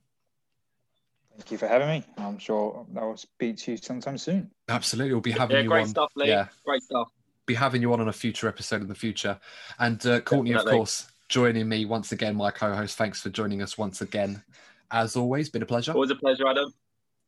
Thank 1.37 1.51
you 1.51 1.57
for 1.57 1.67
having 1.67 1.87
me. 1.87 2.03
I'm 2.17 2.39
sure 2.39 2.85
I 2.99 3.05
will 3.05 3.17
speak 3.17 3.57
to 3.57 3.71
you 3.71 3.77
sometime 3.77 4.17
soon. 4.17 4.49
Absolutely, 4.69 5.13
we'll 5.13 5.21
be 5.21 5.31
having 5.31 5.57
you 5.57 5.57
on. 5.57 5.61
yeah, 5.61 5.63
you 5.63 5.69
great 5.69 5.81
on. 5.81 5.87
Stuff, 5.87 6.11
Lee. 6.15 6.27
Yeah, 6.29 6.47
great 6.65 6.81
stuff. 6.81 7.09
Be 7.45 7.53
having 7.53 7.81
you 7.81 7.93
on 7.93 8.01
on 8.01 8.07
a 8.07 8.13
future 8.13 8.47
episode 8.47 8.81
in 8.81 8.87
the 8.87 8.95
future, 8.95 9.39
and 9.79 10.03
uh, 10.05 10.19
Courtney, 10.21 10.51
Definitely. 10.51 10.71
of 10.71 10.77
course, 10.77 11.11
joining 11.29 11.69
me 11.69 11.85
once 11.85 12.11
again, 12.11 12.35
my 12.35 12.51
co-host. 12.51 12.97
Thanks 12.97 13.21
for 13.21 13.29
joining 13.29 13.61
us 13.61 13.77
once 13.77 14.01
again. 14.01 14.43
As 14.89 15.15
always, 15.15 15.49
been 15.49 15.61
a 15.61 15.65
pleasure. 15.65 15.93
Always 15.93 16.09
a 16.09 16.15
pleasure, 16.15 16.47
Adam. 16.47 16.73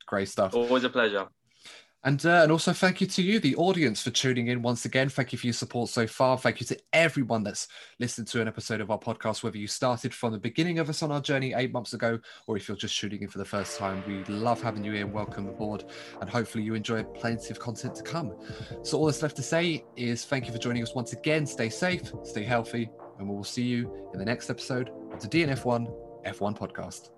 Great 0.07 0.27
stuff. 0.27 0.55
Always 0.55 0.83
a 0.83 0.89
pleasure. 0.89 1.27
And, 2.05 2.25
uh, 2.25 2.43
and 2.43 2.51
also 2.51 2.71
thank 2.71 3.01
you 3.01 3.07
to 3.07 3.21
you, 3.21 3.39
the 3.39 3.55
audience, 3.57 4.01
for 4.01 4.09
tuning 4.09 4.47
in 4.47 4.61
once 4.61 4.85
again. 4.85 5.09
Thank 5.09 5.33
you 5.33 5.37
for 5.37 5.47
your 5.47 5.53
support 5.53 5.89
so 5.89 6.07
far. 6.07 6.37
Thank 6.37 6.61
you 6.61 6.65
to 6.67 6.79
everyone 6.93 7.43
that's 7.43 7.67
listened 7.99 8.27
to 8.27 8.41
an 8.41 8.47
episode 8.47 8.79
of 8.79 8.89
our 8.89 8.97
podcast, 8.97 9.43
whether 9.43 9.57
you 9.57 9.67
started 9.67 10.13
from 10.13 10.31
the 10.31 10.39
beginning 10.39 10.79
of 10.79 10.89
us 10.89 11.03
on 11.03 11.11
our 11.11 11.19
journey 11.19 11.53
eight 11.53 11.73
months 11.73 11.93
ago, 11.93 12.17
or 12.47 12.55
if 12.55 12.69
you're 12.69 12.77
just 12.77 12.95
shooting 12.95 13.21
in 13.21 13.27
for 13.27 13.37
the 13.37 13.45
first 13.45 13.77
time. 13.77 14.01
We 14.07 14.23
love 14.33 14.61
having 14.61 14.85
you 14.85 14.93
here. 14.93 15.07
Welcome 15.07 15.49
aboard, 15.49 15.83
and 16.21 16.29
hopefully 16.29 16.63
you 16.63 16.73
enjoy 16.73 17.03
plenty 17.03 17.49
of 17.49 17.59
content 17.59 17.95
to 17.95 18.03
come. 18.03 18.33
So 18.83 18.97
all 18.97 19.07
that's 19.07 19.21
left 19.21 19.35
to 19.35 19.43
say 19.43 19.83
is 19.97 20.23
thank 20.23 20.47
you 20.47 20.53
for 20.53 20.59
joining 20.59 20.83
us 20.83 20.95
once 20.95 21.11
again. 21.11 21.45
Stay 21.45 21.67
safe, 21.67 22.13
stay 22.23 22.43
healthy, 22.43 22.89
and 23.17 23.27
we 23.27 23.35
will 23.35 23.43
see 23.43 23.63
you 23.63 24.09
in 24.13 24.19
the 24.19 24.25
next 24.25 24.49
episode 24.49 24.91
of 25.11 25.21
the 25.21 25.27
DNF1 25.27 26.25
F1 26.25 26.57
podcast. 26.57 27.09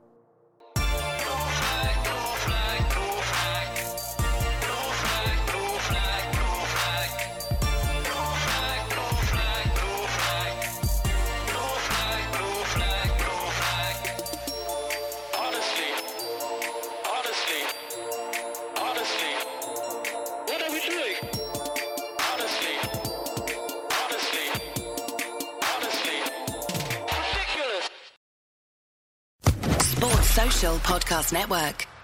Podcast 30.62 31.34
Network. 31.34 32.01